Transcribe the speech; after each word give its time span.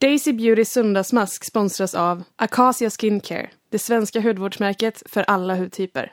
Daisy 0.00 0.32
Beautys 0.32 0.72
söndagsmask 0.72 1.44
sponsras 1.44 1.94
av 1.94 2.22
Acacia 2.36 2.90
Skincare, 2.90 3.50
det 3.70 3.78
svenska 3.78 4.20
hudvårdsmärket 4.20 5.02
för 5.06 5.22
alla 5.22 5.54
hudtyper. 5.54 6.12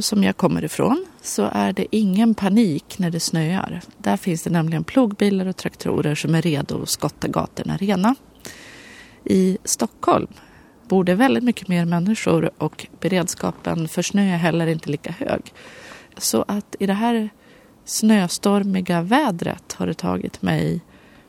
Som 0.00 0.24
jag 0.24 0.36
kommer 0.36 0.64
ifrån 0.64 1.06
så 1.22 1.48
är 1.52 1.72
det 1.72 1.96
ingen 1.96 2.34
panik 2.34 2.98
när 2.98 3.10
det 3.10 3.20
snöar. 3.20 3.80
Där 3.98 4.16
finns 4.16 4.42
det 4.42 4.50
nämligen 4.50 4.84
plogbilar 4.84 5.46
och 5.46 5.56
traktorer 5.56 6.14
som 6.14 6.34
är 6.34 6.42
redo 6.42 6.82
att 6.82 6.88
skotta 6.88 7.28
gatorna 7.28 7.76
rena. 7.76 8.14
I 9.24 9.58
Stockholm 9.64 10.26
bor 10.88 11.04
det 11.04 11.14
väldigt 11.14 11.44
mycket 11.44 11.68
mer 11.68 11.84
människor 11.84 12.50
och 12.58 12.86
beredskapen 13.00 13.88
för 13.88 14.02
snö 14.02 14.22
är 14.22 14.36
heller 14.36 14.66
inte 14.66 14.90
lika 14.90 15.12
hög. 15.12 15.52
Så 16.16 16.44
att 16.48 16.76
i 16.78 16.86
det 16.86 16.92
här 16.94 17.30
snöstormiga 17.84 19.02
vädret 19.02 19.72
har 19.72 19.86
det 19.86 19.94
tagit 19.94 20.42
mig 20.42 20.80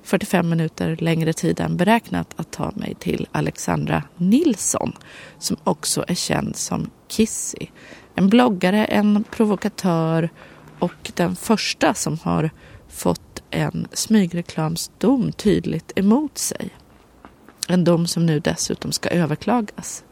45 0.03 0.49
minuter 0.49 0.97
längre 0.99 1.33
tid 1.33 1.59
än 1.59 1.77
beräknat 1.77 2.33
att 2.35 2.51
ta 2.51 2.71
mig 2.75 2.95
till 2.99 3.27
Alexandra 3.31 4.03
Nilsson 4.17 4.93
som 5.39 5.57
också 5.63 6.05
är 6.07 6.15
känd 6.15 6.55
som 6.55 6.89
Kissy. 7.07 7.67
En 8.15 8.29
bloggare, 8.29 8.85
en 8.85 9.23
provokatör 9.31 10.29
och 10.79 11.11
den 11.15 11.35
första 11.35 11.93
som 11.93 12.17
har 12.23 12.49
fått 12.89 13.43
en 13.49 13.87
smygreklamsdom 13.93 15.31
tydligt 15.31 15.91
emot 15.95 16.37
sig. 16.37 16.69
En 17.67 17.83
dom 17.83 18.07
som 18.07 18.25
nu 18.25 18.39
dessutom 18.39 18.91
ska 18.91 19.09
överklagas. 19.09 20.03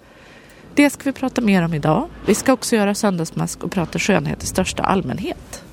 Det 0.76 0.90
ska 0.90 1.04
vi 1.04 1.12
prata 1.12 1.42
mer 1.42 1.64
om 1.64 1.74
idag. 1.74 2.10
Vi 2.26 2.36
ska 2.36 2.54
också 2.54 2.76
göra 2.76 2.96
söndagsmask 2.96 3.64
och 3.64 3.72
prata 3.72 4.00
skönhet 4.00 4.44
i 4.44 4.48
största 4.48 4.84
allmänhet. 4.84 5.64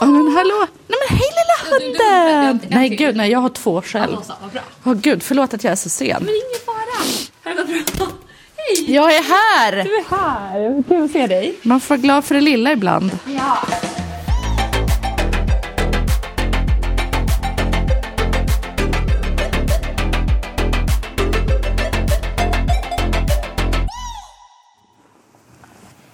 Ja 0.00 0.06
men 0.06 0.32
hallå! 0.32 0.66
Nej 0.88 0.98
men 1.08 1.18
hej 1.18 1.28
lilla 1.38 2.69
Nej 2.80 2.88
gud 2.88 3.16
nej, 3.16 3.30
jag 3.30 3.38
har 3.38 3.48
två 3.48 3.82
själv. 3.82 4.16
Alltså, 4.16 4.36
vad 4.42 4.50
bra. 4.50 4.62
Åh 4.84 4.94
gud, 4.94 5.22
förlåt 5.22 5.54
att 5.54 5.64
jag 5.64 5.70
är 5.70 5.76
så 5.76 5.88
sen. 5.88 6.24
Men 6.24 6.34
ingen 6.34 6.60
fara. 6.66 7.64
Det 7.66 7.78
gått 7.78 7.98
bra? 7.98 8.06
Hej! 8.56 8.94
Jag 8.94 9.14
är 9.14 9.22
här! 9.22 9.84
Du 9.84 9.96
är 9.96 10.04
här. 10.10 10.82
Kul 10.88 11.04
att 11.04 11.10
se 11.10 11.26
dig. 11.26 11.54
Man 11.62 11.80
får 11.80 11.94
vara 11.94 12.02
glad 12.02 12.24
för 12.24 12.34
det 12.34 12.40
lilla 12.40 12.72
ibland. 12.72 13.18
Ja. 13.26 13.58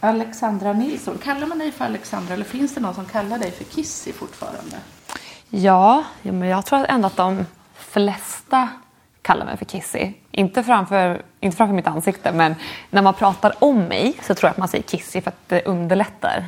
Alexandra 0.00 0.72
Nilsson, 0.72 1.19
kallar 1.19 1.47
man 1.47 1.59
dig 1.59 1.72
för 1.72 1.84
Alexandra 1.84 2.34
eller 2.34 2.44
finns 2.44 2.75
det 2.75 2.81
någon 2.81 2.94
som 2.94 3.06
kallar 3.06 3.38
dig 3.38 3.50
för 3.50 3.65
Kissy 3.65 4.12
fortfarande? 4.12 4.76
Ja, 5.51 6.05
ja, 6.23 6.33
men 6.33 6.49
jag 6.49 6.67
tror 6.67 6.87
ändå 6.89 7.07
att 7.07 7.17
de 7.17 7.47
flesta 7.75 8.69
kallar 9.23 9.45
mig 9.45 9.57
för 9.57 9.65
Kissy. 9.65 10.12
Inte 10.31 10.62
framför, 10.62 11.23
inte 11.41 11.57
framför 11.57 11.75
mitt 11.75 11.87
ansikte, 11.87 12.33
men 12.33 12.55
när 12.91 13.03
man 13.03 13.15
pratar 13.15 13.53
om 13.59 13.85
mig 13.85 14.15
så 14.23 14.35
tror 14.35 14.49
jag 14.49 14.51
att 14.51 14.59
man 14.59 14.69
säger 14.69 14.85
Kissy 14.85 15.21
för 15.21 15.31
att 15.31 15.49
det 15.49 15.62
underlättar. 15.62 16.45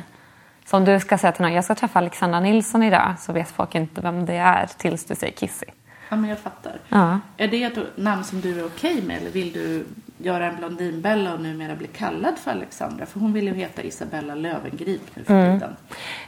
Så 0.65 0.77
om 0.77 0.85
du 0.85 0.99
ska 0.99 1.17
säga 1.17 1.31
till 1.31 1.41
någon, 1.41 1.53
jag 1.53 1.63
ska 1.63 1.75
träffa 1.75 1.99
Alexandra 1.99 2.39
Nilsson 2.39 2.83
idag, 2.83 3.15
så 3.19 3.33
vet 3.33 3.51
folk 3.51 3.75
inte 3.75 4.01
vem 4.01 4.25
det 4.25 4.35
är 4.35 4.69
tills 4.77 5.05
du 5.05 5.15
säger 5.15 5.33
Kissy. 5.33 5.65
Ja 6.09 6.15
men 6.15 6.29
jag 6.29 6.39
fattar. 6.39 6.73
Ja. 6.89 7.19
Är 7.37 7.47
det 7.47 7.63
ett 7.63 7.97
namn 7.97 8.23
som 8.23 8.41
du 8.41 8.59
är 8.59 8.65
okej 8.65 9.01
med 9.01 9.17
eller 9.17 9.31
vill 9.31 9.53
du 9.53 9.85
göra 10.17 10.45
en 10.45 10.55
Blondinbella 10.55 11.33
och 11.33 11.41
numera 11.41 11.75
bli 11.75 11.87
kallad 11.87 12.37
för 12.37 12.51
Alexandra? 12.51 13.05
För 13.05 13.19
hon 13.19 13.33
vill 13.33 13.47
ju 13.47 13.53
heta 13.53 13.81
Isabella 13.81 14.35
Löwengrip 14.35 15.01
nu 15.13 15.23
för 15.23 15.53
tiden. 15.53 15.75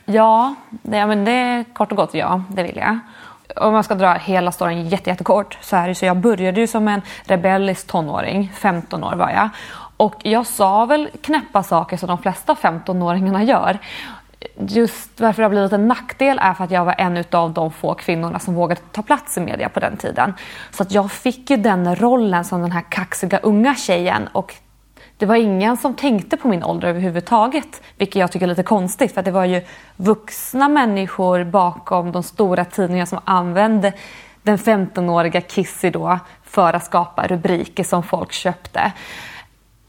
Ja, 0.06 0.56
det, 0.69 0.97
ja, 0.97 1.08
men 1.08 1.25
det 1.25 1.31
är 1.31 1.64
kort 1.64 1.92
och 1.92 1.97
gott 1.97 2.14
ja, 2.14 2.44
det 2.50 2.64
vill 2.64 2.78
jag. 2.78 3.00
Om 3.56 3.74
man 3.74 3.84
ska 3.84 3.96
dra 3.96 4.14
hela 4.14 4.52
storyn 4.52 4.90
jätte, 4.90 5.09
jättekort 5.09 5.58
så 5.62 5.75
är 5.75 5.88
det 5.88 5.96
så 5.96 6.06
jag 6.06 6.18
började 6.18 6.62
ju 6.62 6.68
som 6.68 6.88
en 6.88 7.02
rebellisk 7.24 7.88
tonåring, 7.88 8.52
15 8.56 9.03
år 9.03 9.16
var 9.16 9.30
jag. 9.30 9.50
Och 9.98 10.16
jag 10.24 10.48
sa 10.48 10.86
väl 10.86 11.09
knäppa 11.22 11.63
saker 11.63 11.98
som 11.98 12.08
de 12.08 12.18
flesta 12.18 12.53
15-åringarna 12.53 13.44
gör. 13.44 13.80
Just 14.57 15.22
varför 15.22 15.41
det 15.41 15.46
har 15.46 15.50
blivit 15.50 15.74
en 15.74 15.88
nackdel 15.88 16.40
är 16.41 16.53
för 16.53 16.63
att 16.63 16.72
jag 16.72 16.85
var 16.85 16.96
en 16.97 17.24
av 17.31 17.53
de 17.53 17.72
få 17.72 17.94
kvinnorna 17.94 18.40
som 18.40 18.53
vågade 18.56 18.81
ta 18.91 19.02
plats 19.02 19.38
i 19.38 19.41
media 19.41 19.69
på 19.69 19.79
den 19.79 19.97
tiden. 19.97 20.34
Så 20.72 20.84
att 20.84 20.91
jag 20.91 21.12
fick 21.12 21.50
ju 21.50 21.57
den 21.57 21.96
rollen 21.96 22.46
som 22.46 22.62
den 22.62 22.72
här 22.72 22.84
kaxiga 22.90 23.38
unga 23.38 23.75
tjejen 23.75 24.28
och 24.28 24.56
det 25.18 25.25
var 25.25 25.35
ingen 25.35 25.78
som 25.78 25.94
tänkte 25.94 26.38
på 26.38 26.47
min 26.47 26.63
ålder 26.63 26.88
överhuvudtaget, 26.88 27.81
vilket 27.97 28.16
jag 28.16 28.31
tycker 28.31 28.46
är 28.46 28.50
lite 28.50 28.63
konstigt 28.63 29.13
för 29.13 29.22
det 29.22 29.31
var 29.31 29.46
ju 29.46 29.62
vuxna 29.96 30.69
människor 30.69 31.44
bakom 31.44 32.12
de 32.12 32.24
stora 32.24 32.66
tidningarna 32.66 33.06
som 33.06 33.19
använde 33.25 33.94
den 34.44 34.57
15-åriga 34.57 35.41
Kissy 35.41 35.90
då 35.90 36.19
för 36.44 36.74
att 36.74 36.85
skapa 36.85 37.28
rubriker 37.28 37.84
som 37.84 38.03
folk 38.03 38.31
köpte. 38.31 38.91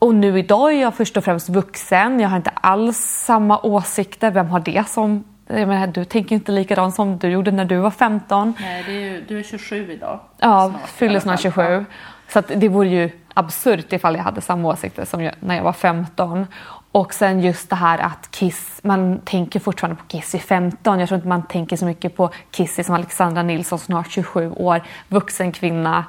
Och 0.02 0.14
nu 0.14 0.38
idag 0.38 0.72
är 0.72 0.80
jag 0.80 0.94
först 0.94 1.16
och 1.16 1.24
främst 1.24 1.48
vuxen, 1.48 2.20
jag 2.20 2.28
har 2.28 2.36
inte 2.36 2.50
alls 2.50 2.98
samma 2.98 3.58
åsikter. 3.58 4.30
Vem 4.30 4.48
har 4.48 4.60
det 4.60 4.88
som... 4.88 5.24
Jag 5.46 5.68
menar, 5.68 5.86
du 5.86 6.04
tänker 6.04 6.34
inte 6.34 6.52
likadant 6.52 6.94
som 6.94 7.18
du 7.18 7.28
gjorde 7.28 7.50
när 7.50 7.64
du 7.64 7.76
var 7.76 7.90
15. 7.90 8.54
Nej, 8.60 8.82
det 8.86 8.92
är 8.92 9.00
ju, 9.00 9.24
du 9.28 9.38
är 9.38 9.42
27 9.42 9.92
idag. 9.92 10.20
Ja, 10.38 10.72
fyller 10.86 11.20
snart 11.20 11.40
fall. 11.40 11.52
27. 11.52 11.84
Så 12.28 12.38
att 12.38 12.52
det 12.56 12.68
vore 12.68 12.88
ju 12.88 13.10
absurt 13.34 13.92
ifall 13.92 14.16
jag 14.16 14.22
hade 14.22 14.40
samma 14.40 14.68
åsikter 14.68 15.04
som 15.04 15.22
jag, 15.22 15.34
när 15.40 15.56
jag 15.56 15.62
var 15.62 15.72
15. 15.72 16.46
Och 16.92 17.14
sen 17.14 17.40
just 17.40 17.70
det 17.70 17.76
här 17.76 17.98
att 17.98 18.30
Kiss, 18.30 18.80
man 18.82 19.18
tänker 19.24 19.60
fortfarande 19.60 20.02
på 20.02 20.06
Kiss 20.08 20.34
i 20.34 20.38
15. 20.38 21.00
Jag 21.00 21.08
tror 21.08 21.16
inte 21.16 21.28
man 21.28 21.46
tänker 21.46 21.76
så 21.76 21.84
mycket 21.84 22.16
på 22.16 22.30
Kissy 22.50 22.84
som 22.84 22.94
Alexandra 22.94 23.42
Nilsson, 23.42 23.78
snart 23.78 24.10
27 24.10 24.50
år, 24.50 24.82
vuxen 25.08 25.52
kvinna 25.52 26.04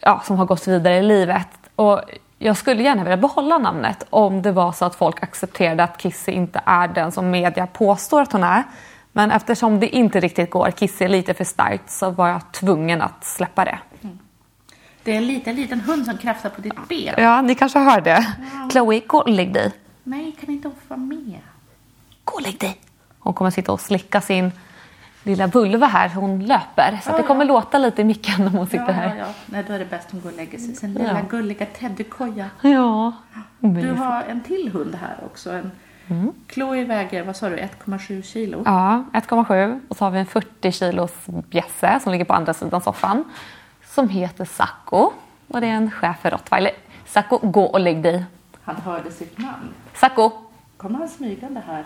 ja, 0.00 0.22
som 0.24 0.36
har 0.36 0.46
gått 0.46 0.68
vidare 0.68 0.98
i 0.98 1.02
livet. 1.02 1.48
Och 1.76 2.00
jag 2.42 2.56
skulle 2.56 2.82
gärna 2.82 3.04
vilja 3.04 3.16
behålla 3.16 3.58
namnet 3.58 4.06
om 4.10 4.42
det 4.42 4.52
var 4.52 4.72
så 4.72 4.84
att 4.84 4.94
folk 4.94 5.22
accepterade 5.22 5.84
att 5.84 5.98
Kissy 5.98 6.32
inte 6.32 6.60
är 6.64 6.88
den 6.88 7.12
som 7.12 7.30
media 7.30 7.66
påstår 7.66 8.22
att 8.22 8.32
hon 8.32 8.44
är. 8.44 8.64
Men 9.12 9.30
eftersom 9.30 9.80
det 9.80 9.88
inte 9.88 10.20
riktigt 10.20 10.50
går, 10.50 10.70
Kissy 10.70 11.04
är 11.04 11.08
lite 11.08 11.34
för 11.34 11.44
starkt, 11.44 11.90
så 11.90 12.10
var 12.10 12.28
jag 12.28 12.52
tvungen 12.52 13.02
att 13.02 13.24
släppa 13.24 13.64
det. 13.64 13.78
Det 15.02 15.12
är 15.12 15.16
en 15.16 15.26
liten, 15.26 15.56
liten 15.56 15.80
hund 15.80 16.04
som 16.06 16.18
krafsar 16.18 16.50
på 16.50 16.60
ditt 16.60 16.88
ben. 16.88 17.14
Ja, 17.18 17.42
ni 17.42 17.54
kanske 17.54 17.78
hör 17.78 18.00
det. 18.00 18.26
Chloe, 18.70 19.00
gå 19.06 19.18
och 19.18 19.28
lägg 19.28 19.52
dig. 19.52 19.72
Nej, 20.02 20.32
kan 20.40 20.50
inte 20.50 20.68
hon 20.68 20.74
få 20.74 20.88
vara 20.88 21.00
med? 21.00 21.40
Gå 22.24 22.34
och 22.34 22.42
lägg 22.42 22.58
dig. 22.58 22.80
Hon 23.18 23.34
kommer 23.34 23.50
sitta 23.50 23.72
och 23.72 23.80
slicka 23.80 24.20
sin 24.20 24.52
lilla 25.30 25.46
vulva 25.46 25.86
här. 25.86 26.08
Hon 26.08 26.44
löper. 26.46 26.98
Så 27.02 27.10
att 27.10 27.16
det 27.16 27.22
kommer 27.22 27.44
låta 27.44 27.78
lite 27.78 28.02
i 28.02 28.04
micken 28.04 28.46
om 28.46 28.52
hon 28.54 28.66
sitter 28.66 28.84
Ja, 28.86 28.92
här. 28.92 29.06
ja, 29.08 29.14
ja. 29.18 29.26
Nej, 29.46 29.64
då 29.66 29.72
är 29.72 29.78
det 29.78 29.84
bäst 29.90 30.08
hon 30.10 30.20
går 30.20 30.30
och 30.30 30.36
lägger 30.36 30.58
sig 30.58 30.74
sin 30.74 30.94
lilla 30.94 31.12
Ja. 31.12 31.20
gulliga 31.30 31.66
teddykoja. 31.66 32.46
Ja. 32.60 33.12
Du 33.58 33.92
har 33.92 34.22
en 34.22 34.40
till 34.40 34.70
hund 34.72 34.94
här 34.94 35.16
också. 35.24 35.50
En 35.52 35.70
Mm. 36.08 36.32
Chloe 36.48 36.84
väger, 36.84 37.22
vad 37.24 37.36
sa 37.36 37.48
du, 37.48 37.56
1,7 37.56 38.22
kilo? 38.22 38.62
Ja, 38.64 39.04
1,7. 39.12 39.80
Och 39.88 39.96
så 39.96 40.04
har 40.04 40.10
vi 40.10 40.18
en 40.18 40.26
40 40.26 40.72
kilos 40.72 41.12
bjässe 41.26 42.00
som 42.02 42.12
ligger 42.12 42.24
på 42.24 42.32
andra 42.34 42.54
sidan 42.54 42.80
soffan. 42.80 43.24
Som 43.86 44.08
heter 44.08 44.44
Sacco. 44.44 45.10
Och 45.48 45.60
det 45.60 45.66
är 45.66 45.70
en 45.72 45.90
schäfer 45.90 46.30
rottweiler. 46.30 46.72
Sacco, 47.06 47.38
gå 47.42 47.64
och 47.64 47.80
lägg 47.80 48.02
dig. 48.02 48.24
Han 48.62 48.76
hörde 48.76 49.10
sitt 49.10 49.38
namn. 49.38 49.68
Sacco. 49.94 50.30
Kommer 50.76 50.98
han 50.98 51.08
smygande 51.08 51.62
här? 51.66 51.84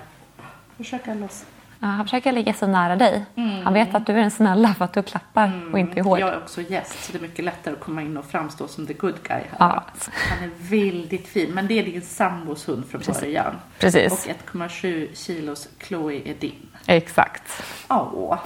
Försöka 0.77 1.15
loss. 1.15 1.45
Ja, 1.85 1.91
han 1.91 2.05
försöker 2.05 2.33
ligga 2.33 2.55
så 2.55 2.67
nära 2.67 2.97
dig. 2.97 3.25
Han 3.65 3.75
vet 3.75 3.95
att 3.95 4.07
du 4.07 4.13
är 4.13 4.17
den 4.17 4.31
snälla 4.31 4.75
för 4.75 4.85
att 4.85 4.93
du 4.93 5.03
klappar 5.03 5.63
och 5.73 5.79
inte 5.79 6.01
är 6.01 6.05
hård. 6.05 6.19
Jag 6.19 6.29
är 6.29 6.37
också 6.37 6.61
gäst 6.61 7.05
så 7.05 7.13
det 7.13 7.19
är 7.19 7.23
mycket 7.23 7.45
lättare 7.45 7.75
att 7.75 7.81
komma 7.81 8.03
in 8.03 8.17
och 8.17 8.25
framstå 8.25 8.69
som 8.69 8.87
the 8.87 8.93
good 8.93 9.23
guy 9.23 9.41
här. 9.51 9.57
Ja. 9.59 9.85
Han 10.31 10.45
är 10.45 10.51
väldigt 10.71 11.29
fin, 11.29 11.51
men 11.55 11.67
det 11.67 11.79
är 11.79 11.85
din 11.85 12.03
sambos 12.03 12.69
hund 12.69 12.85
från 12.91 13.01
början. 13.21 13.55
Precis. 13.79 14.13
Och 14.13 14.19
1,7 14.59 15.15
kilos 15.15 15.69
Chloe 15.83 16.23
är 16.25 16.35
din. 16.35 16.69
Exakt. 16.87 17.63
Ja. 17.89 18.41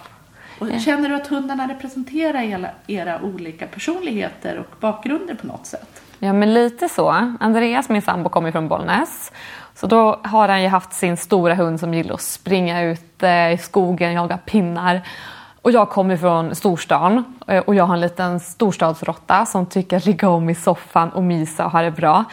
Och 0.59 0.81
känner 0.85 1.09
du 1.09 1.15
att 1.15 1.27
hundarna 1.27 1.69
representerar 1.69 2.43
era, 2.43 2.71
era 2.87 3.23
olika 3.23 3.67
personligheter 3.67 4.59
och 4.59 4.81
bakgrunder 4.81 5.35
på 5.35 5.47
något 5.47 5.67
sätt? 5.67 6.03
Ja, 6.19 6.33
men 6.33 6.55
lite 6.55 6.89
så. 6.89 7.09
Andreas, 7.41 7.89
min 7.89 8.03
sambo, 8.03 8.29
kommer 8.29 8.53
från 8.53 8.69
Bollnäs. 8.69 9.33
Så 9.81 9.87
då 9.87 10.21
har 10.25 10.49
han 10.49 10.63
ju 10.63 10.69
haft 10.69 10.93
sin 10.93 11.17
stora 11.17 11.55
hund 11.55 11.81
som 11.81 11.95
gillar 11.95 12.15
att 12.15 12.21
springa 12.21 12.83
ut 12.83 13.23
i 13.55 13.59
skogen, 13.61 14.13
jaga 14.13 14.37
pinnar. 14.37 15.03
Och 15.63 15.73
jag 15.73 15.91
kommer 15.91 16.17
från 16.17 16.55
storstan 16.55 17.25
eh, 17.47 17.59
och 17.59 17.75
jag 17.75 17.85
har 17.85 17.95
en 17.95 18.01
liten 18.01 18.41
storstadsrotta 18.41 19.47
som 19.47 19.67
tycker 19.67 19.97
att 19.97 20.07
ligga 20.07 20.29
om 20.29 20.51
i 20.51 20.55
soffan 20.55 21.11
och 21.11 21.23
mysa 21.23 21.65
och 21.65 21.71
ha 21.71 21.83
det 21.83 21.91
bra. 21.91 22.25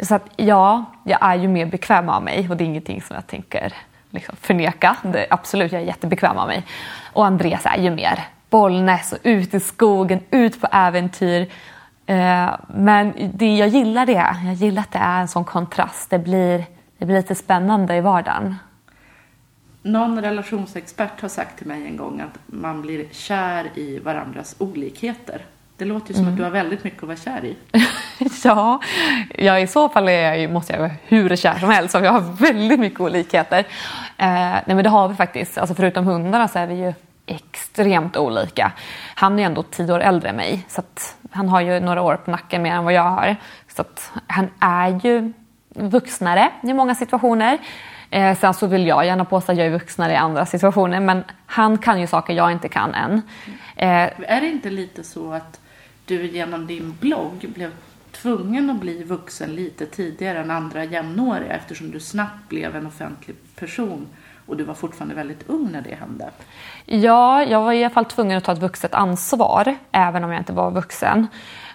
Så 0.00 0.14
att 0.14 0.22
ja, 0.36 0.84
jag 1.04 1.18
är 1.22 1.34
ju 1.34 1.48
mer 1.48 1.66
bekväm 1.66 2.08
av 2.08 2.22
mig 2.22 2.50
och 2.50 2.56
det 2.56 2.64
är 2.64 2.66
ingenting 2.66 3.02
som 3.02 3.16
jag 3.16 3.26
tänker 3.26 3.72
liksom 4.10 4.36
förneka. 4.40 4.96
Det, 5.02 5.26
absolut, 5.30 5.72
jag 5.72 5.82
är 5.82 5.86
jättebekväm 5.86 6.38
av 6.38 6.46
mig. 6.46 6.66
Och 7.12 7.26
Andreas 7.26 7.66
är 7.66 7.78
ju 7.78 7.90
mer 7.90 8.24
Bollnäs 8.50 9.12
och 9.12 9.18
ut 9.22 9.54
i 9.54 9.60
skogen, 9.60 10.20
ut 10.30 10.60
på 10.60 10.68
äventyr. 10.72 11.40
Eh, 12.06 12.50
men 12.74 13.12
det, 13.34 13.56
jag 13.56 13.68
gillar 13.68 14.06
det. 14.06 14.26
Jag 14.44 14.54
gillar 14.54 14.82
att 14.82 14.92
det 14.92 14.98
är 14.98 15.20
en 15.20 15.28
sån 15.28 15.44
kontrast. 15.44 16.10
Det 16.10 16.18
blir, 16.18 16.64
det 17.02 17.06
blir 17.06 17.16
lite 17.16 17.34
spännande 17.34 17.96
i 17.96 18.00
vardagen. 18.00 18.54
Någon 19.82 20.22
relationsexpert 20.22 21.20
har 21.20 21.28
sagt 21.28 21.58
till 21.58 21.66
mig 21.66 21.86
en 21.86 21.96
gång 21.96 22.20
att 22.20 22.38
man 22.46 22.82
blir 22.82 23.04
kär 23.10 23.70
i 23.74 23.98
varandras 23.98 24.56
olikheter. 24.58 25.44
Det 25.76 25.84
låter 25.84 26.08
ju 26.08 26.14
som 26.14 26.28
att 26.28 26.36
du 26.36 26.42
har 26.42 26.50
väldigt 26.50 26.84
mycket 26.84 27.02
att 27.02 27.06
vara 27.08 27.16
kär 27.16 27.44
i. 27.44 27.56
ja, 28.44 28.80
ja, 29.38 29.58
i 29.58 29.66
så 29.66 29.88
fall 29.88 30.08
är 30.08 30.12
jag, 30.12 30.40
ju- 30.40 30.48
måste 30.48 30.72
jag 30.72 30.80
vara 30.80 30.90
hur 31.04 31.36
kär 31.36 31.58
som 31.58 31.70
helst 31.70 31.92
för 31.92 32.04
jag 32.04 32.12
har 32.12 32.20
väldigt 32.20 32.80
mycket 32.80 33.00
olikheter. 33.00 33.58
Eh, 34.18 34.26
nej 34.26 34.62
men 34.66 34.82
det 34.84 34.90
har 34.90 35.08
vi 35.08 35.14
faktiskt. 35.14 35.58
Alltså 35.58 35.74
förutom 35.74 36.06
hundarna 36.06 36.48
så 36.48 36.58
är 36.58 36.66
vi 36.66 36.74
ju 36.74 36.92
extremt 37.26 38.16
olika. 38.16 38.72
Han 39.14 39.38
är 39.38 39.42
ändå 39.46 39.62
tio 39.62 39.92
år 39.94 40.00
äldre 40.00 40.28
än 40.28 40.36
mig 40.36 40.66
så 40.68 40.80
att 40.80 41.16
han 41.30 41.48
har 41.48 41.60
ju 41.60 41.80
några 41.80 42.02
år 42.02 42.16
på 42.16 42.30
nacken 42.30 42.62
mer 42.62 42.72
än 42.72 42.84
vad 42.84 42.92
jag 42.92 43.10
har. 43.10 43.36
Så 43.76 43.82
att 43.82 44.12
han 44.26 44.48
är 44.60 45.00
ju 45.04 45.32
vuxnare 45.74 46.50
i 46.62 46.72
många 46.72 46.94
situationer. 46.94 47.58
Eh, 48.10 48.38
sen 48.38 48.54
så 48.54 48.66
vill 48.66 48.86
jag 48.86 49.06
gärna 49.06 49.24
påstå 49.24 49.52
att 49.52 49.58
jag 49.58 49.66
är 49.66 49.70
vuxnare 49.70 50.12
i 50.12 50.16
andra 50.16 50.46
situationer 50.46 51.00
men 51.00 51.24
han 51.46 51.78
kan 51.78 52.00
ju 52.00 52.06
saker 52.06 52.34
jag 52.34 52.52
inte 52.52 52.68
kan 52.68 52.94
än. 52.94 53.22
Eh, 53.76 53.88
Är 54.30 54.40
det 54.40 54.48
inte 54.48 54.70
lite 54.70 55.04
så 55.04 55.32
att 55.32 55.60
du 56.04 56.26
genom 56.26 56.66
din 56.66 56.96
blogg 57.00 57.46
blev 57.54 57.70
tvungen 58.12 58.70
att 58.70 58.80
bli 58.80 59.02
vuxen 59.02 59.54
lite 59.54 59.86
tidigare 59.86 60.38
än 60.38 60.50
andra 60.50 60.84
jämnåriga 60.84 61.52
eftersom 61.52 61.90
du 61.90 62.00
snabbt 62.00 62.48
blev 62.48 62.76
en 62.76 62.86
offentlig 62.86 63.36
person 63.56 64.06
och 64.46 64.56
du 64.56 64.64
var 64.64 64.74
fortfarande 64.74 65.14
väldigt 65.14 65.48
ung 65.48 65.72
när 65.72 65.82
det 65.82 65.94
hände? 65.94 66.30
Ja, 66.84 67.44
jag 67.44 67.62
var 67.62 67.72
i 67.72 67.84
alla 67.84 67.94
fall 67.94 68.04
tvungen 68.04 68.38
att 68.38 68.44
ta 68.44 68.52
ett 68.52 68.58
vuxet 68.58 68.94
ansvar, 68.94 69.76
även 69.92 70.24
om 70.24 70.30
jag 70.32 70.40
inte 70.40 70.52
var 70.52 70.70
vuxen. 70.70 71.26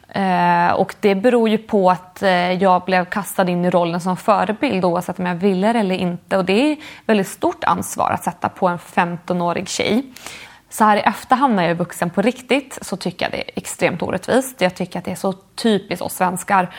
Eh, 0.10 0.72
och 0.72 0.96
det 1.00 1.16
beror 1.16 1.50
ju 1.50 1.58
på 1.58 1.92
att 1.92 2.24
eh, 2.24 2.52
jag 2.52 2.84
blev 2.86 3.06
kastad 3.06 3.50
in 3.50 3.66
i 3.66 3.70
rollen 3.70 4.02
som 4.02 4.18
förebild 4.18 4.86
oavsett 4.86 5.20
om 5.20 5.26
jag 5.26 5.36
ville 5.36 5.74
det 5.74 5.80
eller 5.80 5.96
inte. 5.96 6.38
Och 6.38 6.46
det 6.46 6.72
är 6.72 6.78
väldigt 7.06 7.28
stort 7.28 7.64
ansvar 7.64 8.12
att 8.12 8.24
sätta 8.24 8.50
på 8.50 8.68
en 8.68 8.78
15-årig 8.78 9.68
tjej. 9.68 10.04
Så 10.70 10.84
här 10.84 10.98
i 10.98 11.00
efterhand 11.00 11.56
när 11.56 11.64
jag 11.64 11.72
är 11.72 11.76
vuxen 11.76 12.10
på 12.10 12.22
riktigt 12.22 12.80
så 12.82 12.98
tycker 12.98 13.26
jag 13.26 13.32
det 13.32 13.38
är 13.38 13.52
extremt 13.56 14.02
orättvist. 14.02 14.62
Jag 14.62 14.76
tycker 14.76 15.00
att 15.00 15.06
det 15.06 15.12
är 15.12 15.16
så 15.16 15.34
typiskt 15.34 16.02
oss 16.02 16.14
svenskar 16.14 16.70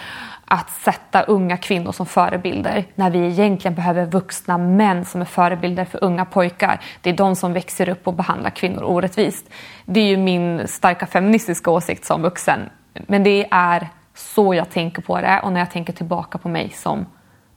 att 0.45 0.71
sätta 0.71 1.23
unga 1.23 1.57
kvinnor 1.57 1.93
som 1.93 2.07
förebilder 2.07 2.85
när 2.95 3.11
vi 3.11 3.19
egentligen 3.19 3.75
behöver 3.75 4.07
vuxna 4.07 4.59
män 4.59 5.05
som 5.05 5.21
är 5.21 5.25
förebilder 5.25 5.85
för 5.85 6.05
unga 6.05 6.25
pojkar. 6.25 6.81
Det 7.01 7.11
är 7.11 7.15
de 7.15 7.37
som 7.37 7.53
växer 7.53 7.89
upp 7.89 8.07
och 8.07 8.15
behandlar 8.15 8.51
kvinnor 8.51 8.83
orättvist. 8.83 9.51
Det 9.85 10.01
är 10.01 10.07
ju 10.07 10.17
min 10.17 10.69
starka 10.69 11.07
feministiska 11.07 11.71
åsikt 11.71 12.05
som 12.05 12.23
vuxen. 12.23 12.61
Men 13.07 13.23
det 13.23 13.47
är 13.51 13.89
så 14.15 14.55
jag 14.55 14.71
tänker 14.71 15.03
på 15.03 15.21
det 15.21 15.41
och 15.43 15.53
när 15.53 15.61
jag 15.61 15.71
tänker 15.71 15.93
tillbaka 15.93 16.39
på 16.39 16.49
mig 16.49 16.71
som 16.71 17.07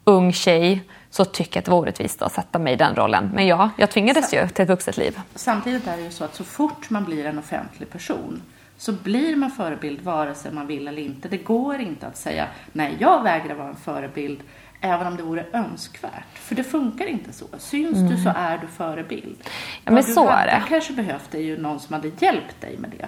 ung 0.04 0.34
tjej 0.34 0.84
så 1.10 1.26
tycker 1.26 1.58
jag 1.58 1.62
att 1.62 1.66
det 1.66 1.72
var 1.72 1.78
orättvist 1.78 2.22
att 2.22 2.32
sätta 2.32 2.60
mig 2.60 2.74
i 2.74 2.76
den 2.76 2.96
rollen. 2.96 3.32
Men 3.34 3.48
ja, 3.48 3.70
jag 3.78 3.90
tvingades 3.92 4.34
ju 4.34 4.48
till 4.48 4.64
ett 4.64 4.70
vuxet 4.70 4.98
liv. 4.98 5.20
Samtidigt 5.36 5.88
är 5.88 5.98
det 5.98 6.04
ju 6.04 6.12
så 6.12 6.24
att 6.24 6.36
så 6.36 6.44
fort 6.44 6.90
man 6.90 7.06
blir 7.06 7.26
en 7.26 7.40
offentlig 7.40 7.90
person 7.90 8.42
så 8.78 8.92
blir 8.92 9.36
man 9.36 9.52
förebild 9.52 10.02
vare 10.02 10.36
sig 10.36 10.52
man 10.52 10.68
vill 10.68 10.88
eller 10.88 11.02
inte. 11.02 11.28
Det 11.28 11.38
går 11.38 11.80
inte 11.80 12.08
att 12.08 12.18
säga 12.18 12.48
nej, 12.72 12.96
jag 13.00 13.24
vägrar 13.24 13.56
vara 13.56 13.68
en 13.68 13.76
förebild 13.76 14.40
även 14.82 15.08
om 15.08 15.18
det 15.18 15.24
vore 15.24 15.46
önskvärt. 15.54 16.26
För 16.34 16.56
det 16.56 16.64
funkar 16.64 17.06
inte 17.06 17.34
så. 17.34 17.46
Syns 17.58 18.10
du 18.10 18.18
så 18.18 18.30
är 18.36 18.58
du 18.58 18.68
förebild. 18.68 19.38
Ja, 19.84 19.92
men 19.92 19.96
du 19.96 20.14
så 20.14 20.30
är 20.30 20.46
det. 20.46 20.64
kanske 20.70 20.94
behövt 20.94 21.36
är 21.36 21.40
ju 21.40 21.62
någon 21.62 21.80
som 21.80 21.94
hade 21.94 22.08
hjälpt 22.20 22.62
dig 22.62 22.78
med 22.78 22.90
det. 22.98 23.08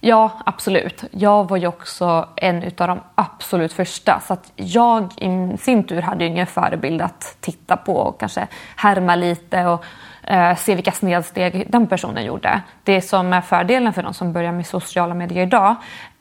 Ja, 0.00 0.30
absolut. 0.46 1.04
Jag 1.10 1.48
var 1.48 1.56
ju 1.56 1.66
också 1.66 2.28
en 2.36 2.62
utav 2.62 2.88
de 2.88 3.00
absolut 3.14 3.72
första. 3.72 4.20
Så 4.26 4.32
att 4.32 4.52
jag 4.56 5.12
i 5.16 5.56
sin 5.58 5.84
tur 5.84 6.02
hade 6.02 6.24
ju 6.24 6.30
ingen 6.30 6.46
förebild 6.46 7.02
att 7.02 7.36
titta 7.40 7.76
på 7.76 7.96
och 7.96 8.20
kanske 8.20 8.46
härma 8.76 9.14
lite 9.14 9.66
och 9.66 9.84
eh, 10.22 10.56
se 10.56 10.74
vilka 10.74 10.92
snedsteg 10.92 11.66
den 11.68 11.86
personen 11.86 12.24
gjorde. 12.24 12.60
Det 12.84 13.02
som 13.02 13.32
är 13.32 13.40
fördelen 13.40 13.92
för 13.92 14.02
de 14.02 14.14
som 14.14 14.32
börjar 14.32 14.52
med 14.52 14.66
sociala 14.66 15.14
medier 15.14 15.46
idag 15.46 15.76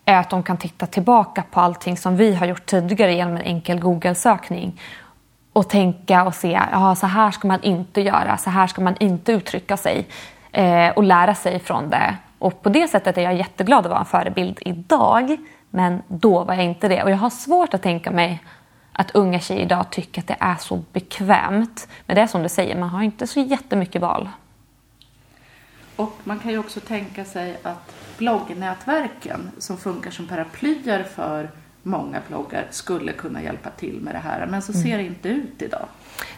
är 0.09 0.19
att 0.19 0.29
de 0.29 0.43
kan 0.43 0.57
titta 0.57 0.85
tillbaka 0.85 1.43
på 1.51 1.59
allting 1.59 1.97
som 1.97 2.17
vi 2.17 2.35
har 2.35 2.45
gjort 2.45 2.65
tidigare 2.65 3.13
genom 3.13 3.35
en 3.35 3.41
enkel 3.41 3.79
Google-sökning 3.79 4.81
och 5.53 5.69
tänka 5.69 6.23
och 6.23 6.35
se, 6.35 6.61
ja 6.71 6.95
så 6.95 7.07
här 7.07 7.31
ska 7.31 7.47
man 7.47 7.61
inte 7.61 8.01
göra, 8.01 8.37
så 8.37 8.49
här 8.49 8.67
ska 8.67 8.81
man 8.81 8.95
inte 8.99 9.31
uttrycka 9.31 9.77
sig 9.77 10.07
eh, 10.51 10.89
och 10.89 11.03
lära 11.03 11.35
sig 11.35 11.59
från 11.59 11.89
det. 11.89 12.15
Och 12.39 12.63
på 12.63 12.69
det 12.69 12.87
sättet 12.87 13.17
är 13.17 13.21
jag 13.21 13.35
jätteglad 13.35 13.85
att 13.85 13.89
vara 13.89 13.99
en 13.99 14.05
förebild 14.05 14.59
idag, 14.61 15.37
men 15.69 16.01
då 16.07 16.43
var 16.43 16.53
jag 16.53 16.65
inte 16.65 16.87
det. 16.87 17.03
Och 17.03 17.11
jag 17.11 17.17
har 17.17 17.29
svårt 17.29 17.73
att 17.73 17.81
tänka 17.81 18.11
mig 18.11 18.43
att 18.93 19.11
unga 19.11 19.39
tjejer 19.39 19.61
idag 19.61 19.89
tycker 19.89 20.21
att 20.21 20.27
det 20.27 20.37
är 20.39 20.55
så 20.55 20.81
bekvämt. 20.93 21.87
Men 22.05 22.15
det 22.15 22.21
är 22.21 22.27
som 22.27 22.43
du 22.43 22.49
säger, 22.49 22.75
man 22.75 22.89
har 22.89 23.01
inte 23.01 23.27
så 23.27 23.39
jättemycket 23.39 24.01
val. 24.01 24.29
Och 25.95 26.17
man 26.23 26.39
kan 26.39 26.51
ju 26.51 26.57
också 26.57 26.79
tänka 26.79 27.25
sig 27.25 27.57
att 27.63 27.95
bloggnätverken 28.19 29.51
som 29.57 29.77
funkar 29.77 30.11
som 30.11 30.27
paraplyer 30.27 31.03
för 31.03 31.49
många 31.83 32.21
bloggar 32.27 32.67
skulle 32.69 33.11
kunna 33.11 33.43
hjälpa 33.43 33.69
till 33.69 33.99
med 34.01 34.15
det 34.15 34.19
här. 34.19 34.45
Men 34.45 34.61
så 34.61 34.73
ser 34.73 34.97
det 34.97 35.03
inte 35.03 35.29
ut 35.29 35.61
idag. 35.61 35.85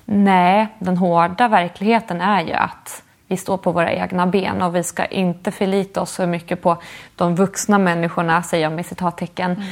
Nej, 0.06 0.68
den 0.80 0.98
hårda 0.98 1.48
verkligheten 1.48 2.22
är 2.22 2.42
ju 2.42 2.54
att 2.54 3.04
vi 3.28 3.38
står 3.38 3.58
på 3.58 3.72
våra 3.72 3.92
egna 3.92 4.28
ben 4.28 4.62
och 4.62 4.76
vi 4.76 4.84
ska 4.84 5.06
inte 5.06 5.52
förlita 5.52 6.02
oss 6.02 6.12
så 6.12 6.28
mycket 6.28 6.62
på 6.62 6.78
de 7.16 7.36
vuxna 7.36 7.78
människorna, 7.78 8.44
säger 8.44 8.64
jag 8.64 8.74
med 8.74 8.86
citattecken, 8.86 9.64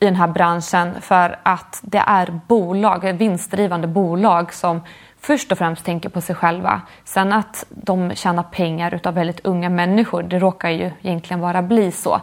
i 0.00 0.04
den 0.04 0.16
här 0.16 0.28
branschen 0.28 1.00
för 1.00 1.38
att 1.42 1.80
det 1.82 2.02
är 2.06 2.40
bolag, 2.46 3.12
vinstdrivande 3.12 3.86
bolag 3.86 4.52
som 4.54 4.80
först 5.20 5.52
och 5.52 5.58
främst 5.58 5.84
tänker 5.84 6.08
på 6.08 6.20
sig 6.20 6.34
själva. 6.34 6.82
Sen 7.04 7.32
att 7.32 7.64
de 7.68 8.14
tjänar 8.14 8.42
pengar 8.42 8.94
utav 8.94 9.14
väldigt 9.14 9.40
unga 9.46 9.68
människor, 9.68 10.22
det 10.22 10.38
råkar 10.38 10.70
ju 10.70 10.90
egentligen 11.02 11.40
bara 11.40 11.62
bli 11.62 11.92
så. 11.92 12.20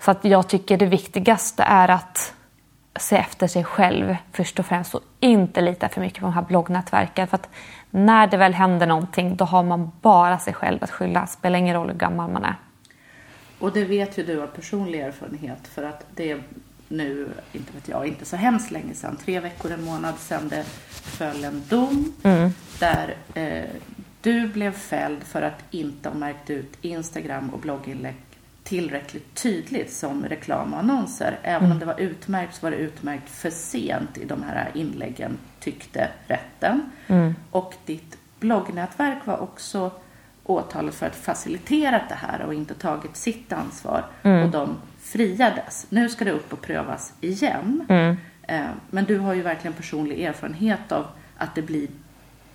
Så 0.00 0.10
att 0.10 0.24
jag 0.24 0.48
tycker 0.48 0.76
det 0.76 0.86
viktigaste 0.86 1.62
är 1.62 1.88
att 1.88 2.34
se 2.98 3.16
efter 3.16 3.46
sig 3.46 3.64
själv 3.64 4.16
först 4.32 4.58
och 4.58 4.66
främst 4.66 4.94
och 4.94 5.00
inte 5.20 5.60
lita 5.60 5.88
för 5.88 6.00
mycket 6.00 6.20
på 6.20 6.26
de 6.26 6.32
här 6.32 6.42
bloggnätverken. 6.42 7.26
För 7.26 7.34
att 7.34 7.48
när 7.90 8.26
det 8.26 8.36
väl 8.36 8.54
händer 8.54 8.86
någonting 8.86 9.36
då 9.36 9.44
har 9.44 9.62
man 9.62 9.92
bara 10.00 10.38
sig 10.38 10.54
själv 10.54 10.78
att 10.84 10.90
skylla. 10.90 11.20
det 11.20 11.26
Spelar 11.26 11.58
ingen 11.58 11.74
roll 11.74 11.88
hur 11.88 11.98
gammal 11.98 12.30
man 12.30 12.44
är. 12.44 12.54
Och 13.58 13.72
det 13.72 13.84
vet 13.84 14.18
ju 14.18 14.22
du 14.22 14.42
av 14.42 14.46
personlig 14.46 15.00
erfarenhet 15.00 15.68
för 15.68 15.82
att 15.82 16.06
det 16.14 16.40
nu, 16.88 17.28
inte 17.52 17.72
vet 17.72 17.88
jag, 17.88 18.06
inte 18.06 18.24
så 18.24 18.36
hemskt 18.36 18.70
länge 18.70 18.94
sedan, 18.94 19.16
tre 19.24 19.40
veckor, 19.40 19.72
en 19.72 19.84
månad 19.84 20.14
sedan 20.18 20.48
det 20.48 20.64
föll 20.90 21.44
en 21.44 21.62
dom 21.68 22.12
där 22.78 23.16
eh, 23.34 23.70
du 24.20 24.48
blev 24.48 24.72
fälld 24.72 25.22
för 25.22 25.42
att 25.42 25.64
inte 25.70 26.08
ha 26.08 26.16
märkt 26.16 26.50
ut 26.50 26.72
Instagram 26.80 27.50
och 27.50 27.58
blogginlägg 27.58 28.16
tillräckligt 28.66 29.34
tydligt 29.34 29.92
som 29.92 30.24
reklam 30.24 30.72
och 30.72 30.78
annonser. 30.78 31.38
Även 31.42 31.72
om 31.72 31.78
det 31.78 31.86
var 31.86 32.00
utmärkt 32.00 32.54
så 32.54 32.66
var 32.66 32.70
det 32.70 32.76
utmärkt 32.76 33.28
för 33.30 33.50
sent 33.50 34.18
i 34.18 34.24
de 34.24 34.42
här 34.42 34.70
inläggen, 34.74 35.38
tyckte 35.60 36.08
rätten. 36.26 36.90
Och 37.50 37.74
ditt 37.84 38.18
bloggnätverk 38.40 39.26
var 39.26 39.38
också 39.38 39.90
åtalat 40.44 40.94
för 40.94 41.06
att 41.06 41.16
faciliterat 41.16 42.08
det 42.08 42.14
här 42.14 42.40
och 42.40 42.54
inte 42.54 42.74
tagit 42.74 43.16
sitt 43.16 43.52
ansvar. 43.52 44.04
Och 44.22 44.50
de 44.50 44.76
friades. 45.12 45.86
Nu 45.88 46.08
ska 46.08 46.24
det 46.24 46.30
upp 46.30 46.52
och 46.52 46.62
prövas 46.62 47.12
igen. 47.20 47.86
Eh, 48.48 48.64
Men 48.90 49.04
du 49.04 49.18
har 49.18 49.34
ju 49.34 49.42
verkligen 49.42 49.72
personlig 49.72 50.24
erfarenhet 50.24 50.92
av 50.92 51.06
att 51.38 51.54
det 51.54 51.62
blir 51.62 51.88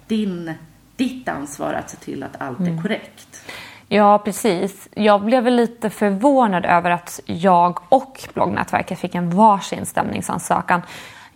din, 0.08 0.54
ditt 0.96 1.30
ansvar 1.30 1.74
att 1.74 1.90
se 1.90 1.98
till 1.98 2.24
att 2.24 2.42
allt 2.42 2.60
är 2.60 2.82
korrekt. 2.82 3.52
Ja, 3.88 4.18
precis. 4.18 4.90
Jag 4.96 5.22
blev 5.22 5.48
lite 5.48 5.90
förvånad 5.90 6.66
över 6.66 6.90
att 6.92 7.20
jag 7.26 7.80
och 7.90 8.30
bloggnätverket 8.34 9.00
fick 9.00 9.16
en 9.16 9.30
varsin 9.30 9.86
stämningsansökan. 9.86 10.82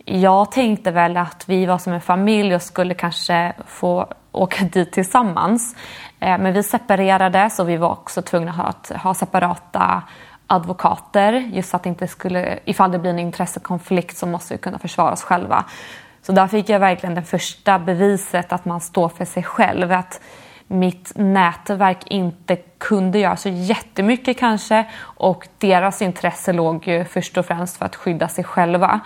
Jag 0.04 0.52
tänkte 0.52 0.90
väl 0.90 1.16
att 1.16 1.48
vi 1.48 1.66
var 1.66 1.78
som 1.78 1.92
en 1.92 2.00
familj 2.00 2.54
och 2.54 2.62
skulle 2.62 2.94
kanske 2.94 3.52
få 3.66 4.06
åka 4.32 4.64
dit 4.64 4.92
tillsammans. 4.92 5.76
Eh, 6.20 6.38
men 6.38 6.52
vi 6.52 6.62
separerades 6.62 7.58
och 7.58 7.68
vi 7.68 7.76
var 7.76 7.90
också 7.90 8.22
tvungna 8.22 8.52
att 8.52 8.92
ha 9.02 9.14
separata 9.14 10.02
advokater 10.46 11.32
just 11.32 11.74
att 11.74 11.82
det 11.82 11.88
inte 11.88 12.08
skulle, 12.08 12.58
ifall 12.64 12.92
det 12.92 12.98
blir 12.98 13.10
en 13.10 13.18
intressekonflikt 13.18 14.16
så 14.16 14.26
måste 14.26 14.54
vi 14.54 14.58
kunna 14.58 14.78
försvara 14.78 15.12
oss 15.12 15.22
själva. 15.22 15.64
Så 16.22 16.32
där 16.32 16.46
fick 16.46 16.68
jag 16.68 16.80
verkligen 16.80 17.14
det 17.14 17.22
första 17.22 17.78
beviset 17.78 18.52
att 18.52 18.64
man 18.64 18.80
står 18.80 19.08
för 19.08 19.24
sig 19.24 19.42
själv. 19.42 19.92
Att 19.92 20.20
mitt 20.66 21.12
nätverk 21.14 22.06
inte 22.06 22.56
kunde 22.56 23.18
göra 23.18 23.36
så 23.36 23.48
jättemycket 23.48 24.38
kanske 24.38 24.84
och 25.00 25.48
deras 25.58 26.02
intresse 26.02 26.52
låg 26.52 26.88
ju 26.88 27.04
först 27.04 27.38
och 27.38 27.46
främst 27.46 27.76
för 27.76 27.84
att 27.84 27.96
skydda 27.96 28.28
sig 28.28 28.44
själva. 28.44 29.00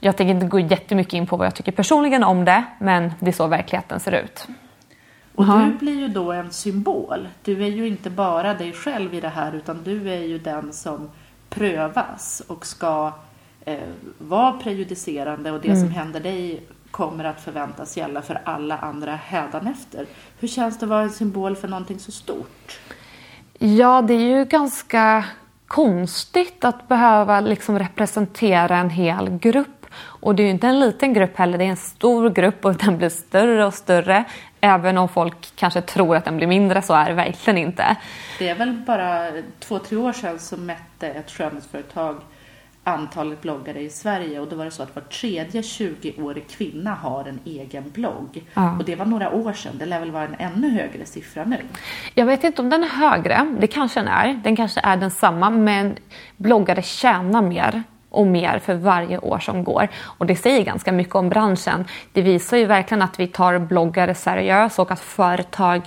Jag 0.00 0.16
tänker 0.16 0.34
inte 0.34 0.46
gå 0.46 0.58
jättemycket 0.58 1.12
in 1.12 1.26
på 1.26 1.36
vad 1.36 1.46
jag 1.46 1.54
tycker 1.54 1.72
personligen 1.72 2.24
om 2.24 2.44
det 2.44 2.64
men 2.78 3.12
det 3.20 3.28
är 3.28 3.32
så 3.32 3.46
verkligheten 3.46 4.00
ser 4.00 4.12
ut. 4.12 4.48
Och 5.34 5.46
du 5.46 5.78
blir 5.78 6.00
ju 6.00 6.08
då 6.08 6.32
en 6.32 6.52
symbol. 6.52 7.28
Du 7.42 7.64
är 7.64 7.68
ju 7.68 7.86
inte 7.86 8.10
bara 8.10 8.54
dig 8.54 8.72
själv 8.72 9.14
i 9.14 9.20
det 9.20 9.28
här 9.28 9.52
utan 9.52 9.82
du 9.84 10.10
är 10.10 10.22
ju 10.22 10.38
den 10.38 10.72
som 10.72 11.10
prövas 11.48 12.42
och 12.46 12.66
ska 12.66 13.12
eh, 13.64 13.78
vara 14.18 14.52
prejudicerande 14.52 15.50
och 15.50 15.60
det 15.60 15.68
mm. 15.68 15.80
som 15.80 15.90
händer 15.90 16.20
dig 16.20 16.62
kommer 16.90 17.24
att 17.24 17.40
förväntas 17.40 17.96
gälla 17.96 18.22
för 18.22 18.40
alla 18.44 18.78
andra 18.78 19.16
hädanefter. 19.16 20.06
Hur 20.38 20.48
känns 20.48 20.78
det 20.78 20.86
att 20.86 20.90
vara 20.90 21.02
en 21.02 21.10
symbol 21.10 21.56
för 21.56 21.68
någonting 21.68 21.98
så 21.98 22.12
stort? 22.12 22.80
Ja, 23.58 24.02
det 24.02 24.14
är 24.14 24.38
ju 24.38 24.44
ganska 24.44 25.24
konstigt 25.66 26.64
att 26.64 26.88
behöva 26.88 27.40
liksom 27.40 27.78
representera 27.78 28.76
en 28.76 28.90
hel 28.90 29.38
grupp. 29.38 29.83
Och 29.96 30.34
det 30.34 30.42
är 30.42 30.44
ju 30.44 30.50
inte 30.50 30.66
en 30.66 30.80
liten 30.80 31.12
grupp 31.12 31.36
heller, 31.36 31.58
det 31.58 31.64
är 31.64 31.68
en 31.68 31.76
stor 31.76 32.30
grupp 32.30 32.64
och 32.64 32.74
den 32.74 32.98
blir 32.98 33.08
större 33.08 33.66
och 33.66 33.74
större. 33.74 34.24
Även 34.60 34.98
om 34.98 35.08
folk 35.08 35.56
kanske 35.56 35.80
tror 35.80 36.16
att 36.16 36.24
den 36.24 36.36
blir 36.36 36.46
mindre 36.46 36.82
så 36.82 36.94
är 36.94 37.08
det 37.08 37.14
verkligen 37.14 37.58
inte. 37.58 37.96
Det 38.38 38.48
är 38.48 38.54
väl 38.54 38.72
bara 38.72 39.30
två, 39.60 39.78
tre 39.78 39.96
år 39.96 40.12
sedan 40.12 40.38
som 40.38 40.66
mätte 40.66 41.08
ett 41.08 41.30
skönhetsföretag 41.30 42.20
antalet 42.84 43.42
bloggare 43.42 43.80
i 43.80 43.90
Sverige 43.90 44.40
och 44.40 44.48
då 44.48 44.56
var 44.56 44.64
det 44.64 44.70
så 44.70 44.82
att 44.82 44.94
var 44.94 45.02
tredje 45.02 45.60
20-årig 45.60 46.48
kvinna 46.48 46.94
har 46.94 47.24
en 47.24 47.40
egen 47.44 47.90
blogg. 47.90 48.44
Ja. 48.54 48.76
Och 48.78 48.84
det 48.84 48.96
var 48.96 49.06
några 49.06 49.30
år 49.30 49.52
sedan. 49.52 49.72
Det 49.78 49.86
lär 49.86 50.00
väl 50.00 50.10
vara 50.10 50.24
en 50.24 50.34
ännu 50.38 50.70
högre 50.70 51.06
siffra 51.06 51.44
nu? 51.44 51.58
Jag 52.14 52.26
vet 52.26 52.44
inte 52.44 52.62
om 52.62 52.70
den 52.70 52.84
är 52.84 52.88
högre. 52.88 53.56
Det 53.60 53.66
kanske 53.66 54.00
den 54.00 54.08
är. 54.08 54.40
Den 54.44 54.56
kanske 54.56 54.80
är 54.80 54.96
densamma 54.96 55.50
men 55.50 55.96
bloggare 56.36 56.82
tjänar 56.82 57.42
mer 57.42 57.82
och 58.14 58.26
mer 58.26 58.58
för 58.58 58.74
varje 58.74 59.18
år 59.18 59.38
som 59.38 59.64
går. 59.64 59.88
Och 60.02 60.26
det 60.26 60.36
säger 60.36 60.64
ganska 60.64 60.92
mycket 60.92 61.14
om 61.14 61.28
branschen. 61.28 61.84
Det 62.12 62.22
visar 62.22 62.56
ju 62.56 62.66
verkligen 62.66 63.02
att 63.02 63.20
vi 63.20 63.26
tar 63.26 63.58
bloggare 63.58 64.14
seriöst 64.14 64.78
och 64.78 64.90
att 64.90 65.00
företag 65.00 65.82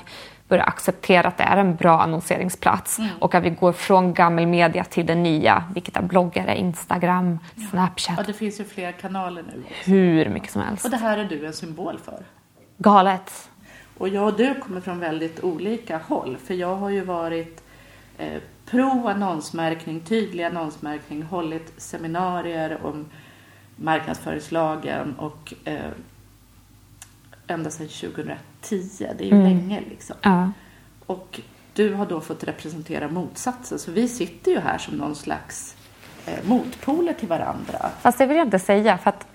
börja 0.47 0.63
acceptera 0.63 1.27
att 1.27 1.37
det 1.37 1.43
är 1.43 1.57
en 1.57 1.75
bra 1.75 2.01
annonseringsplats 2.01 2.99
mm. 2.99 3.09
och 3.19 3.35
att 3.35 3.43
vi 3.43 3.49
går 3.49 3.71
från 3.71 4.13
gammal 4.13 4.47
media 4.47 4.83
till 4.83 5.05
det 5.05 5.15
nya, 5.15 5.63
vilket 5.73 5.97
är 5.97 6.01
bloggare, 6.01 6.57
Instagram, 6.57 7.39
ja. 7.55 7.63
Snapchat. 7.71 8.15
Ja, 8.17 8.23
det 8.27 8.33
finns 8.33 8.59
ju 8.59 8.63
fler 8.63 8.91
kanaler 8.91 9.43
nu. 9.43 9.63
Också. 9.65 9.91
Hur 9.91 10.29
mycket 10.29 10.51
som 10.51 10.61
helst. 10.61 10.85
Och 10.85 10.91
det 10.91 10.97
här 10.97 11.17
är 11.17 11.25
du 11.25 11.45
en 11.45 11.53
symbol 11.53 11.99
för. 12.05 12.19
Galet. 12.77 13.49
Och 13.97 14.09
jag 14.09 14.27
och 14.27 14.37
du 14.37 14.55
kommer 14.55 14.81
från 14.81 14.99
väldigt 14.99 15.43
olika 15.43 15.97
håll, 16.07 16.37
för 16.47 16.53
jag 16.53 16.75
har 16.75 16.89
ju 16.89 17.01
varit 17.01 17.63
eh, 18.17 18.27
pro 18.71 19.07
annonsmärkning, 19.07 19.99
tydlig 19.99 20.43
annonsmärkning, 20.43 21.23
hållit 21.23 21.73
seminarier 21.77 22.85
om 22.85 23.05
marknadsföringslagen 23.75 25.15
och 25.17 25.53
eh, 25.65 25.91
ända 27.47 27.69
sedan 27.69 27.87
2010. 27.87 28.37
Det 28.99 29.23
är 29.23 29.27
ju 29.27 29.31
mm. 29.31 29.43
länge 29.43 29.81
liksom. 29.89 30.15
Ja. 30.21 30.51
Och 31.05 31.41
du 31.73 31.93
har 31.93 32.05
då 32.05 32.21
fått 32.21 32.43
representera 32.43 33.07
motsatsen. 33.07 33.79
Så 33.79 33.91
vi 33.91 34.07
sitter 34.07 34.51
ju 34.51 34.59
här 34.59 34.77
som 34.77 34.97
någon 34.97 35.15
slags 35.15 35.75
eh, 36.25 36.39
motpoler 36.43 37.13
till 37.13 37.27
varandra. 37.27 37.89
Fast 38.01 38.17
det 38.17 38.25
vill 38.25 38.37
jag 38.37 38.47
inte 38.47 38.59
säga. 38.59 38.97
För 38.97 39.09
att 39.09 39.27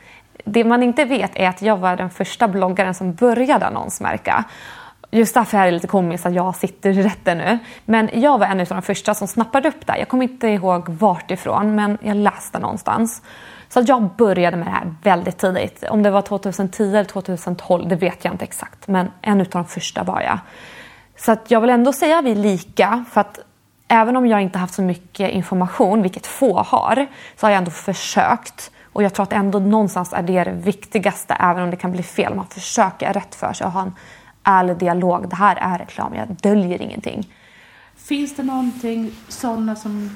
det 0.45 0.65
man 0.65 0.83
inte 0.83 1.05
vet 1.05 1.37
är 1.37 1.49
att 1.49 1.63
jag 1.63 1.77
var 1.77 1.97
den 1.97 2.11
första 2.11 2.49
bloggaren 2.49 2.95
som 2.95 3.15
började 3.15 3.67
annonsmärka. 3.67 4.45
Just 5.15 5.35
därför 5.35 5.59
är 5.59 5.65
det 5.65 5.71
lite 5.71 5.87
komiskt 5.87 6.27
att 6.27 6.35
jag 6.35 6.57
sitter 6.57 6.91
i 6.91 7.03
rätten 7.03 7.39
nu. 7.39 7.59
Men 7.85 8.11
jag 8.13 8.39
var 8.39 8.47
en 8.47 8.61
av 8.61 8.67
de 8.67 8.83
första 8.83 9.15
som 9.15 9.29
snappade 9.29 9.69
upp 9.69 9.87
det. 9.87 9.99
Jag 9.99 10.09
kommer 10.09 10.25
inte 10.25 10.49
ihåg 10.49 10.89
vart 10.89 11.31
ifrån, 11.31 11.75
men 11.75 11.99
jag 12.03 12.17
läste 12.17 12.59
någonstans. 12.59 13.23
Så 13.69 13.83
jag 13.87 14.03
började 14.03 14.57
med 14.57 14.67
det 14.67 14.71
här 14.71 14.95
väldigt 15.03 15.39
tidigt. 15.39 15.85
Om 15.91 16.03
det 16.03 16.11
var 16.11 16.23
2010 16.23 16.83
eller 16.83 17.05
2012, 17.05 17.89
det 17.89 17.97
vet 17.97 18.25
jag 18.25 18.35
inte 18.35 18.45
exakt. 18.45 18.89
Men 18.89 19.11
en 19.23 19.41
av 19.41 19.47
de 19.47 19.65
första 19.65 20.03
var 20.03 20.21
jag. 20.21 20.39
Så 21.17 21.33
att 21.33 21.51
jag 21.51 21.61
vill 21.61 21.71
ändå 21.71 21.93
säga 21.93 22.19
att 22.19 22.25
vi 22.25 22.31
är 22.31 22.37
lika. 22.37 23.05
För 23.11 23.21
att 23.21 23.39
även 23.89 24.17
om 24.17 24.27
jag 24.27 24.43
inte 24.43 24.59
haft 24.59 24.75
så 24.75 24.83
mycket 24.83 25.31
information, 25.31 26.03
vilket 26.03 26.27
få 26.27 26.59
har, 26.59 27.07
så 27.37 27.47
har 27.47 27.51
jag 27.51 27.59
ändå 27.59 27.71
försökt. 27.71 28.71
Och 28.93 29.03
jag 29.03 29.15
tror 29.15 29.23
att 29.23 29.33
ändå 29.33 29.59
någonstans 29.59 30.13
är 30.13 30.23
det 30.23 30.45
det 30.45 30.53
viktigaste, 30.53 31.37
även 31.41 31.63
om 31.63 31.71
det 31.71 31.77
kan 31.77 31.93
bli 31.93 32.03
fel. 32.03 32.35
Man 32.35 32.47
försöker 32.47 33.13
rätt 33.13 33.35
för 33.35 33.53
sig 33.53 33.65
och 33.67 33.73
ha 33.73 33.83
en 33.83 33.95
ärlig 34.45 34.77
dialog. 34.77 35.29
Det 35.29 35.37
här 35.37 35.57
är 35.57 35.79
reklam, 35.79 36.15
jag 36.15 36.29
döljer 36.29 36.83
ingenting. 36.83 37.29
Finns 37.97 38.37
det 38.37 38.43
någonting, 38.43 39.11
sådana 39.29 39.77
som 39.77 40.11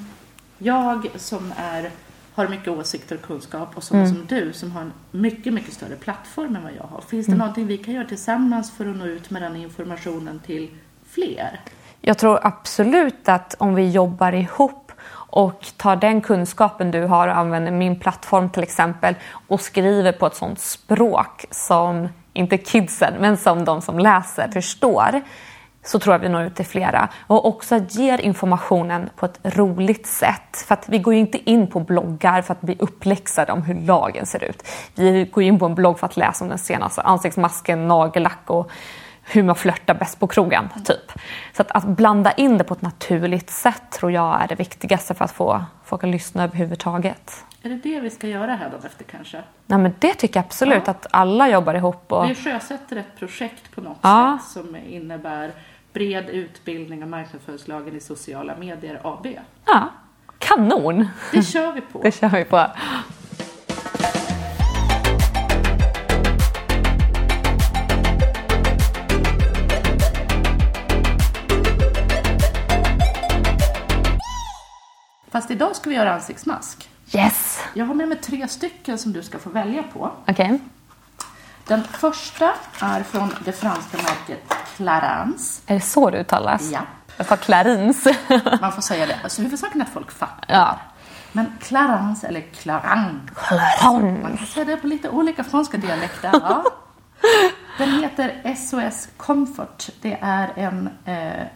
jag 0.58 1.08
som 1.16 1.52
är 1.56 1.90
har 2.34 2.48
mycket 2.48 2.68
åsikter 2.68 3.16
och 3.16 3.22
kunskap 3.22 3.76
och 3.76 3.82
sådana 3.82 4.04
mm. 4.04 4.16
som 4.16 4.26
du 4.36 4.52
som 4.52 4.72
har 4.72 4.80
en 4.80 4.92
mycket, 5.10 5.52
mycket 5.52 5.72
större 5.72 5.96
plattform 5.96 6.56
än 6.56 6.62
vad 6.62 6.72
jag 6.72 6.84
har. 6.84 7.00
Finns 7.00 7.26
det 7.26 7.32
mm. 7.32 7.38
någonting 7.38 7.66
vi 7.66 7.78
kan 7.78 7.94
göra 7.94 8.04
tillsammans 8.04 8.76
för 8.76 8.90
att 8.90 8.96
nå 8.96 9.04
ut 9.04 9.30
med 9.30 9.42
den 9.42 9.56
informationen 9.56 10.40
till 10.46 10.70
fler? 11.10 11.60
Jag 12.00 12.18
tror 12.18 12.38
absolut 12.42 13.28
att 13.28 13.54
om 13.58 13.74
vi 13.74 13.90
jobbar 13.90 14.32
ihop 14.32 14.92
och 15.12 15.66
tar 15.76 15.96
den 15.96 16.20
kunskapen 16.20 16.90
du 16.90 17.02
har 17.02 17.28
och 17.28 17.36
använder 17.36 17.72
min 17.72 18.00
plattform 18.00 18.50
till 18.50 18.62
exempel 18.62 19.14
och 19.46 19.60
skriver 19.60 20.12
på 20.12 20.26
ett 20.26 20.36
sånt 20.36 20.58
språk 20.58 21.44
som 21.50 22.08
inte 22.36 22.58
kidsen, 22.58 23.14
men 23.20 23.36
som 23.36 23.64
de 23.64 23.82
som 23.82 23.98
läser 23.98 24.48
förstår 24.48 25.22
så 25.86 25.98
tror 25.98 26.14
jag 26.14 26.18
vi 26.20 26.28
når 26.28 26.42
ut 26.42 26.54
till 26.54 26.66
flera. 26.66 27.08
Och 27.26 27.46
också 27.46 27.80
ger 27.88 28.18
informationen 28.18 29.10
på 29.16 29.26
ett 29.26 29.40
roligt 29.42 30.06
sätt. 30.06 30.64
För 30.66 30.74
att 30.74 30.88
vi 30.88 30.98
går 30.98 31.14
ju 31.14 31.20
inte 31.20 31.50
in 31.50 31.66
på 31.66 31.80
bloggar 31.80 32.42
för 32.42 32.52
att 32.52 32.60
bli 32.60 32.76
uppläxade 32.78 33.52
om 33.52 33.62
hur 33.62 33.74
lagen 33.74 34.26
ser 34.26 34.44
ut. 34.44 34.68
Vi 34.94 35.24
går 35.24 35.42
in 35.42 35.58
på 35.58 35.66
en 35.66 35.74
blogg 35.74 35.98
för 35.98 36.06
att 36.06 36.16
läsa 36.16 36.44
om 36.44 36.48
den 36.48 36.58
senaste 36.58 37.02
ansiktsmasken, 37.02 37.88
nagellack 37.88 38.42
och 38.46 38.70
hur 39.22 39.42
man 39.42 39.56
flörtar 39.56 39.94
bäst 39.94 40.20
på 40.20 40.26
krogen, 40.26 40.68
typ. 40.84 41.12
Så 41.56 41.62
att, 41.62 41.70
att, 41.70 41.84
blanda 41.84 42.32
in 42.32 42.58
det 42.58 42.64
på 42.64 42.74
ett 42.74 42.82
naturligt 42.82 43.50
sätt 43.50 43.82
tror 43.90 44.12
jag 44.12 44.42
är 44.42 44.48
det 44.48 44.54
viktigaste 44.54 45.14
för 45.14 45.24
att 45.24 45.32
få 45.32 45.64
folk 45.84 46.04
att 46.04 46.10
lyssna 46.10 46.44
överhuvudtaget. 46.44 47.44
Är 47.66 47.70
det 47.70 47.76
det 47.76 48.00
vi 48.00 48.10
ska 48.10 48.28
göra 48.28 48.54
här 48.54 48.70
då 48.70 48.86
efter 48.86 49.04
kanske? 49.04 49.42
Nej 49.66 49.78
men 49.78 49.94
det 49.98 50.14
tycker 50.14 50.38
jag 50.40 50.44
absolut, 50.44 50.82
ja. 50.86 50.90
att 50.90 51.06
alla 51.10 51.48
jobbar 51.48 51.74
ihop. 51.74 52.12
Och... 52.12 52.30
Vi 52.30 52.34
sjösätter 52.34 52.96
ett 52.96 53.18
projekt 53.18 53.74
på 53.74 53.80
något 53.80 53.98
ja. 54.00 54.38
sätt 54.42 54.52
som 54.52 54.76
innebär 54.76 55.52
bred 55.92 56.28
utbildning 56.28 57.02
av 57.02 57.08
marknadsföringslagen 57.08 57.96
i 57.96 58.00
sociala 58.00 58.56
medier 58.56 59.00
AB. 59.04 59.26
Ja, 59.66 59.88
kanon! 60.38 61.08
Det 61.32 61.42
kör 61.42 61.72
vi 61.72 61.80
på. 61.80 61.98
Det 62.02 62.12
kör 62.12 62.28
vi 62.28 62.44
på. 62.44 62.66
Fast 75.30 75.50
idag 75.50 75.76
ska 75.76 75.90
vi 75.90 75.96
göra 75.96 76.14
ansiktsmask. 76.14 76.88
Yes! 77.12 77.60
Jag 77.74 77.86
har 77.86 77.94
med 77.94 78.08
mig 78.08 78.18
tre 78.20 78.48
stycken 78.48 78.98
som 78.98 79.12
du 79.12 79.22
ska 79.22 79.38
få 79.38 79.50
välja 79.50 79.82
på. 79.82 80.12
Okej. 80.26 80.32
Okay. 80.32 80.58
Den 81.66 81.84
första 81.84 82.52
är 82.80 83.02
från 83.02 83.34
det 83.44 83.52
franska 83.52 83.96
märket 83.96 84.54
Clarins. 84.76 85.62
Är 85.66 85.74
det 85.74 85.80
så 85.80 86.10
det 86.10 86.18
uttalas? 86.20 86.70
Ja. 86.72 86.80
Jag 87.16 87.26
sa 87.26 87.36
Clarins. 87.36 88.04
Man 88.60 88.72
får 88.72 88.82
säga 88.82 89.06
det. 89.06 89.18
Alltså 89.22 89.42
huvudsaken 89.42 89.80
är 89.80 89.84
att 89.84 89.92
folk 89.92 90.10
fattar. 90.10 90.54
Ja. 90.54 90.78
Men 91.32 91.52
Clarins 91.60 92.24
eller 92.24 92.40
Clarins. 92.40 93.30
Clarins. 93.34 94.22
Man 94.22 94.36
kan 94.36 94.46
säga 94.46 94.64
det 94.64 94.76
på 94.76 94.86
lite 94.86 95.08
olika 95.08 95.44
franska 95.44 95.76
dialekter. 95.76 96.30
Ja. 96.32 96.64
Den 97.78 97.90
heter 97.90 98.54
SOS 98.54 99.08
Comfort. 99.16 99.88
Det 100.00 100.18
är 100.20 100.52
en 100.56 100.90
eh, 101.04 101.46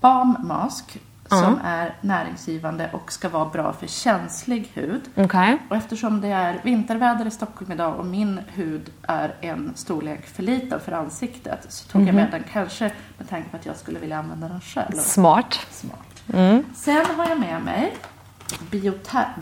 balmmask 0.00 0.98
som 1.28 1.60
är 1.64 1.94
näringsgivande 2.00 2.90
och 2.92 3.12
ska 3.12 3.28
vara 3.28 3.44
bra 3.48 3.72
för 3.72 3.86
känslig 3.86 4.70
hud. 4.74 5.02
Okej. 5.14 5.58
Och 5.70 5.76
eftersom 5.76 6.20
det 6.20 6.28
är 6.28 6.60
vinterväder 6.64 7.26
i 7.26 7.30
Stockholm 7.30 7.72
idag 7.72 7.98
och 7.98 8.06
min 8.06 8.40
hud 8.48 8.90
är 9.02 9.34
en 9.40 9.72
storlek 9.74 10.26
för 10.26 10.42
liten 10.42 10.80
för 10.80 10.92
ansiktet 10.92 11.66
så 11.68 11.88
tog 11.88 12.02
jag 12.08 12.14
med 12.14 12.28
den 12.30 12.42
kanske 12.52 12.92
med 13.18 13.28
tanke 13.28 13.48
på 13.50 13.56
att 13.56 13.66
jag 13.66 13.76
skulle 13.76 13.98
vilja 13.98 14.18
använda 14.18 14.48
den 14.48 14.60
själv. 14.60 14.92
Smart. 14.92 15.66
Smart. 15.70 16.22
Sen 16.74 17.06
har 17.16 17.28
jag 17.28 17.40
med 17.40 17.62
mig 17.62 17.96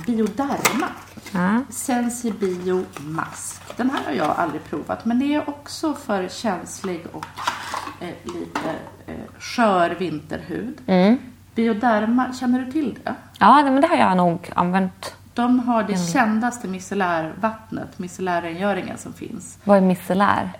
Bioderma 0.07 0.89
Ja. 1.33 1.61
Sensibio 1.71 2.85
Mask. 3.01 3.77
Den 3.77 3.91
här 3.91 4.05
har 4.05 4.13
jag 4.13 4.31
aldrig 4.37 4.65
provat 4.65 5.05
men 5.05 5.19
det 5.19 5.35
är 5.35 5.49
också 5.49 5.95
för 5.95 6.29
känslig 6.29 7.07
och 7.13 7.27
eh, 8.01 8.09
lite 8.35 8.71
eh, 9.07 9.15
skör 9.39 9.91
vinterhud. 9.91 10.81
Bioderma, 11.55 12.33
känner 12.33 12.65
du 12.65 12.73
till 12.73 12.99
det? 13.05 13.15
Ja, 13.39 13.63
men 13.65 13.81
det 13.81 13.87
har 13.87 13.97
jag 13.97 14.17
nog 14.17 14.51
använt. 14.55 15.17
De 15.35 15.61
har 15.61 15.83
det 15.83 16.13
kändaste 16.13 16.69
micellärvattnet, 16.69 17.99
micellärrengöringen 17.99 18.99
som 18.99 19.13
finns. 19.13 19.59
Vad 19.65 19.77
är 19.77 19.81
micellär? 19.81 20.53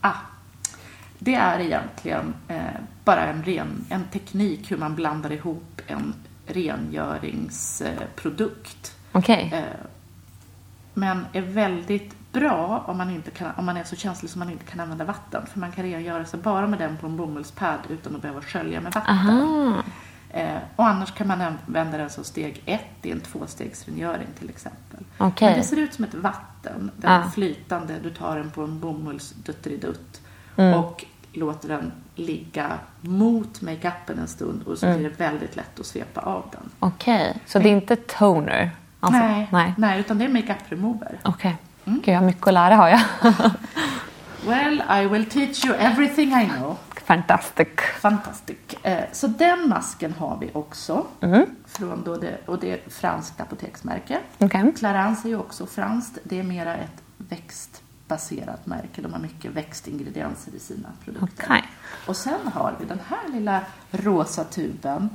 Ah, 0.00 0.12
det 1.18 1.34
är 1.34 1.60
egentligen 1.60 2.34
eh, 2.48 2.56
bara 3.04 3.26
en, 3.26 3.42
ren, 3.42 3.84
en 3.88 4.04
teknik 4.04 4.70
hur 4.70 4.76
man 4.76 4.94
blandar 4.94 5.32
ihop 5.32 5.80
en 5.86 6.14
rengöringsprodukt. 6.46 8.96
Okej. 9.12 9.50
Eh, 9.54 9.62
men 10.94 11.26
är 11.32 11.40
väldigt 11.40 12.32
bra 12.32 12.84
om 12.86 12.98
man, 12.98 13.10
inte 13.10 13.30
kan, 13.30 13.50
om 13.56 13.66
man 13.66 13.76
är 13.76 13.84
så 13.84 13.96
känslig 13.96 14.30
som 14.30 14.38
man 14.38 14.50
inte 14.50 14.64
kan 14.64 14.80
använda 14.80 15.04
vatten. 15.04 15.46
För 15.46 15.60
man 15.60 15.72
kan 15.72 15.84
rengöra 15.84 16.24
sig 16.24 16.40
bara 16.40 16.66
med 16.66 16.78
den 16.78 16.96
på 16.96 17.06
en 17.06 17.16
bomullspad 17.16 17.78
utan 17.88 18.16
att 18.16 18.22
behöva 18.22 18.40
skölja 18.40 18.80
med 18.80 18.92
vatten. 18.92 19.14
Aha. 19.14 19.82
Eh, 20.32 20.56
och 20.76 20.86
annars 20.86 21.14
kan 21.14 21.26
man 21.28 21.40
använda 21.40 21.98
den 21.98 22.10
som 22.10 22.24
steg 22.24 22.62
ett 22.66 22.82
i 23.02 23.10
en 23.10 23.20
tvåstegsrengöring 23.20 24.26
till 24.38 24.48
exempel. 24.50 25.04
Okej. 25.18 25.48
Men 25.50 25.58
det 25.58 25.64
ser 25.64 25.76
ut 25.76 25.94
som 25.94 26.04
ett 26.04 26.14
vatten. 26.14 26.90
Den 26.96 27.10
är 27.12 27.28
flytande. 27.28 27.94
Du 28.02 28.10
tar 28.10 28.36
den 28.36 28.50
på 28.50 28.62
en 28.62 28.80
bomullsduttelidutt 28.80 30.20
Mm. 30.56 30.74
och 30.74 31.04
låter 31.32 31.68
den 31.68 31.92
ligga 32.14 32.78
mot 33.00 33.60
makeupen 33.62 34.18
en 34.18 34.28
stund 34.28 34.62
och 34.62 34.78
så 34.78 34.86
Mm. 34.86 34.98
blir 34.98 35.10
det 35.10 35.16
väldigt 35.16 35.56
lätt 35.56 35.80
att 35.80 35.86
svepa 35.86 36.20
av 36.20 36.44
den. 36.52 36.70
Okej, 36.78 37.36
så 37.46 37.58
det 37.58 37.68
är 37.68 37.72
inte 37.72 37.96
toner? 37.96 38.70
Alltså, 39.00 39.20
nej, 39.20 39.48
Nej. 39.52 39.74
nej, 39.78 40.00
utan 40.00 40.18
det 40.18 40.24
är 40.24 40.28
makeup 40.28 40.58
remover. 40.68 41.18
Okej. 41.22 41.56
Mm. 41.84 41.98
Gud, 42.04 42.14
jag 42.14 42.20
har 42.20 42.26
mycket 42.26 42.46
att 42.46 42.54
lära 42.54 42.76
har 42.76 42.88
jag. 42.88 43.00
Well, 44.46 44.82
I 45.02 45.06
will 45.06 45.26
teach 45.30 45.64
you 45.64 45.74
everything 45.76 46.28
I 46.32 46.48
know. 46.58 46.76
Fantastic. 47.04 47.68
Fantastic. 48.00 48.58
Eh, 48.82 49.04
så 49.12 49.26
den 49.26 49.68
masken 49.68 50.12
har 50.12 50.38
vi 50.40 50.50
också. 50.52 51.06
Mm. 51.20 51.46
Från 51.66 52.04
då 52.04 52.16
det, 52.16 52.38
och 52.46 52.58
det 52.58 52.70
är 52.70 52.74
ett 52.74 52.92
franskt 52.92 53.40
apoteksmärke. 53.40 54.20
Okej. 54.38 54.72
Clarence 54.78 55.28
är 55.28 55.30
ju 55.30 55.38
också 55.38 55.66
franskt. 55.66 56.18
Det 56.24 56.38
är 56.38 56.42
mera 56.42 56.76
ett 56.76 57.02
växtbaserat 57.16 58.66
märke. 58.66 59.02
De 59.02 59.12
har 59.12 59.20
mycket 59.20 59.50
växtingredienser 59.50 60.54
i 60.54 60.58
sina 60.58 60.88
produkter. 61.04 61.44
Okej. 61.46 61.64
Och 62.06 62.16
sen 62.16 62.46
har 62.54 62.76
vi 62.80 62.84
den 62.84 63.00
här 63.08 63.28
lilla 63.32 63.60
rosa 63.90 64.44
tuben. 64.44 65.08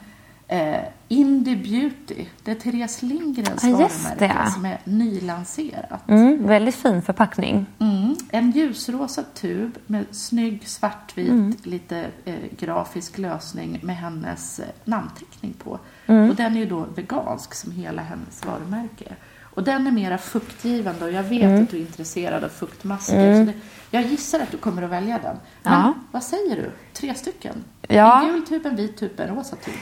Eh, 0.49 0.79
Indie 1.07 1.55
Beauty. 1.55 2.25
Det 2.43 2.51
är 2.51 2.55
Therese 2.55 3.01
Lindgrens 3.01 3.63
just 3.63 4.03
varumärke 4.03 4.51
som 4.51 4.65
är 4.65 4.79
nylanserat. 4.83 6.09
Mm, 6.09 6.47
väldigt 6.47 6.75
fin 6.75 7.01
förpackning. 7.01 7.65
Mm. 7.79 8.15
En 8.31 8.51
ljusrosa 8.51 9.23
tub 9.33 9.77
med 9.85 10.05
snygg 10.11 10.67
svartvit, 10.67 11.29
Mm. 11.29 11.55
lite 11.63 12.07
eh, 12.25 12.35
grafisk 12.59 13.17
lösning 13.17 13.79
med 13.83 13.95
hennes 13.97 14.59
eh, 14.59 14.65
namnteckning 14.85 15.53
på. 15.53 15.79
Mm. 16.07 16.29
Och 16.29 16.35
den 16.35 16.55
är 16.55 16.59
ju 16.59 16.65
då 16.65 16.85
vegansk 16.95 17.53
som 17.53 17.71
hela 17.71 18.01
hennes 18.01 18.45
varumärke. 18.45 19.15
Och 19.41 19.63
den 19.63 19.87
är 19.87 19.91
mera 19.91 20.17
fuktgivande 20.17 21.05
och 21.05 21.11
jag 21.11 21.23
vet 21.23 21.43
Mm. 21.43 21.63
att 21.63 21.69
du 21.69 21.77
är 21.77 21.81
intresserad 21.81 22.43
av 22.43 22.49
fuktmasker. 22.49 23.45
Så 23.45 23.51
det, 23.51 23.57
jag 23.91 24.03
gissar 24.05 24.39
att 24.39 24.51
du 24.51 24.57
kommer 24.57 24.81
att 24.81 24.89
välja 24.89 25.19
den. 25.23 25.35
Men 25.63 25.73
Ja. 25.73 25.93
vad 26.11 26.23
säger 26.23 26.55
du? 26.55 26.71
Tre 26.93 27.13
stycken? 27.15 27.63
Ja. 27.87 28.21
En 28.21 28.27
gul 28.33 28.45
tub, 28.47 28.65
en 28.65 28.75
vit 28.75 28.97
tub, 28.97 29.19
en 29.19 29.35
rosa 29.35 29.55
tub. 29.55 29.73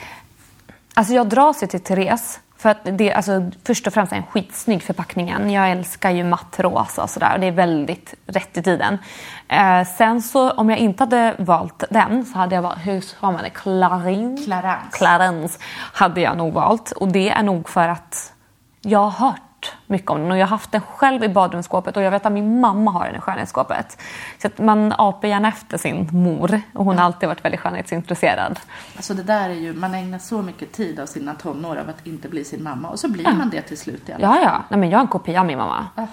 Alltså 0.97 1.13
jag 1.13 1.29
dras 1.29 1.63
ju 1.63 1.67
till 1.67 1.79
Therese. 1.79 2.39
För 2.57 2.69
att 2.69 2.97
det 2.97 3.13
alltså, 3.13 3.51
först 3.63 3.87
och 3.87 3.93
främst 3.93 4.13
är 4.13 4.17
en 4.17 4.23
skitsnygg 4.23 4.83
förpackningen. 4.83 5.49
Jag 5.49 5.71
älskar 5.71 6.11
ju 6.11 6.23
matt 6.23 6.59
rosa 6.59 7.03
och 7.03 7.09
sådär. 7.09 7.37
Det 7.37 7.47
är 7.47 7.51
väldigt 7.51 8.13
rätt 8.25 8.57
i 8.57 8.63
tiden. 8.63 8.97
Eh, 9.47 9.83
sen 9.97 10.21
så 10.21 10.51
om 10.51 10.69
jag 10.69 10.79
inte 10.79 11.03
hade 11.03 11.35
valt 11.37 11.83
den 11.89 12.25
så 12.25 12.37
hade 12.37 12.55
jag 12.55 12.61
valt, 12.61 12.79
hur 12.85 13.01
sa 13.01 13.31
man 13.31 13.43
det? 13.43 13.49
Clarins? 13.49 14.45
Clarence. 14.45 14.97
Clarence 14.97 15.59
hade 15.93 16.21
jag 16.21 16.37
nog 16.37 16.53
valt. 16.53 16.91
Och 16.91 17.07
det 17.07 17.29
är 17.29 17.43
nog 17.43 17.69
för 17.69 17.87
att 17.87 18.33
jag 18.81 18.99
har 18.99 19.27
hört 19.27 19.41
mycket 19.87 20.11
om 20.11 20.21
den 20.21 20.31
och 20.31 20.37
jag 20.37 20.45
har 20.45 20.49
haft 20.49 20.71
den 20.71 20.81
själv 20.81 21.23
i 21.23 21.29
badrumsskåpet 21.29 21.97
och 21.97 22.03
jag 22.03 22.11
vet 22.11 22.25
att 22.25 22.31
min 22.31 22.59
mamma 22.59 22.91
har 22.91 23.05
den 23.05 23.15
i 23.15 23.19
skönhetsskåpet. 23.19 23.97
Så 24.41 24.47
att 24.47 24.57
man 24.57 24.93
apar 24.97 25.27
gärna 25.27 25.47
efter 25.47 25.77
sin 25.77 26.09
mor 26.11 26.61
och 26.73 26.85
hon 26.85 26.97
har 26.97 27.05
alltid 27.05 27.29
varit 27.29 27.45
väldigt 27.45 27.61
skönhetsintresserad. 27.61 28.59
Alltså 28.95 29.13
det 29.13 29.23
där 29.23 29.49
är 29.49 29.53
ju, 29.53 29.73
man 29.73 29.93
ägnar 29.93 30.19
så 30.19 30.41
mycket 30.41 30.71
tid 30.71 30.99
av 30.99 31.05
sina 31.05 31.35
tonår 31.35 31.75
av 31.75 31.89
att 31.89 32.07
inte 32.07 32.29
bli 32.29 32.45
sin 32.45 32.63
mamma. 32.63 32.89
Och 32.89 32.99
så 32.99 33.09
blir 33.09 33.23
man 33.23 33.49
det 33.49 33.61
till 33.61 33.77
slut 33.77 34.09
i 34.09 34.13
alla 34.13 34.27
fall. 34.27 34.37
Ja, 34.43 34.43
ja. 34.43 34.63
Nej, 34.69 34.79
men 34.79 34.89
jag 34.89 34.97
är 34.97 35.01
en 35.01 35.07
kopia 35.07 35.39
av 35.39 35.45
min 35.45 35.57
mamma. 35.57 35.87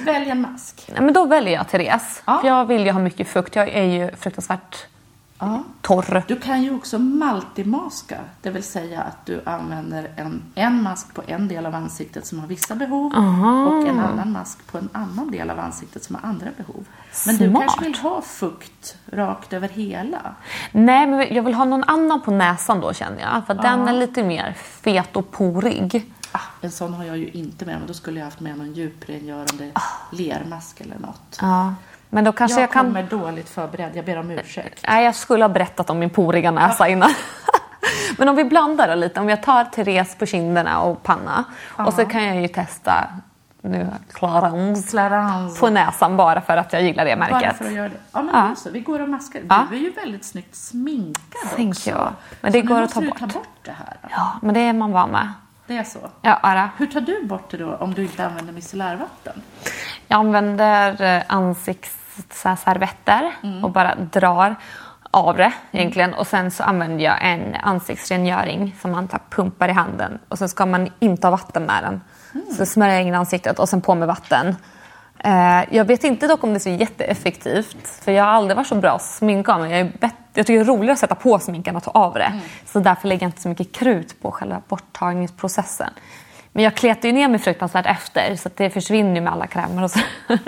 Välj 0.00 0.30
en 0.30 0.40
mask. 0.40 0.90
Nej, 0.92 1.02
men 1.02 1.14
då 1.14 1.24
väljer 1.24 1.52
jag 1.52 1.68
Therese. 1.68 2.22
Ja. 2.26 2.38
För 2.40 2.48
jag 2.48 2.64
vill 2.64 2.86
ju 2.86 2.92
ha 2.92 3.00
mycket 3.00 3.28
fukt. 3.28 3.56
Jag 3.56 3.68
är 3.68 3.82
ju 3.82 4.10
fruktansvärt 4.16 4.86
Ja. 5.38 5.62
torr. 5.80 6.22
Du 6.28 6.36
kan 6.36 6.62
ju 6.62 6.74
också 6.74 6.98
multimaska, 6.98 8.20
det 8.42 8.50
vill 8.50 8.62
säga 8.62 9.02
att 9.02 9.26
du 9.26 9.42
använder 9.46 10.10
en, 10.16 10.42
en 10.54 10.82
mask 10.82 11.14
på 11.14 11.22
en 11.26 11.48
del 11.48 11.66
av 11.66 11.74
ansiktet 11.74 12.26
som 12.26 12.40
har 12.40 12.46
vissa 12.46 12.74
behov 12.74 13.12
och 13.68 13.88
en 13.88 13.98
annan 14.00 14.32
mask 14.32 14.66
på 14.66 14.78
en 14.78 14.88
annan 14.92 15.30
del 15.30 15.50
av 15.50 15.58
ansiktet 15.58 16.04
som 16.04 16.16
har 16.16 16.28
andra 16.28 16.48
behov. 16.56 16.84
Men 17.26 17.36
du 17.36 17.48
Smart. 17.48 17.62
kanske 17.62 17.84
vill 17.84 17.94
ha 17.94 18.22
fukt 18.22 18.96
rakt 19.12 19.52
över 19.52 19.68
hela? 19.68 20.34
Nej, 20.72 21.06
men 21.06 21.34
jag 21.34 21.42
vill 21.42 21.54
ha 21.54 21.64
någon 21.64 21.84
annan 21.84 22.20
på 22.20 22.30
näsan 22.30 22.80
då 22.80 22.92
känner 22.92 23.20
jag. 23.20 23.46
För 23.46 23.54
den 23.54 23.88
är 23.88 23.92
lite 23.92 24.22
mer 24.22 24.52
fet 24.52 25.16
och 25.16 25.30
porig. 25.30 26.12
Ah, 26.32 26.40
en 26.60 26.70
sån 26.70 26.94
har 26.94 27.04
jag 27.04 27.18
ju 27.18 27.28
inte 27.28 27.66
med, 27.66 27.78
men 27.78 27.86
då 27.86 27.94
skulle 27.94 28.20
jag 28.20 28.24
haft 28.24 28.40
med 28.40 28.58
någon 28.58 28.74
djuprengörande 28.74 29.70
lermask 30.12 30.80
eller 30.80 30.98
något. 30.98 31.38
Ja. 31.40 31.74
Men 32.16 32.24
då 32.24 32.32
kanske 32.32 32.60
jag, 32.60 32.62
jag, 32.62 32.72
kan... 32.72 32.86
kommer 32.86 33.02
dåligt 33.02 33.48
förberedd, 33.48 33.96
jag 33.96 34.04
ber 34.04 34.18
om 34.18 34.30
ursäkt. 34.30 34.84
Nej, 34.88 35.04
jag 35.04 35.14
skulle 35.14 35.44
ha 35.44 35.48
berättat 35.48 35.90
om 35.90 35.98
min 35.98 36.10
poriga 36.10 36.50
näsa 36.50 36.88
innan. 36.88 37.10
Men 38.18 38.28
om 38.28 38.36
vi 38.36 38.44
blandar 38.44 38.88
då 38.88 38.94
lite. 38.94 39.20
Om 39.20 39.28
jag 39.28 39.42
tar 39.42 39.64
Therese 39.64 40.14
på 40.18 40.26
kinderna 40.26 40.80
och 40.80 41.02
panna. 41.02 41.44
Och 41.76 41.92
så 41.94 42.04
kan 42.04 42.24
jag 42.24 42.40
ju 42.40 42.48
testa 42.48 43.08
nu 43.60 43.86
Clarence 44.12 44.90
Clarence. 44.90 45.60
på 45.60 45.70
näsan 45.70 46.16
bara 46.16 46.40
för 46.40 46.56
att 46.56 46.72
jag 46.72 46.82
gillar 46.82 47.04
det 47.04 47.16
Bara 47.16 47.30
märket. 47.30 47.56
för 47.56 47.64
att 47.64 47.72
göra 47.72 47.88
det. 47.88 47.96
Ja, 48.12 48.22
men 48.22 48.34
Ja. 48.34 48.46
då 48.48 48.56
så. 48.56 48.70
Vi 48.70 48.80
går 48.80 49.02
och 49.02 49.08
maskar. 49.08 49.42
Ja. 49.48 49.66
Du 49.70 49.76
är 49.76 49.80
ju 49.80 49.90
väldigt 49.90 50.24
snyggt 50.24 50.54
sminkad 50.56 51.50
Thank 51.56 51.68
också. 51.68 51.90
you. 51.90 52.08
Men 52.40 52.52
det 52.52 52.60
så 52.60 52.66
går 52.66 52.82
att 52.82 52.94
ta 52.94 53.00
bort. 53.00 53.18
ta 53.18 53.26
bort 53.26 53.48
det 53.62 53.70
här. 53.78 53.96
Ja, 54.10 54.32
men 54.42 54.54
det 54.54 54.60
är 54.60 54.72
man 54.72 54.92
van 54.92 55.10
med. 55.10 55.32
Det 55.66 55.76
är 55.76 55.84
så. 55.84 55.98
Ja, 56.22 56.38
ara. 56.42 56.70
Hur 56.76 56.86
tar 56.86 57.00
du 57.00 57.24
bort 57.26 57.50
det 57.50 57.56
då 57.56 57.74
om 57.74 57.94
du 57.94 58.02
inte 58.02 58.26
använder 58.26 58.52
micellärvatten? 58.52 59.42
Jag 60.08 60.18
använder 60.18 61.24
eh, 62.18 62.22
ansiktsservetter 62.46 63.32
och 63.62 63.70
bara 63.70 63.94
drar 63.94 64.56
av 65.10 65.36
det 65.36 65.52
egentligen. 65.72 66.14
Och 66.14 66.26
sen 66.26 66.50
så 66.50 66.62
använder 66.62 67.04
jag 67.04 67.16
en 67.22 67.54
ansiktsrengöring 67.54 68.76
som 68.80 68.90
man 68.92 69.08
tar, 69.08 69.20
pumpar 69.30 69.68
i 69.68 69.72
handen. 69.72 70.18
Och 70.28 70.38
sen 70.38 70.48
ska 70.48 70.66
man 70.66 70.88
inte 70.98 71.26
ha 71.26 71.30
vatten 71.30 71.62
med 71.62 71.82
den. 71.82 72.00
Så 72.56 72.66
smörjer 72.66 72.94
jag 72.94 73.02
in 73.06 73.14
ansiktet 73.14 73.58
och 73.58 73.68
sen 73.68 73.80
på 73.80 73.94
med 73.94 74.08
vatten. 74.08 74.56
Eh, 75.18 75.64
jag 75.70 75.84
vet 75.84 76.04
inte 76.04 76.26
dock 76.26 76.44
om 76.44 76.50
det 76.50 76.56
är 76.56 76.60
så 76.60 76.68
jätteeffektivt. 76.70 77.88
För 78.04 78.12
jag 78.12 78.24
har 78.24 78.30
aldrig 78.30 78.56
varit 78.56 78.66
så 78.66 78.74
bra 78.74 78.90
att 78.90 79.02
sminka 79.02 79.58
mig. 79.58 79.70
Jag, 79.70 79.80
är 79.80 79.92
bett- 80.00 80.14
jag 80.34 80.46
tycker 80.46 80.58
det 80.58 80.70
är 80.70 80.76
roligare 80.76 80.92
att 80.92 80.98
sätta 80.98 81.14
på 81.14 81.38
sminken 81.38 81.72
än 81.72 81.76
att 81.76 81.84
ta 81.84 81.90
av 81.90 82.14
det. 82.14 82.40
Så 82.66 82.80
därför 82.80 83.08
lägger 83.08 83.22
jag 83.22 83.28
inte 83.28 83.42
så 83.42 83.48
mycket 83.48 83.72
krut 83.72 84.22
på 84.22 84.30
själva 84.30 84.62
borttagningsprocessen. 84.68 85.90
Men 86.52 86.64
jag 86.64 86.74
kletar 86.74 87.08
ju 87.08 87.12
ner 87.12 87.28
mig 87.28 87.38
fruktansvärt 87.38 87.86
efter 87.86 88.36
så 88.36 88.50
det 88.56 88.70
försvinner 88.70 89.14
ju 89.14 89.20
med 89.20 89.32
alla 89.32 89.46
krämer 89.46 89.84
och 89.84 89.90
så. 89.90 90.00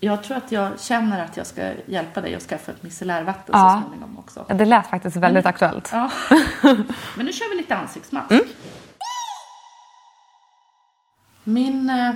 Jag 0.00 0.22
tror 0.24 0.36
att 0.36 0.52
jag 0.52 0.80
känner 0.80 1.24
att 1.24 1.36
jag 1.36 1.46
ska 1.46 1.72
hjälpa 1.86 2.20
dig 2.20 2.34
att 2.34 2.42
skaffa 2.42 2.72
ett 2.72 2.82
micellärvatten 2.82 3.44
Ja. 3.58 3.80
så 3.82 3.88
småningom 3.88 4.18
också. 4.18 4.44
Ja, 4.48 4.54
Det 4.54 4.64
lät 4.64 4.86
faktiskt 4.86 5.16
väldigt 5.16 5.46
aktuellt. 5.46 5.88
Ja. 5.92 6.10
Men 7.16 7.26
nu 7.26 7.32
kör 7.32 7.50
vi 7.50 7.56
lite 7.56 7.76
ansiktsmask. 7.76 8.30
Mm. 8.30 8.44
Min 11.44 11.90
eh, 11.90 12.12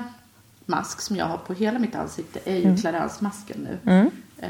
mask 0.67 1.01
som 1.01 1.17
jag 1.17 1.27
har 1.27 1.37
på 1.39 1.53
hela 1.55 1.79
mitt 1.79 1.95
ansikte 1.95 2.41
är 2.45 2.57
Mm. 2.61 2.75
ju 2.75 2.81
Clarence-masken 2.81 3.69
nu. 3.85 4.11
Eh, 4.39 4.49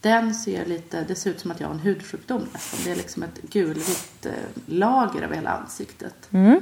den 0.00 0.34
ser 0.34 0.66
lite, 0.66 1.04
det 1.04 1.14
ser 1.14 1.30
ut 1.30 1.40
som 1.40 1.50
att 1.50 1.60
jag 1.60 1.68
har 1.68 1.74
en 1.74 1.80
hudsjukdom 1.80 2.42
nästan. 2.52 2.80
Det 2.84 2.90
är 2.90 2.96
liksom 2.96 3.22
ett 3.22 3.42
gulvitt 3.42 4.26
eh, 4.26 4.32
lager 4.66 5.22
över 5.22 5.34
hela 5.34 5.50
ansiktet. 5.50 6.28
Mm. 6.32 6.60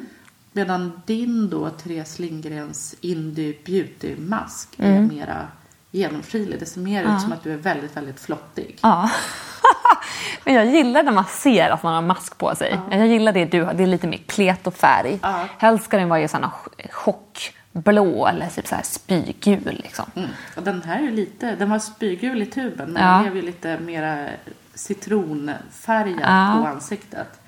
Medan 0.53 1.03
din 1.07 1.51
då, 1.51 1.71
Therese 1.71 2.19
Lindgrens 2.19 2.95
Indie 3.01 3.55
Beauty-mask 3.65 4.69
Mm. 4.79 5.05
är 5.05 5.09
mera 5.15 5.49
genomskinlig. 5.93 6.61
Det 6.61 6.67
ser 6.67 6.81
mer 6.81 7.03
ut 7.15 7.21
som 7.21 7.33
att 7.33 7.43
du 7.43 7.53
är 7.53 7.57
väldigt, 7.57 7.97
väldigt 7.97 8.21
flottig. 8.21 8.79
Ja. 8.83 9.11
Men 10.45 10.55
jag 10.55 10.67
gillar 10.67 11.03
när 11.03 11.13
man 11.13 11.25
ser 11.25 11.71
att 11.71 11.83
man 11.83 11.95
har 11.95 12.03
mask 12.03 12.39
på 12.39 12.55
sig. 12.55 12.79
Jag 12.91 13.07
gillar 13.07 13.33
det 13.33 13.45
du 13.45 13.63
har. 13.63 13.75
Det 13.75 13.83
är 13.83 13.87
lite 13.87 14.07
mer 14.07 14.19
klet 14.27 14.67
och 14.67 14.75
färg. 14.75 15.19
Ja. 15.23 15.45
Helst 15.59 15.85
ska 15.85 15.97
den 15.99 16.09
vara 16.09 16.21
i 16.21 16.29
här 16.43 16.51
chockblå 16.91 18.27
eller 18.27 18.49
typ 18.49 18.67
så 18.67 18.75
här 18.75 18.83
spygul. 18.83 19.81
Liksom. 19.83 20.05
Mm. 20.15 20.31
Och 20.57 20.63
den 20.63 20.83
här 20.83 21.03
är 21.09 21.11
lite, 21.11 21.57
den 21.57 21.71
var 21.71 21.79
spygul 21.79 22.43
i 22.43 22.47
tuben 22.47 22.91
men 22.93 23.03
Ja. 23.03 23.13
den 23.13 23.23
blev 23.23 23.37
ju 23.37 23.43
lite 23.43 23.79
mera 23.79 24.29
citronfärgad 24.75 26.21
Ja. 26.23 26.59
på 26.63 26.69
ansiktet. 26.69 27.41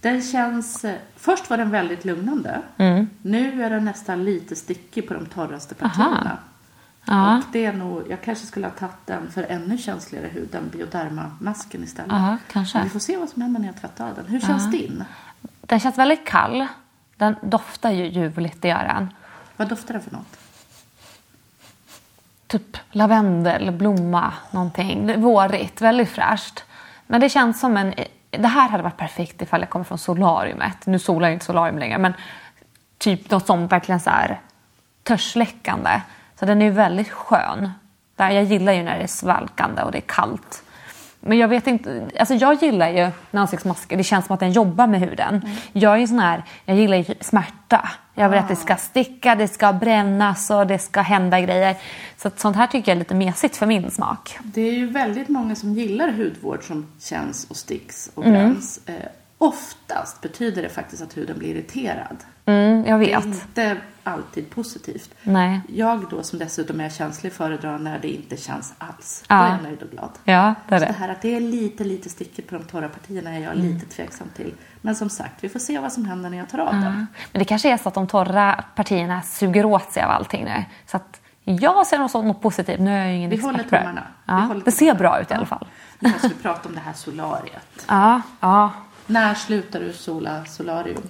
Den 0.00 0.22
känns, 0.22 0.84
först 1.16 1.50
var 1.50 1.56
den 1.56 1.70
väldigt 1.70 2.04
lugnande. 2.04 2.60
Mm. 2.76 3.08
Nu 3.22 3.62
är 3.64 3.70
den 3.70 3.84
nästan 3.84 4.24
lite 4.24 4.56
stickig 4.56 5.08
på 5.08 5.14
de 5.14 5.26
torraste 5.26 5.74
partierna. 5.74 6.38
Ja. 7.06 7.38
Och 7.38 7.44
det 7.52 7.64
är 7.64 7.72
nog, 7.72 8.02
jag 8.10 8.22
kanske 8.22 8.46
skulle 8.46 8.66
ha 8.66 8.74
tagit 8.74 9.06
den 9.06 9.30
för 9.30 9.42
ännu 9.42 9.78
känsligare 9.78 10.26
hud, 10.26 10.48
den 10.52 10.68
bioderma-masken 10.68 11.84
istället. 11.84 12.12
Ja, 12.12 12.36
kanske. 12.52 12.78
Men 12.78 12.84
vi 12.86 12.90
får 12.90 13.00
se 13.00 13.16
vad 13.16 13.28
som 13.28 13.42
händer 13.42 13.60
när 13.60 13.66
jag 13.68 13.76
tvättar 13.76 14.08
av 14.08 14.14
den. 14.14 14.26
Hur 14.26 14.40
känns 14.40 14.70
din? 14.70 15.04
Den 15.60 15.80
känns 15.80 15.98
väldigt 15.98 16.26
kall. 16.26 16.66
Den 17.16 17.36
doftar 17.42 17.90
ju 17.90 18.06
ljuvligt, 18.06 18.62
det 18.62 18.68
gör 18.68 18.84
den. 18.84 19.12
Vad 19.56 19.68
doftar 19.68 19.94
den 19.94 20.02
för 20.02 20.12
något? 20.12 20.38
Typ 22.46 22.76
lavendel, 22.90 23.70
blomma, 23.70 24.32
någonting. 24.50 25.20
Vårigt, 25.20 25.80
väldigt 25.80 26.10
fräscht. 26.10 26.64
Men 27.06 27.20
det 27.20 27.28
känns 27.28 27.60
som 27.60 27.76
en... 27.76 27.94
Det 28.30 28.48
här 28.48 28.68
hade 28.68 28.82
varit 28.82 28.96
perfekt 28.96 29.42
ifall 29.42 29.60
jag 29.60 29.70
kommer 29.70 29.84
från 29.84 29.98
solariumet. 29.98 30.86
Nu 30.86 30.98
solar 30.98 31.28
jag 31.28 31.34
inte 31.34 31.44
solarium 31.44 31.78
längre, 31.78 31.98
men 31.98 32.14
typ 32.98 33.30
något 33.30 33.46
som 33.46 33.66
verkligen 33.66 34.00
så 34.00 34.10
här 34.10 34.40
törstsläckande. 35.02 36.00
Så 36.38 36.46
den 36.46 36.62
är 36.62 36.70
väldigt 36.70 37.08
skön. 37.08 37.70
Där 38.16 38.30
jag 38.30 38.44
gillar 38.44 38.72
ju 38.72 38.82
när 38.82 38.96
det 38.98 39.02
är 39.02 39.06
svalkande 39.06 39.82
och 39.82 39.92
det 39.92 39.98
är 39.98 40.02
kallt. 40.06 40.62
Men 41.20 41.38
jag 41.38 41.48
vet 41.48 41.66
inte, 41.66 42.06
alltså 42.18 42.34
jag 42.34 42.62
gillar 42.62 42.88
ju 42.88 43.10
när 43.30 43.40
ansiktsmasker, 43.40 43.96
det 43.96 44.04
känns 44.04 44.26
som 44.26 44.34
att 44.34 44.40
den 44.40 44.52
jobbar 44.52 44.86
med 44.86 45.00
huden. 45.00 45.48
Jag 45.72 46.02
är 46.02 46.06
sån 46.06 46.18
här, 46.18 46.44
jag 46.64 46.76
gillar 46.76 46.96
ju 46.96 47.04
smärta. 47.20 47.88
Jag 48.14 48.28
vill 48.28 48.38
att 48.38 48.48
det 48.48 48.56
ska 48.56 48.76
sticka, 48.76 49.34
det 49.34 49.48
ska 49.48 49.72
brännas 49.72 50.50
och 50.50 50.66
det 50.66 50.78
ska 50.78 51.00
hända 51.00 51.40
grejer. 51.40 51.76
Så 52.16 52.30
sånt 52.36 52.56
här 52.56 52.66
tycker 52.66 52.92
jag 52.92 52.96
är 52.96 52.98
lite 52.98 53.14
mesigt 53.14 53.56
för 53.56 53.66
min 53.66 53.90
smak. 53.90 54.38
Det 54.42 54.60
är 54.60 54.72
ju 54.72 54.86
väldigt 54.86 55.28
många 55.28 55.54
som 55.54 55.72
gillar 55.72 56.12
hudvård 56.12 56.62
som 56.62 56.86
känns 57.00 57.44
och 57.50 57.56
sticks 57.56 58.10
och 58.14 58.24
Mm. 58.26 58.34
bränns. 58.34 58.80
Eh, 58.86 58.94
oftast 59.38 60.20
betyder 60.20 60.62
det 60.62 60.68
faktiskt 60.68 61.02
att 61.02 61.16
huden 61.16 61.38
blir 61.38 61.48
irriterad. 61.48 62.16
Mm, 62.46 62.84
jag 62.86 63.00
Det 63.00 63.12
är 63.12 63.16
vet. 63.20 63.24
inte 63.26 63.76
alltid 64.04 64.50
positivt. 64.50 65.10
Nej. 65.22 65.60
Jag 65.68 66.04
då 66.10 66.22
som 66.22 66.38
dessutom 66.38 66.80
är 66.80 66.88
känslig 66.88 67.32
föredrar 67.32 67.78
när 67.78 67.98
det 67.98 68.08
inte 68.08 68.36
känns 68.36 68.74
alls. 68.78 69.24
Ja. 69.28 69.36
Då 69.36 69.42
är 69.44 69.48
jag 69.50 69.62
nöjd 69.62 69.82
och 69.82 69.90
glad. 69.90 70.10
Ja, 70.24 70.54
det 70.68 70.74
är 70.74 70.78
Så 70.78 70.84
det 70.84 70.92
det. 70.92 70.98
här 70.98 71.08
att 71.08 71.22
det 71.22 71.36
är 71.36 71.40
lite, 71.40 71.84
lite 71.84 72.08
stickigt 72.08 72.48
på 72.48 72.54
de 72.54 72.64
torra 72.64 72.88
partierna 72.88 73.30
är 73.30 73.38
jag 73.40 73.52
Mm. 73.52 73.66
lite 73.66 73.86
tveksam 73.86 74.28
till. 74.36 74.54
Men 74.80 74.96
som 74.96 75.10
sagt, 75.10 75.32
vi 75.44 75.48
får 75.48 75.58
se 75.58 75.78
vad 75.78 75.92
som 75.92 76.04
händer 76.04 76.30
när 76.30 76.38
jag 76.38 76.48
tar 76.48 76.58
av 76.58 76.72
den. 76.74 77.06
Men 77.32 77.38
det 77.38 77.44
kanske 77.44 77.72
är 77.72 77.76
så 77.76 77.88
att 77.88 77.94
de 77.94 78.06
torra 78.06 78.64
partierna 78.74 79.22
suger 79.22 79.64
åt 79.64 79.92
sig 79.92 80.02
av 80.02 80.10
allting 80.10 80.44
nu. 80.44 80.64
Så 80.86 80.96
att 80.96 81.20
jag 81.44 81.86
ser 81.86 81.98
nog 81.98 82.10
som 82.10 82.28
något 82.28 82.42
positivt. 82.42 82.80
Nu 82.80 82.90
är 82.90 82.98
jag 82.98 83.08
ju 83.10 83.16
ingen 83.16 83.30
Vi 83.30 83.36
håller 83.36 83.58
på 83.58 83.70
det. 83.70 83.78
tummarna. 83.78 84.02
Vi 84.24 84.32
Ja, 84.32 84.34
håller 84.34 84.64
det 84.64 84.72
ser 84.72 84.94
bra 84.94 85.20
ut 85.20 85.30
i 85.30 85.34
alla 85.34 85.46
fall. 85.46 85.66
Nu 85.98 86.10
måste 86.10 86.28
vi 86.28 86.34
prata 86.34 86.68
om 86.68 86.74
det 86.74 86.80
här 86.80 86.92
solariet. 86.92 87.68
Ja, 87.88 88.22
ja. 88.40 88.70
När 89.06 89.34
slutar 89.34 89.80
du 89.80 89.92
sola 89.92 90.44
solarium? 90.44 91.02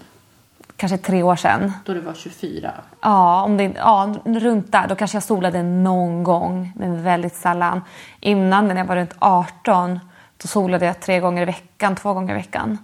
Kanske 0.76 0.98
tre 0.98 1.22
år 1.22 1.36
sedan. 1.36 1.72
Då 1.84 1.94
du 1.94 2.00
var 2.00 2.14
24. 2.14 2.72
Ja, 3.00 3.42
om 3.42 3.56
det, 3.56 3.72
ja, 3.76 4.14
runt 4.24 4.72
där. 4.72 4.88
Då 4.88 4.94
kanske 4.94 5.16
jag 5.16 5.22
solade 5.22 5.62
någon 5.62 6.24
gång, 6.24 6.72
men 6.76 7.02
väldigt 7.02 7.34
sällan. 7.36 7.82
Innan, 8.20 8.68
när 8.68 8.76
jag 8.76 8.84
var 8.84 8.96
runt 8.96 9.14
18, 9.18 10.00
då 10.42 10.48
solade 10.48 10.86
jag 10.86 11.00
tre 11.00 11.20
gånger 11.20 11.42
i 11.42 11.44
veckan, 11.44 11.96
två 11.96 12.12
gånger 12.14 12.34
i 12.34 12.36
veckan. 12.36 12.78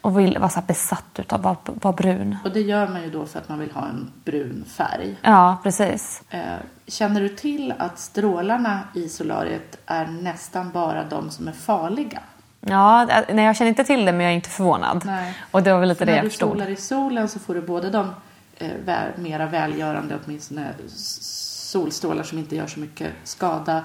Och 0.00 0.18
ville, 0.18 0.38
var 0.38 0.48
så 0.48 0.60
besatt 0.66 1.18
utav 1.18 1.38
att 1.38 1.68
vara, 1.68 1.78
vara 1.82 1.92
brun. 1.92 2.36
Och 2.44 2.50
det 2.52 2.60
gör 2.60 2.88
man 2.88 3.02
ju 3.02 3.10
då 3.10 3.26
för 3.26 3.38
att 3.38 3.48
man 3.48 3.58
vill 3.58 3.70
ha 3.70 3.86
en 3.88 4.12
brun 4.24 4.64
färg. 4.68 5.16
Ja, 5.22 5.56
precis. 5.62 6.22
Eh, 6.30 6.40
Känner 6.86 7.20
du 7.20 7.28
till 7.28 7.74
att 7.78 7.98
strålarna 7.98 8.80
i 8.94 9.08
solariet 9.08 9.78
är 9.86 10.06
nästan 10.06 10.70
bara 10.70 11.04
de 11.04 11.30
som 11.30 11.48
är 11.48 11.52
farliga? 11.52 12.20
Ja, 12.68 13.04
nej, 13.32 13.44
jag 13.44 13.56
känner 13.56 13.68
inte 13.68 13.84
till 13.84 14.04
det, 14.04 14.12
men 14.12 14.20
jag 14.20 14.30
är 14.30 14.34
inte 14.34 14.48
förvånad. 14.50 15.02
Nej. 15.06 15.34
Och 15.50 15.62
det 15.62 15.72
var 15.72 15.80
väl 15.80 15.88
lite 15.88 16.04
det 16.04 16.10
När 16.10 16.16
jag 16.16 16.24
du 16.26 16.30
förstod. 16.30 16.50
solar 16.50 16.68
i 16.68 16.76
solen 16.76 17.28
så 17.28 17.38
får 17.38 17.54
du 17.54 17.60
både 17.60 17.90
de 17.90 18.10
eh, 18.58 18.68
vä- 18.86 19.18
mera 19.20 19.46
välgörande, 19.46 20.18
åtminstone 20.24 20.74
solstrålar 20.88 22.22
som 22.22 22.38
inte 22.38 22.56
gör 22.56 22.66
så 22.66 22.80
mycket 22.80 23.08
skada 23.24 23.84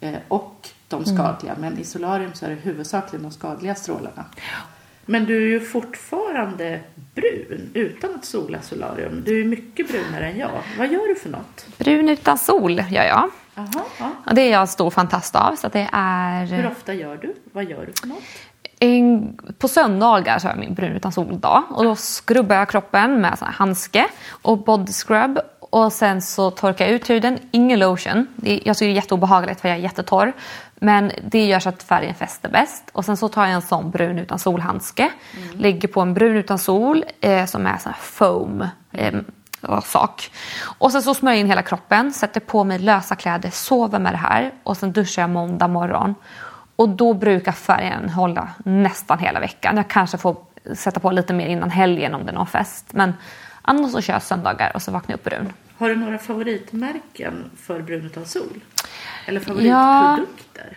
eh, 0.00 0.14
och 0.28 0.68
de 0.88 1.02
Mm. 1.04 1.16
skadliga. 1.16 1.54
Men 1.58 1.78
i 1.78 1.84
solarium 1.84 2.34
så 2.34 2.44
är 2.46 2.50
det 2.50 2.54
huvudsakligen 2.56 3.22
de 3.22 3.30
skadliga 3.32 3.74
strålarna. 3.74 4.24
Men 5.06 5.24
du 5.24 5.36
är 5.36 5.48
ju 5.48 5.60
fortfarande 5.60 6.80
brun 7.14 7.70
utan 7.74 8.14
att 8.14 8.24
sola 8.24 8.62
solarium. 8.62 9.22
Du 9.26 9.40
är 9.40 9.44
mycket 9.44 9.88
brunare 9.88 10.26
än 10.30 10.38
jag. 10.38 10.50
Vad 10.78 10.92
gör 10.92 11.08
du 11.08 11.14
för 11.14 11.28
något? 11.28 11.66
Brun 11.78 12.08
utan 12.08 12.38
sol 12.38 12.72
gör 12.90 13.04
jag. 13.04 13.30
Jaha, 13.56 13.84
ja. 13.98 14.10
Och 14.26 14.34
det 14.34 14.42
är 14.42 14.52
jag 14.52 14.68
stor 14.68 14.90
fantast 14.90 15.36
av. 15.36 15.56
Så 15.56 15.68
det 15.68 15.88
är... 15.92 16.46
Hur 16.46 16.66
ofta 16.66 16.94
gör 16.94 17.16
du? 17.16 17.34
Vad 17.52 17.64
gör 17.64 17.86
du 17.86 17.92
för 18.00 18.06
något? 18.06 18.22
En, 18.78 19.38
på 19.58 19.68
söndagar 19.68 20.38
så 20.38 20.46
har 20.46 20.54
jag 20.54 20.60
min 20.60 20.74
brun 20.74 20.92
utan 20.92 21.12
sol-dag. 21.12 21.62
Och 21.70 21.84
då 21.84 21.96
skrubbar 21.96 22.56
jag 22.56 22.68
kroppen 22.68 23.20
med 23.20 23.38
sån 23.38 23.48
handske 23.48 24.06
och 24.28 24.58
body 24.58 24.92
scrub. 24.92 25.38
Och 25.60 25.92
sen 25.92 26.22
så 26.22 26.50
torkar 26.50 26.84
jag 26.84 26.94
ut 26.94 27.10
huden, 27.10 27.38
ingen 27.50 27.78
lotion. 27.78 28.26
Det 28.36 28.60
jag 28.64 28.76
tycker 28.76 28.86
det 28.86 28.92
är 28.92 28.94
jätteobehagligt 28.94 29.60
för 29.60 29.68
jag 29.68 29.78
är 29.78 29.82
jättetorr. 29.82 30.32
Men 30.74 31.12
det 31.24 31.46
gör 31.46 31.60
så 31.60 31.68
att 31.68 31.82
färgen 31.82 32.14
fäster 32.14 32.48
bäst. 32.48 32.84
Och 32.92 33.04
sen 33.04 33.16
så 33.16 33.28
tar 33.28 33.44
jag 33.44 33.54
en 33.54 33.62
sån 33.62 33.90
brun 33.90 34.18
utan 34.18 34.38
sol-handske. 34.38 35.10
Lägger 35.54 35.88
på 35.88 36.00
en 36.00 36.14
brun 36.14 36.36
utan 36.36 36.58
sol 36.58 37.04
eh, 37.20 37.46
som 37.46 37.66
är 37.66 37.78
sån 37.78 37.92
foam. 38.00 38.68
Eh, 38.92 39.14
sak. 39.84 40.30
Och 40.78 40.92
sen 40.92 41.02
så 41.02 41.14
smörjer 41.14 41.36
jag 41.36 41.40
in 41.40 41.46
hela 41.46 41.62
kroppen, 41.62 42.12
sätter 42.12 42.40
på 42.40 42.64
mig 42.64 42.78
lösa 42.78 43.14
kläder, 43.16 43.50
sover 43.50 43.98
med 43.98 44.12
det 44.12 44.16
här 44.16 44.52
och 44.62 44.76
sen 44.76 44.92
duschar 44.92 45.22
jag 45.22 45.30
måndag 45.30 45.68
morgon. 45.68 46.14
Och 46.76 46.88
då 46.88 47.14
brukar 47.14 47.52
färgen 47.52 48.08
hålla 48.08 48.48
nästan 48.64 49.18
hela 49.18 49.40
veckan. 49.40 49.76
Jag 49.76 49.88
kanske 49.88 50.18
får 50.18 50.36
sätta 50.74 51.00
på 51.00 51.10
lite 51.10 51.32
mer 51.32 51.46
innan 51.46 51.70
helgen 51.70 52.14
om 52.14 52.24
det 52.24 52.30
är 52.30 52.34
någon 52.34 52.46
fest. 52.46 52.86
Men 52.92 53.14
annars 53.62 53.92
så 53.92 54.00
kör 54.00 54.12
jag 54.12 54.22
söndagar 54.22 54.72
och 54.74 54.82
så 54.82 54.90
vaknar 54.90 55.12
jag 55.12 55.18
upp 55.18 55.24
brun. 55.24 55.52
Har 55.78 55.88
du 55.88 55.96
några 55.96 56.18
favoritmärken 56.18 57.50
för 57.56 57.80
brun 57.80 58.06
utan 58.06 58.26
sol? 58.26 58.60
Eller 59.26 59.40
favoritprodukter? 59.40 60.76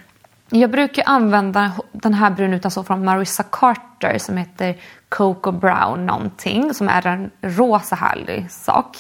Jag 0.52 0.72
brukar 0.72 1.04
använda 1.06 1.72
den 1.92 2.14
här 2.14 2.30
brun 2.30 2.54
utan 2.54 2.72
sol 2.72 2.84
från 2.84 3.06
Marissa 3.06 3.44
Carter 3.44 4.18
som 4.18 4.38
heter 4.38 4.76
Coco 5.10 5.52
Brown 5.52 6.06
någonting. 6.06 6.74
Som 6.74 6.90
är 6.90 7.08
en 7.08 7.32
rosa 7.42 7.96
härlig 7.96 8.52
sak. 8.52 8.98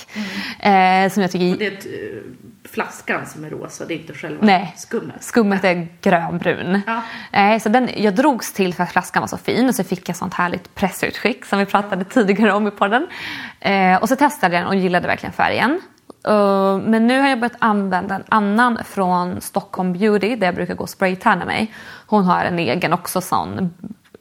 Eh, 0.59 1.11
som 1.11 1.21
jag 1.21 1.31
tycker 1.31 1.57
Det 1.57 1.67
är 1.67 1.71
ett, 1.71 1.85
eh, 1.85 2.71
flaskan 2.71 3.25
som 3.25 3.45
är 3.45 3.49
rosa, 3.49 3.85
det 3.85 3.93
är 3.93 3.97
inte 3.97 4.13
själva 4.13 4.45
Nej, 4.45 4.73
skummet. 4.77 5.23
skummet 5.23 5.63
är 5.63 5.87
grönbrun. 6.01 6.81
Ja. 6.87 7.01
Eh, 7.39 7.59
så 7.59 7.69
den, 7.69 7.89
jag 7.95 8.15
drogs 8.15 8.53
till 8.53 8.73
för 8.73 8.83
att 8.83 8.91
flaskan 8.91 9.21
var 9.21 9.27
så 9.27 9.37
fin 9.37 9.69
och 9.69 9.75
så 9.75 9.83
fick 9.83 10.09
jag 10.09 10.15
sånt 10.15 10.33
härligt 10.33 10.75
pressutskick 10.75 11.45
som 11.45 11.59
vi 11.59 11.65
pratade 11.65 12.03
tidigare 12.05 12.53
om 12.53 12.67
i 12.67 12.71
podden. 12.71 13.07
Eh, 13.59 13.95
och 13.95 14.09
så 14.09 14.15
testade 14.15 14.55
jag 14.55 14.63
den 14.63 14.67
och 14.67 14.75
gillade 14.75 15.07
verkligen 15.07 15.33
färgen. 15.33 15.81
Eh, 16.27 16.77
men 16.77 17.07
nu 17.07 17.19
har 17.19 17.29
jag 17.29 17.39
börjat 17.39 17.57
använda 17.59 18.15
en 18.15 18.23
annan 18.29 18.77
från 18.85 19.41
Stockholm 19.41 19.93
Beauty 19.93 20.35
där 20.35 20.47
jag 20.47 20.55
brukar 20.55 20.75
gå 20.75 20.83
och 20.83 20.89
spraytanna 20.89 21.45
mig. 21.45 21.73
Hon 22.07 22.23
har 22.23 22.45
en 22.45 22.59
egen 22.59 22.93
också 22.93 23.21
sån 23.21 23.73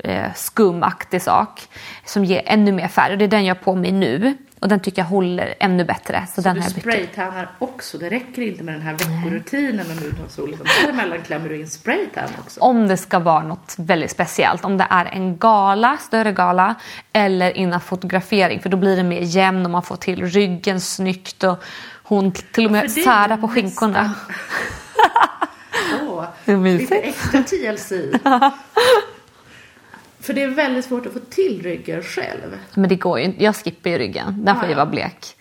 eh, 0.04 0.34
skumaktig 0.34 1.22
sak 1.22 1.68
som 2.04 2.24
ger 2.24 2.42
ännu 2.46 2.72
mer 2.72 2.88
färg 2.88 3.12
och 3.12 3.18
det 3.18 3.24
är 3.24 3.28
den 3.28 3.44
jag 3.44 3.54
har 3.54 3.62
på 3.62 3.74
mig 3.74 3.92
nu. 3.92 4.36
Och 4.60 4.68
den 4.68 4.80
tycker 4.80 5.02
jag 5.02 5.06
håller 5.06 5.54
ännu 5.60 5.84
bättre. 5.84 6.26
Så, 6.34 6.40
den 6.40 6.56
Du 6.56 6.62
spraytannar 6.62 7.50
också. 7.58 7.98
Det 7.98 8.10
räcker 8.10 8.42
inte 8.42 8.62
med 8.62 8.74
den 8.74 8.82
här 8.82 8.92
veckorutinen 8.92 9.88
med 9.88 9.96
brun 9.96 10.12
utan 10.16 10.28
sol. 10.28 10.54
Utan 10.54 10.66
däremellan 10.82 11.22
klämmer 11.22 11.48
du 11.48 11.60
in 11.60 11.68
spraytan 11.68 12.28
också. 12.44 12.60
Om 12.60 12.88
det 12.88 12.96
ska 12.96 13.18
vara 13.18 13.42
något 13.42 13.74
väldigt 13.78 14.10
speciellt. 14.10 14.64
Om 14.64 14.78
det 14.78 14.86
är 14.90 15.04
en 15.04 15.38
gala, 15.38 15.96
större 15.96 16.32
gala 16.32 16.74
eller 17.12 17.56
innan 17.56 17.80
fotografering. 17.80 18.60
För 18.60 18.68
då 18.68 18.76
blir 18.76 18.96
det 18.96 19.02
mer 19.02 19.20
jämn 19.20 19.64
och 19.64 19.70
man 19.70 19.82
får 19.82 19.96
till 19.96 20.26
ryggen 20.26 20.80
snyggt. 20.80 21.44
Och 21.44 21.64
hon 22.02 22.32
till 22.32 22.66
och 22.66 22.72
med 22.72 22.84
är 22.84 22.88
särar 22.88 23.36
på 23.36 23.48
skinkorna. 23.48 24.14
Åh, 26.08 26.56
mysigt. 26.56 26.90
lite 26.90 26.96
extra 26.96 27.42
TLC. 27.42 27.92
För 30.28 30.34
det 30.34 30.42
är 30.42 30.48
väldigt 30.48 30.84
svårt 30.84 31.06
att 31.06 31.12
få 31.12 31.18
till 31.18 31.62
ryggen 31.62 32.02
själv. 32.02 32.58
Men 32.74 32.88
det 32.88 32.96
går 32.96 33.18
ju 33.18 33.24
inte. 33.24 33.44
Jag 33.44 33.56
skippar 33.56 33.90
ju 33.90 33.98
ryggen. 33.98 34.44
Den 34.44 34.56
får 34.56 34.66
Ah, 34.66 34.68
ju 34.68 34.74
vara 34.74 34.86
blek. 34.86 35.36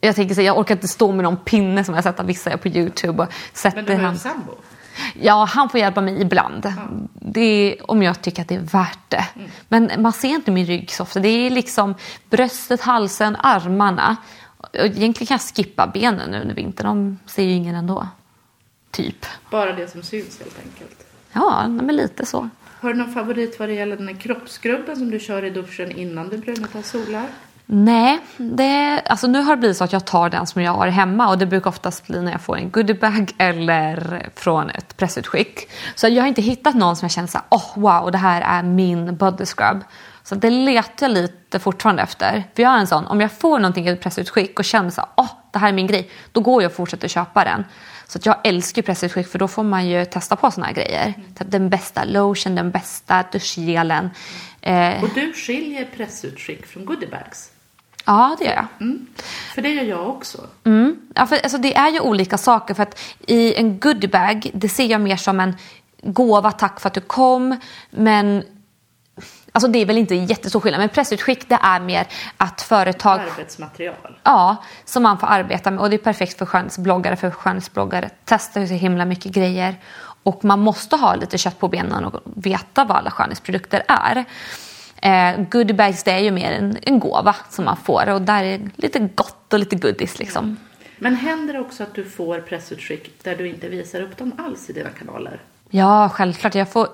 Jag 0.00 0.16
tänker 0.16 0.34
så 0.34 0.42
jag 0.42 0.58
orkar 0.58 0.74
inte 0.74 0.88
stå 0.88 1.12
med 1.12 1.22
någon 1.24 1.36
pinne 1.36 1.84
som 1.84 1.94
jag 1.94 2.04
sett 2.04 2.20
att 2.20 2.26
vissa 2.26 2.50
gör 2.50 2.56
på 2.56 2.68
Youtube. 2.68 3.22
Och 3.22 3.32
sätter 3.52 3.76
Men 3.76 3.84
du 3.84 3.92
har 3.92 4.00
han... 4.00 4.12
en 4.12 4.18
sambo. 4.18 4.52
Ja, 5.20 5.44
han 5.50 5.68
får 5.68 5.80
hjälpa 5.80 6.00
mig 6.00 6.20
ibland. 6.20 6.72
Det 7.14 7.40
är, 7.40 7.90
om 7.90 8.02
jag 8.02 8.22
tycker 8.22 8.42
att 8.42 8.48
det 8.48 8.54
är 8.54 8.60
värt 8.60 8.98
det. 9.08 9.26
Men 9.68 9.90
man 9.98 10.12
ser 10.12 10.28
inte 10.28 10.50
min 10.50 10.66
rygg 10.66 10.90
så 10.90 11.02
ofta. 11.02 11.20
Det 11.20 11.28
är 11.28 11.50
liksom 11.50 11.94
bröstet, 12.30 12.80
halsen, 12.80 13.36
armarna. 13.40 14.16
Egentligen 14.72 15.14
kan 15.14 15.34
jag 15.34 15.56
skippa 15.56 15.86
benen 15.86 16.30
nu 16.30 16.40
under 16.40 16.54
vintern. 16.54 16.86
De 16.86 17.18
ser 17.26 17.42
ju 17.42 17.50
ingen 17.52 17.74
ändå. 17.74 18.08
Typ. 18.90 19.26
Bara 19.50 19.72
det 19.72 19.88
som 19.90 20.02
syns 20.02 20.38
helt 20.38 20.58
enkelt. 20.64 21.06
Ja, 21.32 21.68
men 21.68 21.96
lite 21.96 22.26
så. 22.26 22.48
Har 22.80 22.92
du 22.92 22.98
någon 22.98 23.12
favorit 23.12 23.58
vad 23.58 23.68
det 23.68 23.74
gäller 23.74 23.96
den 23.96 24.08
här 24.08 24.14
kroppsskrubben 24.14 24.96
som 24.96 25.10
du 25.10 25.20
kör 25.20 25.44
i 25.44 25.50
duschen 25.50 25.92
innan 25.92 26.28
du 26.28 26.38
brunnar 26.38 26.82
solar? 26.82 27.26
Nej, 27.68 28.18
det, 28.36 29.00
alltså 29.00 29.26
nu 29.26 29.40
har 29.40 29.56
det 29.56 29.60
blivit 29.60 29.76
så 29.76 29.84
att 29.84 29.92
jag 29.92 30.04
tar 30.04 30.30
den 30.30 30.46
som 30.46 30.62
jag 30.62 30.72
har 30.72 30.86
hemma 30.86 31.28
och 31.28 31.38
det 31.38 31.46
brukar 31.46 31.70
oftast 31.70 32.06
bli 32.06 32.22
när 32.22 32.32
jag 32.32 32.40
får 32.40 32.56
en 32.56 32.70
goodiebag 32.70 33.32
eller 33.38 34.28
från 34.34 34.70
ett 34.70 34.96
pressutskick. 34.96 35.68
Så 35.94 36.08
jag 36.08 36.22
har 36.22 36.28
inte 36.28 36.42
hittat 36.42 36.74
någon 36.74 36.96
som 36.96 37.04
jag 37.04 37.12
känner 37.12 37.28
så 37.28 37.38
här, 37.38 37.46
oh 37.50 37.72
wow, 37.74 38.12
det 38.12 38.18
här 38.18 38.42
är 38.42 38.62
min 38.62 39.16
body 39.16 39.44
scrub. 39.44 39.84
Så 40.22 40.34
det 40.34 40.50
letar 40.50 41.06
jag 41.06 41.14
lite 41.14 41.58
fortfarande 41.58 42.02
efter. 42.02 42.44
För 42.54 42.62
jag 42.62 42.72
är 42.72 42.78
en 42.78 42.86
sån, 42.86 43.06
om 43.06 43.20
jag 43.20 43.32
får 43.32 43.58
någonting 43.58 43.86
i 43.86 43.90
ett 43.90 44.00
pressutskick 44.00 44.58
och 44.58 44.64
känner 44.64 44.90
så 44.90 45.00
här, 45.00 45.10
oh, 45.16 45.30
det 45.52 45.58
här 45.58 45.68
är 45.68 45.72
min 45.72 45.86
grej, 45.86 46.10
då 46.32 46.40
går 46.40 46.62
jag 46.62 46.70
och 46.70 46.76
fortsätter 46.76 47.08
köpa 47.08 47.44
den. 47.44 47.64
Så 48.08 48.18
jag 48.22 48.36
älskar 48.44 48.82
pressutskick 48.82 49.26
för 49.26 49.38
då 49.38 49.48
får 49.48 49.62
man 49.62 49.88
ju 49.88 50.04
testa 50.04 50.36
på 50.36 50.50
såna 50.50 50.66
här 50.66 50.74
grejer. 50.74 51.14
Mm. 51.16 51.50
Den 51.50 51.68
bästa 51.68 52.04
lotion, 52.04 52.54
den 52.54 52.70
bästa 52.70 53.24
duschgelen. 53.32 54.10
Eh. 54.60 55.02
Och 55.02 55.10
du 55.14 55.32
skiljer 55.32 55.84
pressutskick 55.96 56.66
från 56.66 56.84
goodiebags? 56.84 57.50
Ja, 58.04 58.36
det 58.38 58.44
gör 58.44 58.54
jag. 58.54 58.66
Mm. 58.80 59.06
För 59.54 59.62
det 59.62 59.68
gör 59.68 59.84
jag 59.84 60.08
också. 60.08 60.46
Mm. 60.64 60.96
Ja, 61.14 61.26
för, 61.26 61.36
alltså, 61.36 61.58
det 61.58 61.76
är 61.76 61.90
ju 61.90 62.00
olika 62.00 62.38
saker. 62.38 62.74
För 62.74 62.82
att 62.82 63.00
i 63.26 63.54
en 63.54 63.80
goodiebag, 63.80 64.50
det 64.54 64.68
ser 64.68 64.86
jag 64.86 65.00
mer 65.00 65.16
som 65.16 65.40
en 65.40 65.56
gåva, 66.02 66.52
tack 66.52 66.80
för 66.80 66.88
att 66.88 66.94
du 66.94 67.00
kom. 67.00 67.56
Men 67.90 68.42
Alltså 69.56 69.68
det 69.68 69.78
är 69.78 69.86
väl 69.86 69.98
inte 69.98 70.14
jättestor 70.14 70.60
skillnad, 70.60 70.80
men 70.80 70.88
pressutskick 70.88 71.48
det 71.48 71.58
är 71.62 71.80
mer 71.80 72.06
att 72.36 72.62
företag... 72.62 73.20
Arbetsmaterial. 73.20 74.18
Ja, 74.22 74.56
som 74.84 75.02
man 75.02 75.18
får 75.18 75.26
arbeta 75.26 75.70
med. 75.70 75.80
Och 75.80 75.90
det 75.90 75.96
är 75.96 75.98
perfekt 75.98 76.38
för 76.38 76.46
skönhetsbloggare, 76.46 77.16
för 77.16 77.30
skönhetsbloggare 77.30 78.10
testar 78.24 78.66
så 78.66 78.74
himla 78.74 79.04
mycket 79.04 79.32
grejer. 79.32 79.76
Och 80.22 80.44
man 80.44 80.60
måste 80.60 80.96
ha 80.96 81.14
lite 81.14 81.38
kött 81.38 81.58
på 81.58 81.68
benen 81.68 82.04
och 82.04 82.22
veta 82.24 82.84
vad 82.84 82.96
alla 82.96 83.10
skönhetsprodukter 83.10 83.82
är. 83.88 84.24
Eh, 85.02 85.40
goodiebags 85.50 86.02
det 86.02 86.10
är 86.10 86.18
ju 86.18 86.30
mer 86.30 86.52
en, 86.52 86.76
en 86.82 86.98
gåva 86.98 87.36
som 87.50 87.64
man 87.64 87.76
får 87.76 88.08
och 88.08 88.22
där 88.22 88.44
är 88.44 88.70
lite 88.76 88.98
gott 88.98 89.52
och 89.52 89.58
lite 89.58 89.76
goodies 89.76 90.18
liksom. 90.18 90.56
Men 90.98 91.14
händer 91.14 91.54
det 91.54 91.60
också 91.60 91.82
att 91.82 91.94
du 91.94 92.04
får 92.04 92.40
pressutskick 92.40 93.24
där 93.24 93.36
du 93.36 93.48
inte 93.48 93.68
visar 93.68 94.00
upp 94.00 94.16
dem 94.16 94.32
alls 94.38 94.70
i 94.70 94.72
dina 94.72 94.90
kanaler? 94.90 95.40
Ja, 95.70 96.08
självklart. 96.08 96.54
Jag 96.54 96.68
får 96.68 96.88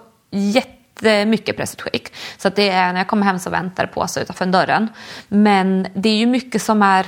jättemycket 1.01 1.57
pressutskick. 1.57 2.15
Så 2.39 2.49
att 2.49 2.57
det 2.57 2.69
är 2.69 2.93
när 2.93 3.01
jag 3.01 3.09
kommer 3.09 3.27
hem 3.27 3.39
så 3.39 3.51
väntar 3.51 3.87
det 3.87 3.93
på 3.93 4.07
sig 4.07 4.23
utanför 4.23 4.47
dörren. 4.47 4.89
Men 5.29 5.87
det 5.95 6.09
är 6.09 6.17
ju 6.17 6.27
mycket 6.27 6.63
som 6.63 6.83
är 6.83 7.07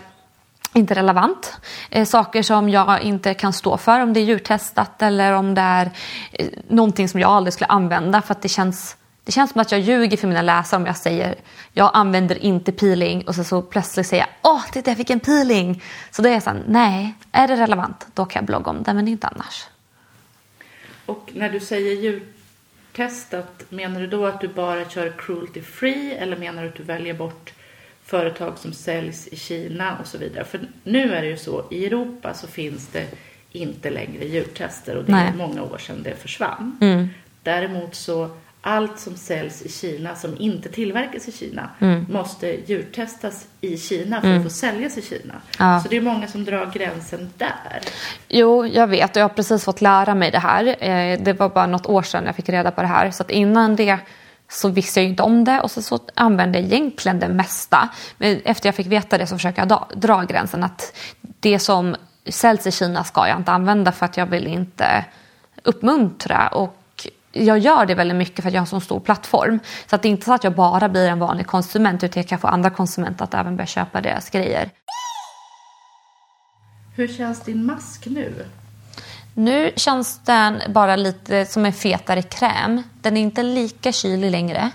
inte 0.74 0.94
relevant. 0.94 1.60
Eh, 1.90 2.04
saker 2.04 2.42
som 2.42 2.68
jag 2.68 3.02
inte 3.02 3.34
kan 3.34 3.52
stå 3.52 3.76
för 3.76 4.00
om 4.00 4.12
det 4.12 4.20
är 4.20 4.24
djurtestat 4.24 5.02
eller 5.02 5.32
om 5.32 5.54
det 5.54 5.60
är 5.60 5.90
eh, 6.32 6.46
någonting 6.68 7.08
som 7.08 7.20
jag 7.20 7.30
aldrig 7.30 7.54
skulle 7.54 7.68
använda 7.68 8.22
för 8.22 8.34
att 8.34 8.42
det 8.42 8.48
känns 8.48 8.96
det 9.24 9.32
känns 9.32 9.50
som 9.50 9.60
att 9.60 9.72
jag 9.72 9.80
ljuger 9.80 10.16
för 10.16 10.28
mina 10.28 10.42
läsare 10.42 10.80
om 10.80 10.86
jag 10.86 10.96
säger 10.96 11.34
jag 11.72 11.90
använder 11.94 12.44
inte 12.44 12.72
peeling 12.72 13.22
och 13.26 13.34
så, 13.34 13.44
så 13.44 13.62
plötsligt 13.62 14.06
säger 14.06 14.22
jag 14.22 14.52
åh, 14.52 14.62
titta 14.72 14.90
jag 14.90 14.96
fick 14.96 15.10
en 15.10 15.20
peeling. 15.20 15.82
Så 16.10 16.22
då 16.22 16.28
är 16.28 16.32
jag 16.32 16.42
såhär, 16.42 16.62
nej, 16.66 17.14
är 17.32 17.48
det 17.48 17.56
relevant 17.56 18.06
då 18.14 18.24
kan 18.24 18.40
jag 18.40 18.46
blogga 18.46 18.70
om 18.70 18.82
det 18.82 18.94
men 18.94 19.08
inte 19.08 19.26
annars. 19.26 19.66
Och 21.06 21.30
när 21.34 21.50
du 21.50 21.60
säger 21.60 22.02
djurtestat, 22.98 23.64
menar 23.68 24.00
du 24.00 24.06
då 24.06 24.26
att 24.26 24.40
du 24.40 24.48
bara 24.48 24.88
kör 24.88 25.12
cruelty 25.18 25.62
free 25.62 26.12
eller 26.12 26.36
menar 26.36 26.62
du 26.62 26.68
att 26.68 26.74
du 26.74 26.82
väljer 26.82 27.14
bort 27.14 27.52
företag 28.04 28.58
som 28.58 28.72
säljs 28.72 29.28
i 29.28 29.36
Kina 29.36 29.98
och 29.98 30.06
så 30.06 30.18
vidare? 30.18 30.44
För 30.44 30.60
nu 30.84 31.14
är 31.14 31.22
det 31.22 31.28
ju 31.28 31.36
så, 31.36 31.64
i 31.70 31.86
Europa 31.86 32.34
så 32.34 32.46
finns 32.46 32.88
det 32.88 33.06
inte 33.52 33.90
längre 33.90 34.24
djurtester 34.24 34.96
och 34.96 35.04
det 35.04 35.12
är 35.12 35.34
många 35.34 35.62
år 35.62 35.78
sedan 35.78 36.02
det 36.02 36.16
försvann. 36.16 36.78
Mm. 36.80 37.08
Däremot 37.42 37.94
så 37.94 38.30
allt 38.66 38.98
som 38.98 39.16
säljs 39.16 39.62
i 39.62 39.68
Kina 39.68 40.14
som 40.14 40.36
inte 40.38 40.68
tillverkas 40.68 41.28
i 41.28 41.32
Kina 41.32 41.70
mm. 41.78 42.06
måste 42.08 42.46
djurtestas 42.46 43.46
i 43.60 43.78
Kina 43.78 44.20
för 44.20 44.28
mm. 44.28 44.38
att 44.38 44.44
få 44.44 44.50
säljas 44.50 44.98
i 44.98 45.02
Kina. 45.02 45.34
Ja. 45.58 45.80
Så 45.80 45.88
det 45.88 45.96
är 45.96 46.00
många 46.00 46.26
som 46.26 46.44
drar 46.44 46.70
gränsen 46.74 47.30
där. 47.38 47.80
Jo, 48.28 48.66
jag 48.66 48.86
vet 48.86 49.10
och 49.10 49.16
jag 49.16 49.24
har 49.24 49.34
precis 49.34 49.64
fått 49.64 49.80
lära 49.80 50.14
mig 50.14 50.30
det 50.30 50.38
här. 50.38 50.66
Eh, 50.84 51.20
det 51.20 51.32
var 51.32 51.48
bara 51.48 51.66
något 51.66 51.86
år 51.86 52.02
sedan 52.02 52.26
jag 52.26 52.36
fick 52.36 52.48
reda 52.48 52.70
på 52.70 52.80
det 52.80 52.86
här. 52.86 53.10
Så 53.10 53.22
att 53.22 53.30
innan 53.30 53.76
det 53.76 53.98
så 54.48 54.68
visste 54.68 55.00
jag 55.00 55.08
inte 55.08 55.22
om 55.22 55.44
det 55.44 55.60
och 55.60 55.70
så, 55.70 55.82
så 55.82 55.98
använde 56.14 56.58
jag 56.58 56.66
egentligen 56.66 57.20
det 57.20 57.28
mesta. 57.28 57.88
Men 58.18 58.40
efter 58.44 58.68
jag 58.68 58.74
fick 58.74 58.86
veta 58.86 59.18
det 59.18 59.26
så 59.26 59.36
försöker 59.36 59.60
jag 59.60 59.68
dra, 59.68 59.88
dra 59.94 60.22
gränsen 60.22 60.64
att 60.64 60.96
det 61.20 61.58
som 61.58 61.96
säljs 62.28 62.66
i 62.66 62.72
Kina 62.72 63.04
ska 63.04 63.28
jag 63.28 63.38
inte 63.38 63.52
använda 63.52 63.92
för 63.92 64.06
att 64.06 64.16
jag 64.16 64.26
vill 64.26 64.46
inte 64.46 65.04
uppmuntra 65.62 66.48
och 66.48 66.83
jag 67.34 67.58
gör 67.58 67.86
det 67.86 67.94
väldigt 67.94 68.16
mycket 68.16 68.42
för 68.42 68.48
att 68.48 68.54
jag 68.54 68.60
har 68.60 68.66
en 68.66 68.70
så 68.70 68.80
stor 68.80 69.00
plattform. 69.00 69.58
Så 69.86 69.96
att 69.96 70.02
det 70.02 70.08
är 70.08 70.10
inte 70.10 70.24
så 70.24 70.34
att 70.34 70.44
jag 70.44 70.54
bara 70.54 70.88
blir 70.88 71.08
en 71.08 71.18
vanlig 71.18 71.46
konsument 71.46 72.04
utan 72.04 72.20
jag 72.20 72.28
kan 72.28 72.38
få 72.38 72.46
andra 72.46 72.70
konsumenter 72.70 73.24
att 73.24 73.34
även 73.34 73.56
börja 73.56 73.66
köpa 73.66 74.00
deras 74.00 74.30
grejer. 74.30 74.70
Hur 76.96 77.08
känns 77.08 77.40
din 77.40 77.66
mask 77.66 78.06
nu? 78.06 78.46
Nu 79.34 79.70
känns 79.76 80.20
den 80.24 80.62
bara 80.68 80.96
lite 80.96 81.46
som 81.46 81.64
en 81.64 81.72
fetare 81.72 82.22
kräm. 82.22 82.82
Den 83.02 83.16
är 83.16 83.20
inte 83.20 83.42
lika 83.42 83.92
kylig 83.92 84.30
längre. 84.30 84.70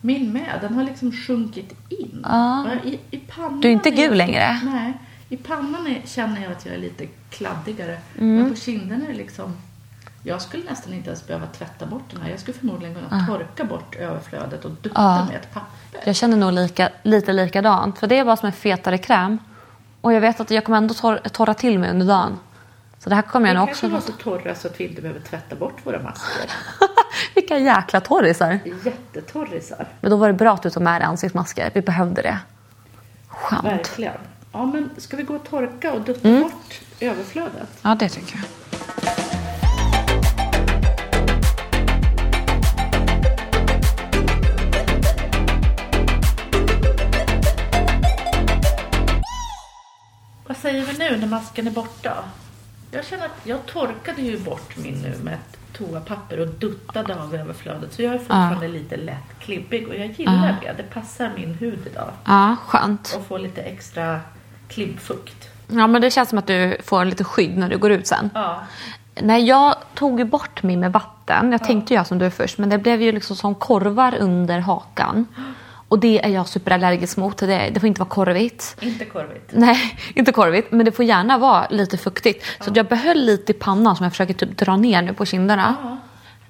Min 0.00 0.32
med. 0.32 0.58
Den 0.60 0.74
har 0.74 0.84
liksom 0.84 1.12
sjunkit 1.12 1.72
in. 1.88 2.20
Ja. 2.24 2.66
I, 2.84 2.98
i 3.10 3.18
pannan 3.18 3.60
du 3.60 3.68
är 3.68 3.72
inte 3.72 3.90
gul 3.90 4.16
längre? 4.16 4.60
Nej. 4.64 4.92
I 5.28 5.36
pannan 5.36 5.86
är, 5.86 6.02
känner 6.04 6.42
jag 6.42 6.52
att 6.52 6.66
jag 6.66 6.74
är 6.74 6.78
lite 6.78 7.06
kladdigare. 7.30 7.98
Mm. 8.18 8.36
Men 8.36 8.50
på 8.50 8.56
kinden 8.56 9.02
är 9.02 9.06
det 9.08 9.14
liksom 9.14 9.56
jag 10.26 10.42
skulle 10.42 10.64
nästan 10.64 10.92
inte 10.92 11.08
ens 11.08 11.26
behöva 11.26 11.46
tvätta 11.46 11.86
bort 11.86 12.02
den 12.10 12.22
här. 12.22 12.30
Jag 12.30 12.40
skulle 12.40 12.58
förmodligen 12.58 12.94
kunna 12.94 13.06
ah. 13.10 13.26
torka 13.26 13.64
bort 13.64 13.94
överflödet 13.96 14.64
och 14.64 14.70
dutta 14.70 15.00
ah. 15.00 15.24
med 15.24 15.36
ett 15.36 15.54
papper. 15.54 16.00
Jag 16.04 16.16
känner 16.16 16.36
nog 16.36 16.52
lika, 16.52 16.90
lite 17.02 17.32
likadant. 17.32 17.98
För 17.98 18.06
det 18.06 18.18
är 18.18 18.24
bara 18.24 18.36
som 18.36 18.46
en 18.46 18.52
fetare 18.52 18.98
kräm. 18.98 19.38
Och 20.00 20.12
jag 20.12 20.20
vet 20.20 20.40
att 20.40 20.50
jag 20.50 20.64
kommer 20.64 20.78
ändå 20.78 20.94
tor 20.94 21.16
torra 21.32 21.54
till 21.54 21.78
mig 21.78 21.90
under 21.90 22.06
dagen. 22.06 22.38
Så 22.98 23.08
det 23.08 23.14
här 23.14 23.22
kommer 23.22 23.48
jag 23.48 23.54
nog 23.54 23.68
också... 23.68 23.86
Vi 23.86 23.92
kanske 23.92 24.12
var 24.12 24.16
så 24.16 24.22
torra 24.22 24.54
så 24.54 24.68
att 24.68 24.80
vi 24.80 24.88
inte 24.88 25.02
behöver 25.02 25.20
tvätta 25.20 25.56
bort 25.56 25.86
våra 25.86 26.02
masker. 26.02 26.50
Vilka 27.34 27.58
jäkla 27.58 28.00
torrisar. 28.00 28.58
Jättetorrisar. 28.84 29.86
Men 30.00 30.10
då 30.10 30.16
var 30.16 30.26
det 30.26 30.34
bra 30.34 30.54
att 30.54 30.62
du 30.62 30.70
tog 30.70 30.82
med 30.82 31.00
dig 31.00 31.06
ansiktsmasker. 31.06 31.70
Vi 31.74 31.82
behövde 31.82 32.22
det. 32.22 32.38
Skönt. 33.28 33.64
Verkligen. 33.64 34.18
Ja, 34.52 34.66
men 34.66 34.90
ska 34.98 35.16
vi 35.16 35.22
gå 35.22 35.34
och 35.34 35.44
torka 35.44 35.92
och 35.92 36.00
dutta 36.00 36.28
mm. 36.28 36.42
bort 36.42 36.80
överflödet? 37.00 37.68
Ja, 37.82 37.96
det 38.00 38.08
tycker 38.08 38.36
jag. 38.36 38.44
Säger 50.66 50.86
vi 50.86 50.98
nu 50.98 51.16
när 51.16 51.26
masken 51.26 51.66
är 51.66 51.70
borta? 51.70 52.24
Jag 52.90 53.04
känner 53.04 53.26
att 53.26 53.40
jag 53.44 53.66
torkade 53.66 54.22
ju 54.22 54.38
bort 54.38 54.76
min 54.76 54.94
nu 54.94 55.14
med 55.22 55.34
ett 55.34 55.58
toapapper 55.72 56.40
och 56.40 56.46
duttade 56.46 57.22
av 57.22 57.34
överflödet. 57.34 57.92
Så 57.92 58.02
jag 58.02 58.14
är 58.14 58.18
fortfarande 58.18 58.66
ja. 58.66 58.72
lite 58.72 58.96
lätt 58.96 59.38
klibbig 59.40 59.88
och 59.88 59.94
jag 59.94 60.06
gillar 60.06 60.58
ja. 60.62 60.72
det. 60.72 60.82
Det 60.82 60.82
passar 60.82 61.32
min 61.36 61.54
hud 61.54 61.78
idag. 61.86 62.10
Ja, 62.24 62.56
skönt. 62.66 63.14
Och 63.18 63.26
få 63.26 63.38
lite 63.38 63.62
extra 63.62 64.20
klibbfukt. 64.68 65.48
Ja, 65.68 65.86
men 65.86 66.02
det 66.02 66.10
känns 66.10 66.28
som 66.28 66.38
att 66.38 66.46
du 66.46 66.76
får 66.84 67.04
lite 67.04 67.24
skydd 67.24 67.58
när 67.58 67.68
du 67.68 67.78
går 67.78 67.90
ut 67.90 68.06
sen. 68.06 68.30
Ja. 68.34 68.62
Nej, 69.22 69.44
jag 69.44 69.74
tog 69.94 70.18
ju 70.18 70.24
bort 70.24 70.62
min 70.62 70.80
med 70.80 70.92
vatten. 70.92 71.52
Jag 71.52 71.64
tänkte 71.64 71.94
göra 71.94 72.04
som 72.04 72.18
du 72.18 72.30
först, 72.30 72.58
men 72.58 72.68
det 72.68 72.78
blev 72.78 73.02
ju 73.02 73.12
liksom 73.12 73.36
som 73.36 73.54
korvar 73.54 74.14
under 74.14 74.58
hakan. 74.58 75.26
Och 75.88 75.98
det 75.98 76.24
är 76.24 76.28
jag 76.28 76.48
superallergisk 76.48 77.16
mot. 77.16 77.36
Det, 77.38 77.70
det 77.70 77.80
får 77.80 77.86
inte 77.86 78.00
vara 78.00 78.08
korvigt. 78.08 78.76
Inte 78.80 79.04
korvigt? 79.04 79.50
Nej, 79.52 79.98
inte 80.14 80.32
korvigt. 80.32 80.72
Men 80.72 80.86
det 80.86 80.92
får 80.92 81.04
gärna 81.04 81.38
vara 81.38 81.66
lite 81.70 81.96
fuktigt. 81.96 82.44
Ja. 82.58 82.64
Så 82.64 82.72
jag 82.74 82.86
behöll 82.86 83.18
lite 83.18 83.52
i 83.52 83.54
pannan 83.54 83.96
som 83.96 84.04
jag 84.04 84.12
försöker 84.12 84.34
typ 84.34 84.58
dra 84.58 84.76
ner 84.76 85.02
nu 85.02 85.14
på 85.14 85.24
kinderna. 85.24 85.76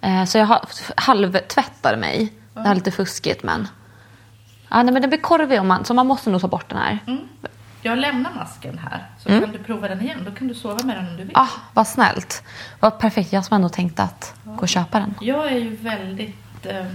Ja. 0.01 0.27
Så 0.27 0.39
jag 0.39 0.61
halvtvättar 0.97 1.97
mig. 1.97 2.33
Ja. 2.55 2.61
Det 2.61 2.69
är 2.69 2.75
lite 2.75 2.91
fuskigt 2.91 3.43
men... 3.43 3.69
Ja, 4.69 4.83
nej, 4.83 4.93
men 4.93 5.03
det 5.03 5.09
blir 5.09 5.19
korvig 5.19 5.61
om 5.61 5.69
man, 5.69 5.85
så 5.85 5.95
man 5.95 6.07
måste 6.07 6.31
nog 6.31 6.41
ta 6.41 6.49
bort 6.49 6.69
den 6.69 6.79
här. 6.79 6.99
Mm. 7.07 7.21
Jag 7.83 7.99
lämnar 7.99 8.35
masken 8.35 8.79
här 8.79 9.07
så 9.19 9.29
mm. 9.29 9.41
kan 9.41 9.53
du 9.53 9.59
prova 9.59 9.89
den 9.89 10.01
igen. 10.01 10.19
Då 10.25 10.31
kan 10.31 10.49
du 10.49 10.55
sova 10.55 10.85
med 10.85 10.97
den 10.97 11.09
om 11.09 11.17
du 11.17 11.25
vill. 11.25 11.37
Ah, 11.37 11.49
vad 11.75 11.87
snällt. 11.87 12.43
Vad 12.81 12.99
perfekt. 12.99 13.33
Jag 13.33 13.45
som 13.45 13.55
ändå 13.55 13.69
tänkte 13.69 14.03
att 14.03 14.35
gå 14.45 14.61
och 14.61 14.69
köpa 14.69 14.99
den. 14.99 15.15
Jag 15.21 15.47
är 15.47 15.57
ju 15.57 15.77
väldigt 15.77 16.67
eh, 16.67 16.87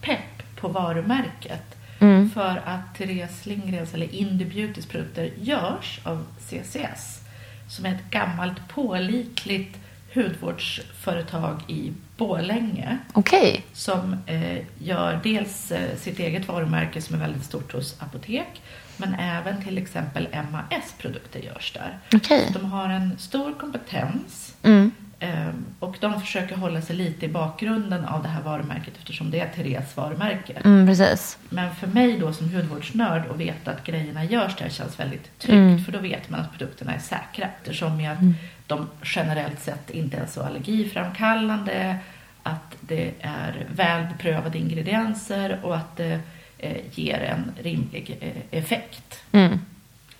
pepp 0.00 0.56
på 0.60 0.68
varumärket. 0.68 1.77
Mm. 1.98 2.30
För 2.30 2.62
att 2.64 2.94
Therese 2.98 3.46
Lindgrens, 3.46 3.94
eller 3.94 4.14
Indie 4.14 4.46
Beautys 4.46 4.86
produkter, 4.86 5.30
görs 5.40 6.00
av 6.04 6.26
CCS. 6.38 7.20
Som 7.68 7.86
är 7.86 7.94
ett 7.94 8.10
gammalt 8.10 8.68
pålitligt 8.68 9.76
hudvårdsföretag 10.14 11.62
i 11.68 11.92
Bålänge. 12.16 12.98
Okay. 13.14 13.60
Som 13.72 14.16
eh, 14.26 14.58
gör 14.78 15.20
dels 15.22 15.72
eh, 15.72 15.96
sitt 15.96 16.18
eget 16.18 16.48
varumärke 16.48 17.02
som 17.02 17.14
är 17.14 17.20
väldigt 17.20 17.44
stort 17.44 17.72
hos 17.72 18.02
apotek. 18.02 18.62
Men 18.96 19.14
även 19.14 19.64
till 19.64 19.78
exempel 19.78 20.28
MAS 20.52 20.94
produkter 20.98 21.40
görs 21.40 21.72
där. 21.72 21.98
Okay. 22.16 22.42
De 22.52 22.64
har 22.64 22.88
en 22.88 23.18
stor 23.18 23.52
kompetens. 23.52 24.56
Mm. 24.62 24.90
Ehm, 25.20 25.64
och 25.78 25.96
de 26.00 26.20
försöker 26.20 26.56
hålla 26.56 26.82
sig 26.82 26.96
lite 26.96 27.26
i 27.26 27.28
bakgrunden 27.28 28.04
av 28.04 28.22
det 28.22 28.28
här 28.28 28.42
varumärket 28.42 28.94
eftersom 28.98 29.30
det 29.30 29.40
är 29.40 29.48
Therese 29.48 29.96
varumärke. 29.96 30.52
Mm, 30.64 30.86
precis. 30.86 31.38
Men 31.48 31.74
för 31.74 31.86
mig 31.86 32.18
då 32.18 32.32
som 32.32 32.48
hudvårdsnörd 32.54 33.26
och 33.26 33.40
veta 33.40 33.70
att 33.70 33.84
grejerna 33.84 34.24
görs 34.24 34.56
där 34.56 34.68
känns 34.68 35.00
väldigt 35.00 35.38
tryggt 35.38 35.52
Mm. 35.58 35.84
för 35.84 35.92
då 35.92 35.98
vet 35.98 36.30
man 36.30 36.40
att 36.40 36.50
produkterna 36.52 36.94
är 36.94 36.98
säkra. 36.98 37.48
Eftersom 37.58 37.92
att 37.92 38.20
Mm. 38.20 38.34
de 38.66 38.86
generellt 39.02 39.60
sett 39.60 39.90
inte 39.90 40.16
är 40.16 40.26
så 40.26 40.42
allergiframkallande, 40.42 41.96
att 42.42 42.76
det 42.80 43.12
är 43.20 43.66
väl 43.74 44.06
beprövade 44.06 44.58
ingredienser 44.58 45.60
och 45.62 45.76
att 45.76 45.96
det 45.96 46.20
eh, 46.58 46.76
ger 46.92 47.18
en 47.20 47.52
rimlig 47.62 48.18
eh, 48.20 48.58
effekt. 48.58 49.22
Mm. 49.32 49.58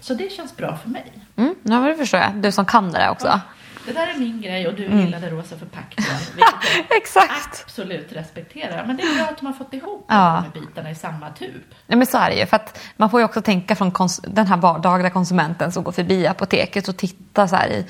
Så 0.01 0.15
det 0.15 0.33
känns 0.33 0.57
bra 0.57 0.77
för 0.77 0.89
mig. 0.89 1.05
Mm, 1.37 1.55
ja, 1.63 1.77
det 1.81 1.95
förstår 1.97 2.21
jag. 2.21 2.35
Du 2.35 2.53
som 2.53 2.67
kan 2.67 2.93
det 2.93 2.99
där 2.99 3.11
också. 3.11 3.27
Ja, 3.27 3.41
det 3.87 3.93
där 3.93 4.07
är 4.07 4.19
min 4.19 4.41
grej 4.41 4.67
och 4.69 4.75
du 4.75 4.85
Mm. 4.87 5.01
gillade 5.01 5.31
rosa 5.31 5.55
jag 6.37 6.97
Exakt. 6.97 7.65
absolut 7.65 8.13
respekterar. 8.13 8.85
Men 8.87 8.97
det 8.97 9.03
är 9.03 9.15
bra 9.15 9.25
att 9.25 9.39
de 9.39 9.47
har 9.47 9.53
fått 9.53 9.75
ihop 9.75 10.07
Ja. 10.09 10.15
de 10.15 10.61
här 10.61 10.67
bitarna 10.67 10.91
i 10.91 10.95
samma 10.95 11.31
tub. 11.31 11.63
Ja, 11.87 11.97
men 11.97 12.07
så 12.07 12.19
är 12.19 12.31
det 12.31 12.37
ju. 12.37 12.47
För 12.47 12.57
att 12.57 12.79
man 12.97 13.11
får 13.11 13.21
ju 13.21 13.25
också 13.25 13.43
tänka 13.43 13.77
från 13.77 13.93
den 14.23 14.47
här 14.47 14.57
vardagliga 14.57 15.11
konsumenten 15.11 15.73
som 15.73 15.83
går 15.85 15.93
förbi 15.93 16.27
apoteket 16.27 16.89
och 16.89 16.97
tittar 16.97 17.47
så 17.47 17.57
här 17.57 17.69
i 17.69 17.87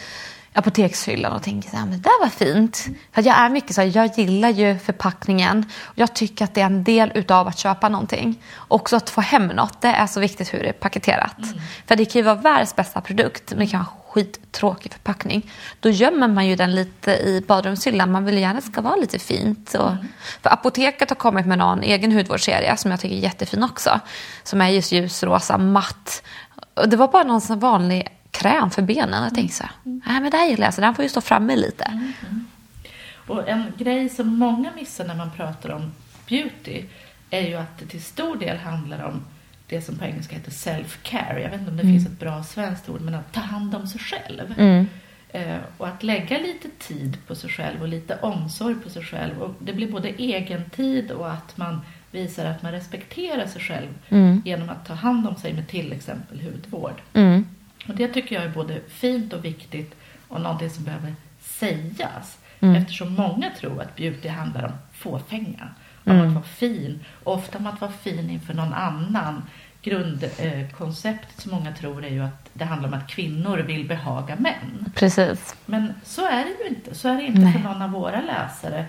apotekshyllan 0.53 1.33
och 1.33 1.43
tänker 1.43 1.71
så 1.71 1.77
här, 1.77 1.87
men 1.87 1.93
det 1.93 2.03
där 2.03 2.21
var 2.21 2.29
fint. 2.29 2.87
För 3.13 3.23
jag 3.23 3.39
är 3.39 3.49
mycket 3.49 3.75
så 3.75 3.81
här, 3.81 3.97
jag 3.97 4.19
gillar 4.19 4.49
ju 4.49 4.79
förpackningen. 4.79 5.65
Och 5.85 5.99
jag 5.99 6.15
tycker 6.15 6.45
att 6.45 6.55
det 6.55 6.61
är 6.61 6.67
en 6.67 6.85
del 6.85 7.13
utav 7.15 7.49
att 7.49 7.59
köpa 7.59 7.89
någonting. 7.89 8.43
Också 8.69 8.97
att 8.97 9.11
få 9.11 9.21
hem 9.21 9.47
något, 9.47 9.81
det 9.81 9.89
är 9.89 10.07
så 10.07 10.21
viktigt 10.21 10.55
hur 10.55 10.59
det 10.59 10.69
är 10.69 10.73
paketerat. 10.73 11.37
För 11.87 11.97
det 11.97 12.05
kan 12.05 12.19
ju 12.19 12.23
vara 12.23 12.35
världens 12.35 12.77
bästa 12.77 13.01
produkt, 13.01 13.51
men 13.51 13.59
det 13.59 13.67
kan 13.67 13.81
ha 13.81 13.93
skittråkig 14.09 14.93
förpackning. 14.93 15.51
Då 15.81 15.89
gömmer 15.91 16.29
man 16.29 16.47
ju 16.47 16.57
den 16.57 16.75
lite 16.75 17.11
i 17.11 17.45
badrumshyllan. 17.49 18.13
Man 18.13 18.25
vill 18.25 18.39
gärna 18.39 18.59
att 18.59 18.65
det 18.65 18.73
ska 18.73 18.81
vara 18.81 18.97
lite 18.97 19.19
fint. 19.19 19.75
Och, 19.75 19.91
För 20.43 20.53
apoteket 20.53 21.11
har 21.11 21.17
kommit 21.17 21.47
med 21.47 21.59
någon 21.59 21.83
egen 21.83 22.13
hudvårdsserie 22.13 22.77
som 22.77 22.91
jag 22.91 23.01
tycker 23.01 23.17
är 23.17 23.21
jättefin 23.21 23.63
också. 23.63 24.01
Som 24.43 24.61
är 24.61 24.69
just 24.69 24.93
ljusrosa, 24.93 25.59
matt. 25.59 26.23
Och 26.75 26.89
det 26.89 26.97
var 26.97 27.09
bara 27.09 27.23
någon 27.23 27.41
sån 27.41 27.59
vanlig 27.59 28.18
kräm 28.39 28.71
för 28.71 28.83
benen. 28.83 29.23
Jag 29.23 29.35
tänkte 29.35 29.57
så 29.57 29.63
här, 29.63 29.73
nej 29.83 30.21
men 30.21 30.31
det 30.31 30.37
här 30.37 30.49
gillar 30.49 30.67
jag, 30.67 30.75
så 30.75 30.81
den 30.81 30.95
får 30.95 31.03
ju 31.03 31.09
stå 31.09 31.21
framme 31.21 31.57
lite. 31.57 32.13
Och 33.27 33.49
en 33.49 33.73
grej 33.79 34.09
som 34.09 34.39
många 34.39 34.73
missar 34.77 35.05
när 35.05 35.15
man 35.15 35.31
pratar 35.31 35.71
om 35.71 35.93
beauty 36.29 36.85
är 37.31 37.49
ju 37.49 37.55
att 37.55 37.79
det 37.79 37.87
till 37.87 38.03
stor 38.03 38.37
del 38.37 38.57
handlar 38.57 39.05
om 39.05 39.25
det 39.67 39.83
som 39.83 39.99
på 39.99 40.05
engelska 40.05 40.37
heter 40.37 40.51
self-care. 40.51 41.39
Jag 41.39 41.51
vet 41.51 41.61
inte 41.61 41.71
om 41.71 41.77
det 41.77 41.83
finns 41.83 42.07
ett 42.07 42.21
bra 42.21 42.45
svenskt 42.45 42.89
ord, 42.89 43.01
men 43.01 43.15
att 43.15 43.33
ta 43.33 43.41
hand 43.41 43.75
om 43.75 43.87
sig 43.87 44.01
själv. 44.01 44.55
Eh, 45.31 45.57
och 45.79 45.89
att 45.89 46.03
lägga 46.03 46.39
lite 46.39 46.69
tid 46.79 47.17
på 47.27 47.35
sig 47.35 47.51
själv 47.51 47.83
och 47.83 47.89
lite 47.89 48.19
omsorg 48.23 48.75
på 48.75 48.91
sig 48.91 49.05
själv. 49.05 49.43
Och 49.43 49.55
det 49.59 49.73
blir 49.73 49.93
både 49.93 50.09
egen 50.09 50.71
tid 50.71 51.11
och 51.11 51.33
att 51.33 51.57
man 51.57 51.81
visar 52.11 52.45
att 52.47 52.63
man 52.63 52.73
respekterar 52.73 53.47
sig 53.47 53.63
själv 53.63 53.89
genom 54.45 54.69
att 54.69 54.87
ta 54.87 54.95
hand 54.95 55.29
om 55.29 55.37
sig 55.37 55.53
med 55.53 55.69
till 55.69 55.93
exempel 55.93 56.41
hudvård. 56.41 57.01
Mm. 57.13 57.47
Och 57.89 57.95
det 57.95 58.09
tycker 58.09 58.35
jag 58.37 58.45
är 58.45 58.49
både 58.49 58.81
fint 58.89 59.33
och 59.33 59.45
viktigt 59.45 59.95
och 60.29 60.41
någonting 60.41 60.71
som 60.71 60.85
behöver 60.85 61.15
sägas. 61.41 62.39
Mm. 62.61 62.75
Eftersom 62.77 63.13
många 63.15 63.51
tror 63.51 63.83
att 63.83 63.97
beauty 63.97 64.29
handlar 64.29 64.65
om 64.65 64.73
fåfänga, 64.93 65.69
om 66.05 66.21
att 66.21 66.33
vara 66.33 66.45
fin. 66.45 67.05
Ofta 67.25 67.59
om 67.59 67.67
att 67.67 67.81
vara 67.81 67.93
fin 67.93 68.31
inför 68.31 68.55
någon 68.55 68.73
annan. 68.73 69.43
Grundkonceptet 69.83 71.41
som 71.41 71.51
många 71.51 71.73
tror 71.73 72.05
är 72.05 72.09
ju 72.09 72.25
att 72.25 72.51
det 72.53 72.65
handlar 72.65 72.89
om 72.89 72.95
att 72.95 73.09
kvinnor 73.09 73.59
vill 73.59 73.89
behaga 73.89 74.37
män. 74.37 74.93
Precis. 74.95 75.57
Men 75.67 75.93
så 76.05 76.27
är 76.27 76.45
det 76.45 76.65
ju 76.65 76.69
inte. 76.69 76.95
Så 76.95 77.09
är 77.09 77.15
det 77.17 77.23
inte 77.23 77.41
Nej. 77.41 77.53
för 77.53 77.61
någon 77.61 77.83
av 77.83 77.91
våra 77.91 78.21
läsare. 78.21 78.85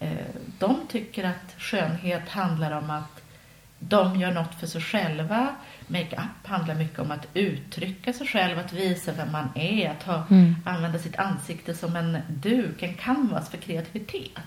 Eh, 0.00 0.10
De 0.58 0.76
tycker 0.88 1.24
att 1.24 1.54
skönhet 1.58 2.28
handlar 2.28 2.70
om 2.70 2.90
att 2.90 3.22
de 3.78 4.20
gör 4.20 4.32
något 4.32 4.54
för 4.60 4.66
sig 4.66 4.80
själva. 4.80 5.48
Makeup 5.86 6.46
handlar 6.46 6.74
mycket 6.74 6.98
om 6.98 7.10
att 7.10 7.26
uttrycka 7.34 8.12
sig 8.12 8.26
själv, 8.26 8.58
att 8.58 8.72
visa 8.72 9.12
vem 9.12 9.32
man 9.32 9.48
är, 9.54 9.90
att 9.90 10.02
ha, 10.02 10.26
använda 10.64 10.98
sitt 10.98 11.16
ansikte 11.18 11.74
som 11.74 11.96
en 11.96 12.18
duk, 12.28 12.82
en 12.82 12.94
canvas 12.94 13.50
för 13.50 13.58
kreativitet. 13.58 14.38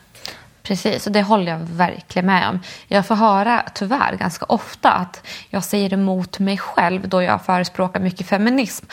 Precis, 0.64 1.08
och 1.08 1.14
det 1.14 1.22
håller 1.22 1.52
jag 1.52 1.60
verkligen 1.60 2.26
med 2.26 2.50
om. 2.50 2.60
Jag 2.88 3.08
får 3.08 3.16
höra 3.16 3.64
tyvärr 3.76 4.16
ganska 4.16 4.46
ofta 4.46 4.92
att 4.92 5.28
jag 5.50 5.64
säger 5.64 5.94
emot 5.94 6.40
mig 6.40 6.58
själv 6.58 7.10
då 7.10 7.22
jag 7.22 7.46
förespråkar 7.46 8.00
mycket 8.00 8.28
feminism. 8.28 8.86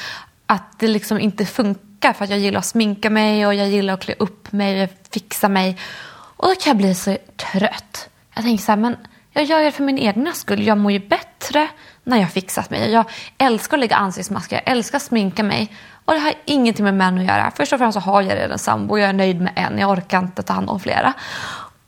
Att 0.47 0.79
det 0.79 0.89
liksom 0.89 1.21
inte 1.21 1.47
funkar 1.47 2.13
för 2.13 2.25
att 2.25 2.31
jag 2.31 2.39
gillar 2.39 2.59
att 2.59 2.67
sminka 2.67 3.11
mig 3.11 3.47
och 3.47 3.55
jag 3.55 3.69
gillar 3.69 3.95
att 3.95 4.01
klä 4.01 4.15
upp 4.19 4.53
mig 4.53 4.83
och 4.83 4.91
fixa 5.13 5.49
mig. 5.49 5.79
Och 6.11 6.49
då 6.49 6.55
kan 6.55 6.71
jag 6.71 6.77
bli 6.77 6.95
så 6.95 7.17
trött. 7.37 8.09
Jag 8.35 8.45
tänker 8.45 8.65
så 8.65 8.73
här, 8.73 8.77
men 8.77 8.97
jag 9.39 9.59
gör 9.59 9.65
det 9.65 9.73
för 9.73 9.85
min 9.85 9.99
egna 9.99 10.33
skull. 10.33 10.67
Jag 10.67 10.79
mår 10.79 10.93
ju 10.93 10.99
bättre 10.99 11.69
när 12.05 12.17
jag 12.17 12.25
har 12.25 12.31
fixat 12.31 12.71
mig. 12.71 12.91
Jag 12.91 13.05
älskar 13.39 13.77
att 13.77 13.81
lägga 13.81 13.97
ansiktsmasker, 13.97 14.57
jag 14.65 14.73
älskar 14.73 14.97
att 14.97 15.03
sminka 15.03 15.43
mig. 15.43 15.73
Och 16.05 16.15
det 16.15 16.21
har 16.21 16.35
ingenting 16.45 16.85
med 16.85 16.95
män 16.95 17.19
att 17.19 17.25
göra. 17.25 17.53
Först 17.57 17.73
och 17.73 17.79
främst 17.79 17.95
så 17.95 18.01
har 18.01 18.23
jag 18.23 18.37
redan 18.37 18.59
sambo, 18.59 18.99
jag 18.99 19.09
är 19.09 19.13
nöjd 19.13 19.41
med 19.41 19.53
en, 19.57 19.79
jag 19.79 19.91
orkar 19.91 20.19
inte 20.19 20.43
ta 20.43 20.53
hand 20.53 20.71
om 20.71 20.81
flera. 20.81 21.13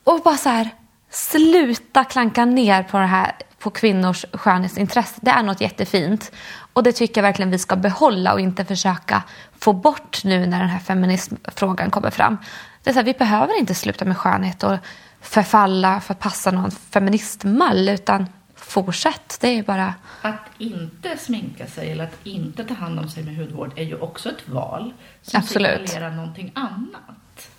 Och 0.04 0.20
bara 0.24 0.36
så 0.36 0.48
här, 0.48 0.68
sluta 1.10 2.04
klanka 2.04 2.44
ner 2.44 2.82
på 2.82 2.98
det 2.98 3.06
här 3.06 3.32
på 3.58 3.70
kvinnors 3.70 4.24
skönhetsintresse. 4.32 5.20
Det 5.22 5.30
är 5.30 5.42
något 5.42 5.60
jättefint. 5.60 6.32
Och 6.72 6.82
det 6.82 6.92
tycker 6.92 7.20
jag 7.20 7.22
verkligen 7.22 7.50
vi 7.50 7.58
ska 7.58 7.76
behålla 7.76 8.32
och 8.32 8.40
inte 8.40 8.64
försöka 8.64 9.22
få 9.58 9.72
bort 9.72 10.24
nu 10.24 10.46
när 10.46 10.60
den 10.60 10.68
här 10.68 10.78
feminismfrågan 10.78 11.90
kommer 11.90 12.10
fram. 12.10 12.38
Det 12.82 12.90
är 12.90 12.94
så 12.94 12.98
här, 12.98 13.04
vi 13.04 13.12
behöver 13.12 13.58
inte 13.58 13.74
sluta 13.74 14.04
med 14.04 14.16
skönhet 14.18 14.62
och 14.62 14.76
förfalla 15.20 16.00
för 16.00 16.14
att 16.14 16.20
passa 16.20 16.50
någon 16.50 16.70
feministmall 16.70 17.88
utan 17.88 18.26
fortsätt. 18.56 19.38
Det 19.40 19.48
är 19.48 19.62
bara... 19.62 19.94
Att 20.22 20.44
inte 20.58 21.16
sminka 21.18 21.66
sig 21.66 21.92
eller 21.92 22.04
att 22.04 22.26
inte 22.26 22.64
ta 22.64 22.74
hand 22.74 22.98
om 22.98 23.08
sig 23.08 23.22
med 23.22 23.36
hudvård 23.36 23.72
är 23.76 23.84
ju 23.84 23.98
också 23.98 24.28
ett 24.28 24.48
val 24.48 24.92
som 25.22 25.40
Absolut. 25.40 25.88
signalerar 25.90 26.16
någonting 26.16 26.52
annat. 26.54 27.50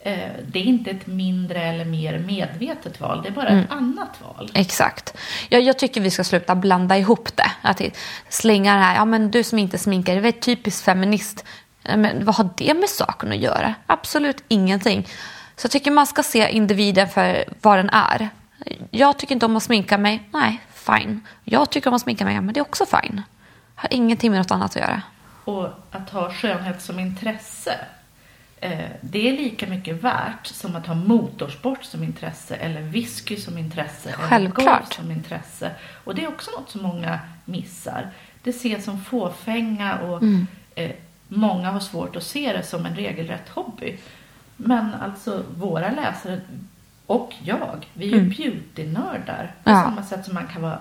Eh, 0.00 0.18
Det 0.48 0.58
är 0.58 0.62
inte 0.64 0.90
ett 0.90 1.06
mindre 1.06 1.62
eller 1.62 1.84
mer 1.84 2.18
medvetet 2.18 3.00
val, 3.00 3.22
det 3.22 3.28
är 3.28 3.32
bara 3.32 3.48
ett 3.48 3.70
annat 3.70 4.20
val. 4.22 4.50
Exakt. 4.54 5.16
Jag, 5.48 5.62
jag 5.62 5.78
tycker 5.78 6.00
vi 6.00 6.10
ska 6.10 6.24
sluta 6.24 6.54
blanda 6.54 6.98
ihop 6.98 7.36
det. 7.36 7.50
Att 7.62 7.82
slänga 8.28 8.74
det 8.74 8.80
här, 8.82 8.94
ja 8.94 9.04
men 9.04 9.30
du 9.30 9.42
som 9.42 9.58
inte 9.58 9.78
sminkar 9.78 10.12
dig, 10.12 10.22
det 10.22 10.28
är 10.28 10.32
typiskt 10.32 10.84
feminist. 10.84 11.44
Men 11.96 12.24
vad 12.24 12.34
har 12.34 12.48
det 12.56 12.74
med 12.74 12.88
saken 12.88 13.32
att 13.32 13.38
göra? 13.38 13.74
Absolut 13.86 14.44
ingenting. 14.48 15.06
Så 15.56 15.64
jag 15.66 15.70
tycker 15.72 15.90
man 15.90 16.06
ska 16.06 16.22
se 16.22 16.48
individen 16.50 17.08
för 17.08 17.44
vad 17.62 17.78
den 17.78 17.90
är. 17.90 18.28
Jag 18.90 19.18
tycker 19.18 19.34
inte 19.34 19.46
om 19.46 19.56
att 19.56 19.62
sminka 19.62 19.98
mig, 19.98 20.28
nej, 20.32 20.60
fine. 20.74 21.20
Jag 21.44 21.70
tycker 21.70 21.88
om 21.90 21.94
att 21.94 22.02
sminka 22.02 22.24
mig, 22.24 22.40
men 22.40 22.54
det 22.54 22.60
är 22.60 22.62
också 22.62 22.86
fine. 22.86 23.22
Har 23.74 23.88
ingenting 23.92 24.30
med 24.30 24.40
något 24.40 24.50
annat 24.50 24.70
att 24.76 24.82
göra. 24.82 25.02
Och 25.44 25.68
att 25.90 26.10
ha 26.10 26.32
skönhet 26.32 26.82
som 26.82 26.98
intresse, 27.00 27.78
eh, 28.60 28.78
det 29.00 29.28
är 29.28 29.32
lika 29.32 29.66
mycket 29.66 30.02
värt 30.04 30.46
som 30.46 30.76
att 30.76 30.86
ha 30.86 30.94
motorsport 30.94 31.84
som 31.84 32.02
intresse 32.02 32.54
eller 32.56 32.80
whisky 32.80 33.36
som 33.36 33.58
intresse 33.58 34.08
eller 34.10 34.28
Självklart. 34.28 34.78
golf 34.80 34.92
som 34.94 35.10
intresse. 35.10 35.70
Och 36.04 36.14
det 36.14 36.24
är 36.24 36.28
också 36.28 36.50
något 36.50 36.70
som 36.70 36.82
många 36.82 37.18
missar. 37.44 38.10
Det 38.42 38.50
ses 38.50 38.84
som 38.84 39.04
fåfänga 39.04 39.98
och 39.98 40.22
Mm. 40.22 40.46
eh, 40.74 40.90
många 41.28 41.70
har 41.70 41.80
svårt 41.80 42.16
att 42.16 42.22
se 42.22 42.52
det 42.52 42.62
som 42.62 42.86
en 42.86 42.96
regelrätt 42.96 43.48
hobby. 43.48 43.98
Men 44.56 44.94
alltså 44.94 45.42
våra 45.58 45.90
läsare 45.90 46.40
och 47.06 47.34
jag, 47.44 47.86
vi 47.94 48.12
är 48.12 48.16
ju 48.18 48.28
beautynördar 48.28 49.54
på 49.64 49.70
Mm. 49.70 49.78
Ja. 49.80 49.82
samma 49.84 50.02
sätt 50.02 50.24
som 50.24 50.34
man 50.34 50.46
kan 50.46 50.62
vara 50.62 50.78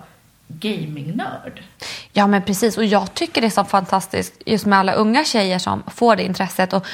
gamingnörd. 0.48 1.64
Ja 2.14 2.28
men 2.28 2.42
precis 2.42 2.78
och 2.78 2.86
jag 2.86 3.14
tycker 3.14 3.42
det 3.42 3.48
är 3.48 3.52
så 3.52 3.64
fantastiskt 3.64 4.42
just 4.46 4.66
med 4.66 4.80
alla 4.80 4.94
unga 4.94 5.26
tjejer 5.26 5.60
som 5.60 5.84
får 5.88 6.16
det 6.16 6.24
intresset 6.24 6.74
och 6.74 6.86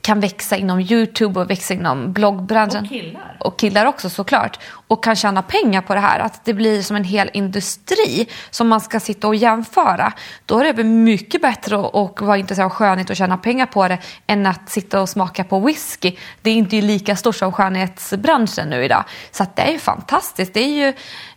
kan 0.00 0.20
växa 0.20 0.56
inom 0.56 0.80
Youtube 0.80 1.40
och 1.40 1.50
växa 1.50 1.74
inom 1.74 2.12
bloggbranschen. 2.12 2.84
Och 2.84 2.90
killar. 2.90 3.36
Och 3.40 3.58
killar 3.58 3.86
också 3.86 4.10
såklart. 4.10 4.58
Och 4.66 5.04
kan 5.04 5.16
tjäna 5.16 5.42
pengar 5.42 5.82
på 5.82 5.94
det 5.94 6.00
här. 6.00 6.20
Att 6.20 6.44
det 6.44 6.54
blir 6.54 6.82
som 6.82 6.96
en 6.96 7.04
hel 7.04 7.30
industri 7.32 8.28
som 8.50 8.68
man 8.68 8.80
ska 8.80 9.00
sitta 9.00 9.28
och 9.28 9.34
jämföra. 9.34 10.12
Då 10.46 10.58
är 10.58 10.64
det 10.64 10.72
väl 10.72 10.86
mycket 10.86 11.42
bättre 11.42 11.76
att, 11.76 12.20
vara 12.20 12.38
intresserad 12.38 12.66
av 12.66 12.72
skönhet 12.72 13.10
och 13.10 13.16
tjäna 13.16 13.38
pengar 13.38 13.66
på 13.66 13.88
det 13.88 13.98
än 14.26 14.46
att 14.46 14.70
sitta 14.70 15.00
och 15.00 15.08
smaka 15.08 15.44
på 15.44 15.60
whisky. 15.60 16.12
Det 16.42 16.50
är 16.50 16.54
inte 16.54 16.80
lika 16.80 17.16
stort 17.16 17.36
som 17.36 17.52
skönhetsbranschen 17.52 18.70
nu 18.70 18.84
idag. 18.84 19.04
Så 19.30 19.42
att 19.42 19.56
det 19.56 19.62
är 19.62 19.72
ju 19.72 19.78
fantastiskt. 19.78 20.54
Det 20.54 20.60
är 20.60 20.86
ju 20.86 20.92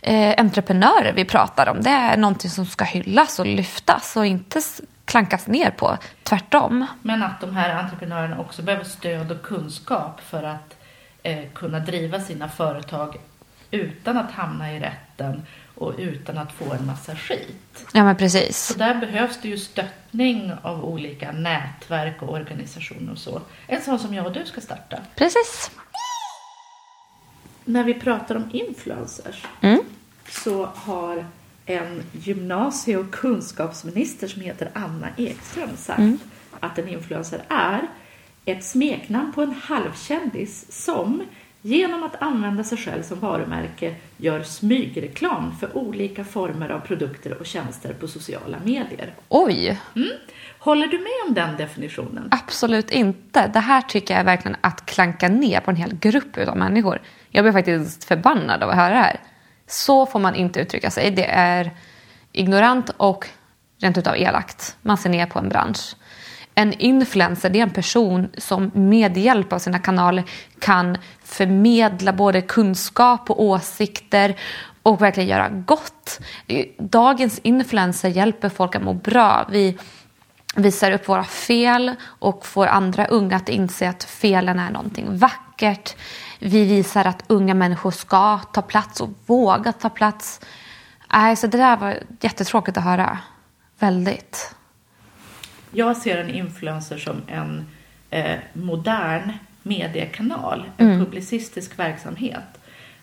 eh, 0.07 0.33
entreprenörer 0.37 1.13
vi 1.13 1.25
pratar 1.25 1.69
om. 1.69 1.81
Det 1.81 1.89
är 1.89 2.17
någonting 2.17 2.49
som 2.49 2.65
ska 2.65 2.85
hyllas 2.85 3.39
och 3.39 3.45
lyftas 3.45 4.15
och 4.15 4.25
inte 4.25 4.61
klankas 5.05 5.47
ner 5.47 5.71
på. 5.71 5.97
Tvärtom. 6.23 6.85
Men 7.01 7.23
att 7.23 7.41
de 7.41 7.55
här 7.55 7.75
entreprenörerna 7.83 8.39
också 8.39 8.61
behöver 8.61 8.83
stöd 8.83 9.31
och 9.31 9.41
kunskap 9.41 10.21
för 10.21 10.43
att 10.43 10.77
eh, 11.23 11.49
kunna 11.53 11.79
driva 11.79 12.19
sina 12.19 12.49
företag 12.49 13.17
utan 13.71 14.17
att 14.17 14.31
hamna 14.31 14.73
i 14.73 14.79
rätten 14.79 15.41
och 15.75 15.93
utan 15.97 16.37
att 16.37 16.51
få 16.51 16.73
en 16.73 16.85
massa 16.85 17.15
skit. 17.15 17.85
Ja, 17.93 18.03
men 18.03 18.15
precis. 18.15 18.57
Så 18.57 18.77
där 18.77 18.95
behövs 18.95 19.41
det 19.41 19.47
ju 19.47 19.57
stöttning 19.57 20.51
av 20.61 20.85
olika 20.85 21.31
nätverk 21.31 22.21
och 22.21 22.33
organisationer 22.33 23.11
och 23.11 23.17
så. 23.17 23.41
En 23.67 23.81
sån 23.81 23.99
som 23.99 24.13
jag 24.13 24.25
och 24.25 24.33
du 24.33 24.45
ska 24.45 24.61
starta. 24.61 24.97
Precis. 25.15 25.71
När 27.65 27.83
vi 27.83 27.93
pratar 27.93 28.35
om 28.35 28.49
influencers 28.53 29.45
Mm. 29.61 29.79
Så 30.29 30.65
har 30.65 31.25
en 31.65 32.03
gymnasie 32.11 32.97
och 32.97 33.11
kunskapsminister 33.11 34.27
som 34.27 34.41
heter 34.41 34.69
Anna 34.73 35.07
Ekström 35.17 35.77
sagt 35.77 36.23
att 36.59 36.79
en 36.79 36.87
influencer 36.87 37.41
är 37.49 37.87
ett 38.45 38.63
smeknamn 38.63 39.33
på 39.33 39.41
en 39.41 39.51
halvkändis 39.51 40.83
som 40.83 41.23
genom 41.61 42.03
att 42.03 42.21
använda 42.21 42.63
sig 42.63 42.77
själv 42.77 43.03
som 43.03 43.19
varumärke 43.19 43.95
gör 44.17 44.43
smygreklam 44.43 45.55
för 45.59 45.77
olika 45.77 46.23
former 46.25 46.69
av 46.69 46.79
produkter 46.79 47.39
och 47.39 47.45
tjänster 47.45 47.93
på 47.93 48.07
sociala 48.07 48.57
medier. 48.63 49.13
Oj, 49.29 49.79
Håller 50.59 50.87
du 50.87 50.97
med 50.97 51.27
om 51.27 51.33
den 51.33 51.57
definitionen? 51.57 52.27
absolut 52.31 52.91
inte. 52.91 53.47
Det 53.53 53.59
här 53.59 53.81
tycker 53.81 54.13
jag 54.13 54.21
är 54.21 54.25
verkligen 54.25 54.57
att 54.61 54.85
klanka 54.85 55.27
ner 55.27 55.59
på 55.59 55.71
en 55.71 55.77
hel 55.77 55.95
grupp 55.95 56.37
av 56.37 56.57
människor. 56.57 57.01
Jag 57.29 57.43
blir 57.43 57.51
faktiskt 57.51 58.03
förbannad 58.03 58.63
av 58.63 58.69
att 58.69 58.75
höra 58.75 58.89
det 58.93 58.99
här. 58.99 59.19
Så 59.67 60.05
får 60.05 60.19
man 60.19 60.35
inte 60.35 60.59
uttrycka 60.59 60.91
sig. 60.91 61.11
Det 61.11 61.25
är 61.25 61.71
ignorant 62.31 62.89
och 62.97 63.27
rent 63.81 63.97
utav 63.97 64.17
elakt. 64.17 64.77
Man 64.81 64.97
ser 64.97 65.09
ner 65.09 65.25
på 65.25 65.39
en 65.39 65.49
bransch. 65.49 65.95
En 66.55 66.73
influencer 66.73 67.49
det 67.49 67.59
är 67.59 67.63
en 67.63 67.69
person 67.69 68.29
som 68.37 68.71
med 68.73 69.17
hjälp 69.17 69.53
av 69.53 69.59
sina 69.59 69.79
kanaler 69.79 70.23
kan 70.59 70.97
förmedla 71.23 72.13
både 72.13 72.41
kunskap 72.41 73.29
och 73.29 73.43
åsikter 73.43 74.35
och 74.83 75.01
verkligen 75.01 75.29
göra 75.29 75.49
gott. 75.49 76.19
Dagens 76.77 77.39
influencer 77.39 78.09
hjälper 78.09 78.49
folk 78.49 78.75
att 78.75 78.83
må 78.83 78.93
bra. 78.93 79.47
Vi 79.49 79.77
visar 80.55 80.91
upp 80.91 81.07
våra 81.07 81.23
fel 81.23 81.95
och 82.03 82.45
får 82.45 82.67
andra 82.67 83.05
unga 83.05 83.35
att 83.35 83.49
inse 83.49 83.89
att 83.89 84.03
felen 84.03 84.59
är 84.59 84.71
någonting 84.71 85.17
vackert. 85.17 85.95
Vi 86.39 86.65
visar 86.65 87.05
att 87.05 87.23
unga 87.27 87.53
människor 87.53 87.91
ska 87.91 88.37
ta 88.37 88.61
plats 88.61 89.01
och 89.01 89.09
våga 89.25 89.73
ta 89.73 89.89
plats. 89.89 90.41
Nej, 91.13 91.35
så 91.35 91.47
det 91.47 91.57
där 91.57 91.77
var 91.77 91.99
jättetråkigt 92.21 92.77
att 92.77 92.83
höra. 92.83 93.19
Väldigt. 93.79 94.55
Jag 95.71 95.97
ser 95.97 96.17
en 96.17 96.29
influencer 96.29 96.97
som 96.97 97.21
en 97.27 97.67
eh, 98.09 98.37
modern 98.53 99.31
mediekanal, 99.63 100.63
en 100.77 100.99
publicistisk 100.99 101.79
verksamhet. 101.79 102.43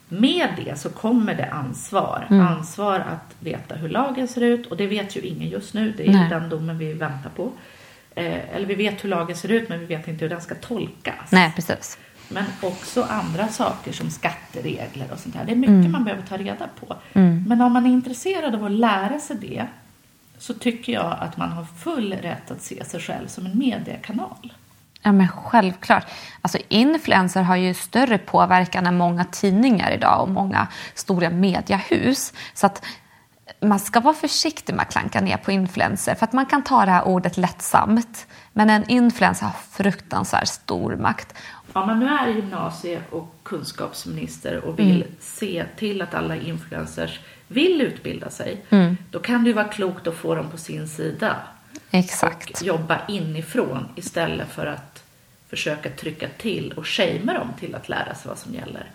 Med 0.09 0.49
det 0.65 0.79
så 0.79 0.89
kommer 0.89 1.35
det 1.35 1.47
ansvar. 1.47 2.27
Ansvar 2.31 3.01
att 3.01 3.35
veta 3.41 3.75
hur 3.75 3.89
lagen 3.89 4.29
ser 4.29 4.41
ut 4.41 4.67
och 4.67 4.77
det 4.77 4.87
vet 4.87 5.17
ju 5.17 5.21
ingen 5.21 5.49
just 5.49 5.75
nu. 5.75 5.95
Det 5.97 6.09
är 6.09 6.13
Nej. 6.13 6.29
den 6.29 6.49
domen 6.49 6.79
vi 6.79 6.93
väntar 6.93 7.31
på. 7.31 7.53
Eh, 8.15 8.55
eller 8.55 8.67
vi 8.67 8.75
vet 8.75 9.05
hur 9.05 9.09
lagen 9.09 9.37
ser 9.37 9.51
ut 9.53 9.69
men 9.69 9.81
vi 9.81 9.87
vet 9.87 10.09
inte 10.09 10.25
hur 10.25 10.31
den 10.31 10.41
ska 10.41 10.55
tolkas. 10.55 11.33
Nej, 11.33 11.53
precis. 11.57 11.99
Men 12.29 12.45
också 12.61 13.03
andra 13.03 13.49
saker 13.49 13.93
som 13.93 14.11
skatteregler 14.11 15.13
och 15.13 15.19
sånt 15.19 15.35
där. 15.35 15.45
Det 15.45 15.53
är 15.53 15.57
mycket 15.57 15.91
man 15.91 16.05
behöver 16.05 16.23
ta 16.23 16.37
reda 16.37 16.69
på. 16.81 16.97
Men 17.47 17.61
om 17.61 17.73
man 17.73 17.87
är 17.87 17.91
intresserad 17.91 18.55
av 18.55 18.65
att 18.65 18.71
lära 18.71 19.21
sig 19.21 19.37
det 19.37 19.67
så 20.39 20.55
tycker 20.55 20.93
jag 20.93 21.17
att 21.21 21.37
man 21.37 21.53
har 21.53 21.65
full 21.65 22.13
rätt 22.13 22.51
att 22.51 22.63
se 22.63 22.85
sig 22.85 23.01
själv 23.01 23.27
som 23.27 23.47
en 23.47 23.59
mediekanal. 23.59 24.53
Ja, 25.03 25.13
men 25.13 25.29
självklart. 25.29 26.07
Alltså, 26.43 26.59
influencer 26.69 27.43
har 27.43 27.57
ju 27.57 27.75
större 27.75 28.19
påverkan 28.19 28.87
än 28.87 28.97
många 28.97 29.25
tidningar 29.25 29.91
idag 29.91 30.23
och 30.23 30.29
många 30.29 30.67
stora 30.95 31.31
mediehus. 31.31 32.33
Så 32.55 32.67
att 32.67 32.85
man 33.61 33.79
ska 33.79 34.01
vara 34.01 34.15
försiktig 34.15 34.75
med 34.75 34.83
att 34.83 34.93
klanka 34.93 35.21
ner 35.21 35.37
på 35.37 35.53
influencer 35.53 36.15
för 36.15 36.25
att 36.25 36.33
man 36.33 36.47
kan 36.47 36.63
ta 36.63 36.85
det 36.85 36.91
här 36.91 37.05
ordet 37.05 37.37
lättsamt. 37.37 38.27
Men 38.53 38.71
en 38.71 38.91
influencer 38.91 39.47
har 39.47 39.55
fruktansvärt 39.71 40.49
stor 40.49 40.97
makt. 40.97 41.35
Om 41.75 41.87
man 41.87 42.01
nu 42.01 42.07
är 42.07 42.29
gymnasie 42.29 43.03
och 43.11 43.35
kunskapsminister 43.43 44.65
och 44.65 44.79
vill 44.79 45.05
se 45.21 45.65
till 45.77 46.03
att 46.03 46.15
alla 46.15 46.37
influencers 46.37 47.21
vill 47.49 47.81
utbilda 47.81 48.31
sig, 48.31 48.65
då 49.11 49.19
kan 49.19 49.45
det 49.45 49.49
ju 49.49 49.55
vara 49.55 49.69
klokt 49.69 50.07
att 50.07 50.15
få 50.15 50.35
dem 50.35 50.51
på 50.51 50.57
sin 50.57 50.89
sida. 50.89 51.37
Exakt. 51.91 52.61
Och 52.61 52.67
jobba 52.67 53.01
inifrån 53.09 53.89
istället 53.97 54.53
för 54.53 54.67
att 54.67 55.05
försöka 55.49 55.91
trycka 55.91 56.29
till 56.39 56.73
och 56.73 56.87
shamea 56.87 57.39
dem 57.39 57.53
till 57.61 57.75
att 57.75 57.89
lära 57.89 58.15
sig 58.15 58.29
vad 58.29 58.39
som 58.39 58.55
gäller. 58.55 58.91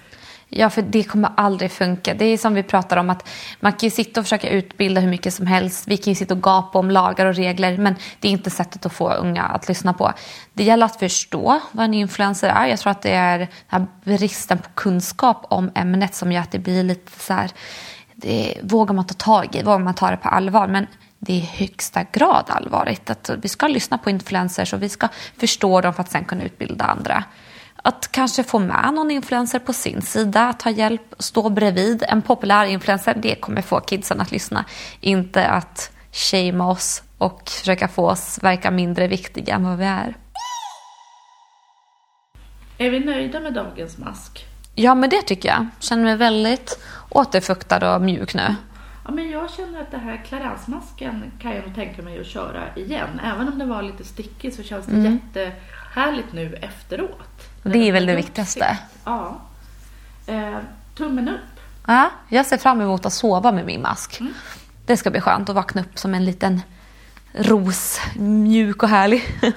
Ja, 0.52 0.70
för 0.70 0.82
det 0.82 1.04
kommer 1.04 1.32
aldrig 1.38 1.72
funka. 1.72 2.14
Det 2.14 2.26
är 2.26 2.38
som 2.38 2.54
vi 2.54 2.64
pratar 2.64 2.98
om 2.98 3.10
att 3.10 3.30
man 3.60 3.72
kan 3.72 3.88
ju 3.88 3.92
sitta 3.92 4.20
och 4.20 4.26
försöka 4.26 4.50
utbilda 4.50 5.02
hur 5.02 5.10
mycket 5.10 5.34
som 5.34 5.48
helst. 5.48 5.88
Vi 5.88 5.98
kan 5.98 6.12
ju 6.12 6.16
sitta 6.16 6.34
och 6.34 6.44
gapa 6.44 6.80
om 6.80 6.92
lagar 6.92 7.26
och 7.26 7.36
regler, 7.36 7.78
men 7.78 7.96
det 8.20 8.28
är 8.28 8.32
inte 8.32 8.50
sättet 8.50 8.86
att 8.86 8.94
få 8.94 9.14
unga 9.14 9.44
att 9.44 9.68
lyssna 9.68 9.94
på. 9.94 10.14
Det 10.54 10.64
gäller 10.64 10.86
att 10.86 11.00
förstå 11.00 11.60
vad 11.72 11.86
en 11.86 11.94
influencer 11.94 12.50
är. 12.50 12.68
Jag 12.68 12.80
tror 12.80 12.92
att 12.92 13.02
det 13.02 13.12
är 13.12 13.40
den 13.40 13.48
här 13.68 13.88
bristen 14.04 14.58
på 14.58 14.70
kunskap 14.74 15.46
om 15.50 15.72
ämnet 15.76 16.16
som 16.16 16.32
gör 16.32 16.42
att 16.42 16.52
det 16.52 16.60
blir 16.60 16.84
lite 16.84 17.20
så 17.20 17.34
här, 17.34 17.52
det 18.16 18.58
vågar 18.64 18.94
man 18.94 19.08
ta 19.08 19.14
tag 19.14 19.56
i, 19.56 19.64
vågar 19.64 19.80
man 19.80 19.94
ta 19.94 20.12
det 20.12 20.18
på 20.18 20.30
allvar. 20.30 20.68
Men 20.68 20.88
det 21.20 21.34
är 21.34 21.38
i 21.38 21.50
högsta 21.54 22.04
grad 22.12 22.46
allvarligt. 22.48 23.10
Att 23.10 23.30
vi 23.42 23.50
ska 23.50 23.68
lyssna 23.68 23.98
på 23.98 24.10
influencers 24.10 24.74
och 24.74 24.84
vi 24.84 24.90
ska 24.90 25.08
förstå 25.38 25.82
dem 25.82 25.94
för 25.94 26.02
att 26.02 26.12
sen 26.12 26.26
kunna 26.26 26.44
utbilda 26.44 26.86
andra. 26.86 27.24
Att 27.84 28.12
kanske 28.12 28.44
få 28.44 28.60
med 28.60 28.94
någon 28.94 29.12
influencer 29.12 29.60
på 29.60 29.74
sin 29.74 30.02
sida, 30.02 30.50
att 30.50 30.60
ta 30.60 30.70
hjälp, 30.70 31.16
stå 31.20 31.50
bredvid 31.50 32.04
en 32.08 32.22
populär 32.22 32.66
influencer, 32.66 33.14
det 33.22 33.36
kommer 33.36 33.62
få 33.62 33.80
kidsen 33.80 34.22
att 34.22 34.32
lyssna. 34.32 34.66
Inte 35.00 35.48
att 35.48 35.92
shamea 36.12 36.68
oss 36.68 37.04
och 37.18 37.50
försöka 37.50 37.88
få 37.88 38.10
oss 38.10 38.40
verka 38.44 38.72
mindre 38.72 39.08
viktiga 39.08 39.56
än 39.56 39.64
vad 39.64 39.78
vi 39.78 39.86
är. 39.86 40.16
Är 42.78 42.90
vi 42.90 43.00
nöjda 43.00 43.40
med 43.40 43.54
dagens 43.54 43.98
mask? 43.98 44.46
Ja, 44.76 44.96
men 44.96 45.10
det 45.10 45.22
tycker 45.22 45.50
jag. 45.50 45.68
Känner 45.80 46.04
mig 46.04 46.16
väldigt 46.16 46.80
återfuktad 47.10 47.96
och 47.96 48.02
mjuk 48.02 48.34
nu. 48.34 48.56
Ja, 49.06 49.12
men 49.12 49.30
jag 49.30 49.52
känner 49.52 49.82
att 49.82 49.92
det 49.92 49.98
här 49.98 50.24
Clarence-masken 50.26 51.32
kan 51.42 51.56
jag 51.56 51.66
nog 51.66 51.76
tänka 51.76 52.02
mig 52.02 52.20
att 52.20 52.26
köra 52.26 52.76
igen. 52.76 53.22
Även 53.24 53.48
om 53.48 53.60
den 53.60 53.70
var 53.70 53.82
lite 53.82 54.04
stickig 54.04 54.54
så 54.54 54.64
känns 54.64 54.86
det 55.34 55.52
jättehärligt 55.96 56.34
nu 56.34 56.56
efteråt. 56.62 57.50
Det 57.64 57.88
är 57.88 57.92
väl 57.92 58.06
det 58.06 58.16
viktigaste. 58.16 58.78
Ja. 59.06 59.42
Eh, 60.28 60.58
tummen 60.98 61.30
upp. 61.30 61.36
Ja, 61.88 62.10
jag 62.30 62.46
ser 62.46 62.58
fram 62.58 62.82
emot 62.82 63.06
att 63.06 63.14
sova 63.14 63.52
med 63.52 63.66
min 63.66 63.82
mask. 63.82 64.20
Det 64.86 64.98
ska 64.98 65.12
bli 65.12 65.22
skönt 65.22 65.50
att 65.50 65.56
vakna 65.56 65.82
upp 65.82 66.00
som 66.00 66.14
en 66.14 66.26
liten 66.26 66.62
ros, 67.34 68.02
mjuk 68.16 68.84
och 68.84 68.90
härlig. 68.90 69.24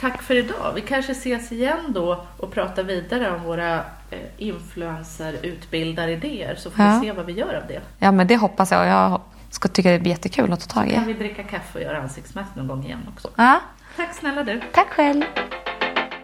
Tack 0.00 0.22
för 0.22 0.34
idag. 0.34 0.72
Vi 0.74 0.80
kanske 0.80 1.12
ses 1.12 1.52
igen 1.52 1.78
då 1.88 2.24
och 2.36 2.52
pratar 2.52 2.82
vidare 2.82 3.34
om 3.36 3.42
våra 3.42 3.74
eh, 4.10 4.18
influencer-utbildaridéer 4.38 6.54
så 6.56 6.70
får 6.70 6.84
Ja. 6.84 6.98
vi 7.02 7.06
se 7.06 7.12
vad 7.12 7.26
vi 7.26 7.32
gör 7.32 7.54
av 7.54 7.62
det. 7.68 7.80
Ja, 7.98 8.12
men 8.12 8.26
det 8.26 8.36
hoppas 8.36 8.70
jag 8.70 8.86
jag 8.86 9.20
ska 9.50 9.68
tycka 9.68 9.90
det 9.90 9.98
blir 9.98 10.10
jättekul 10.10 10.52
att 10.52 10.68
ta 10.68 10.74
tag 10.80 10.90
Kan 10.90 11.02
i. 11.02 11.06
vi 11.06 11.12
dricka 11.12 11.42
kaffe 11.42 11.78
och 11.78 11.84
göra 11.84 11.98
ansiktsmask 12.02 12.54
någon 12.54 12.66
gång 12.68 12.84
igen 12.84 13.00
också. 13.14 13.28
Ja, 13.36 13.60
Tack 13.96 14.14
snälla 14.14 14.44
du. 14.44 14.60
tack 14.72 14.88
själv. 14.88 15.22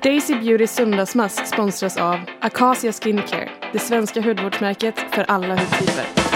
Daisy 0.03 0.35
Beautys 0.35 0.75
söndagsmask 0.75 1.47
sponsras 1.47 1.97
av 1.97 2.21
Acacia 2.41 2.93
Skincare, 2.93 3.51
det 3.73 3.79
svenska 3.79 4.21
hudvårdsmärket 4.21 4.95
för 5.11 5.25
alla 5.29 5.55
hudtyper. 5.57 6.30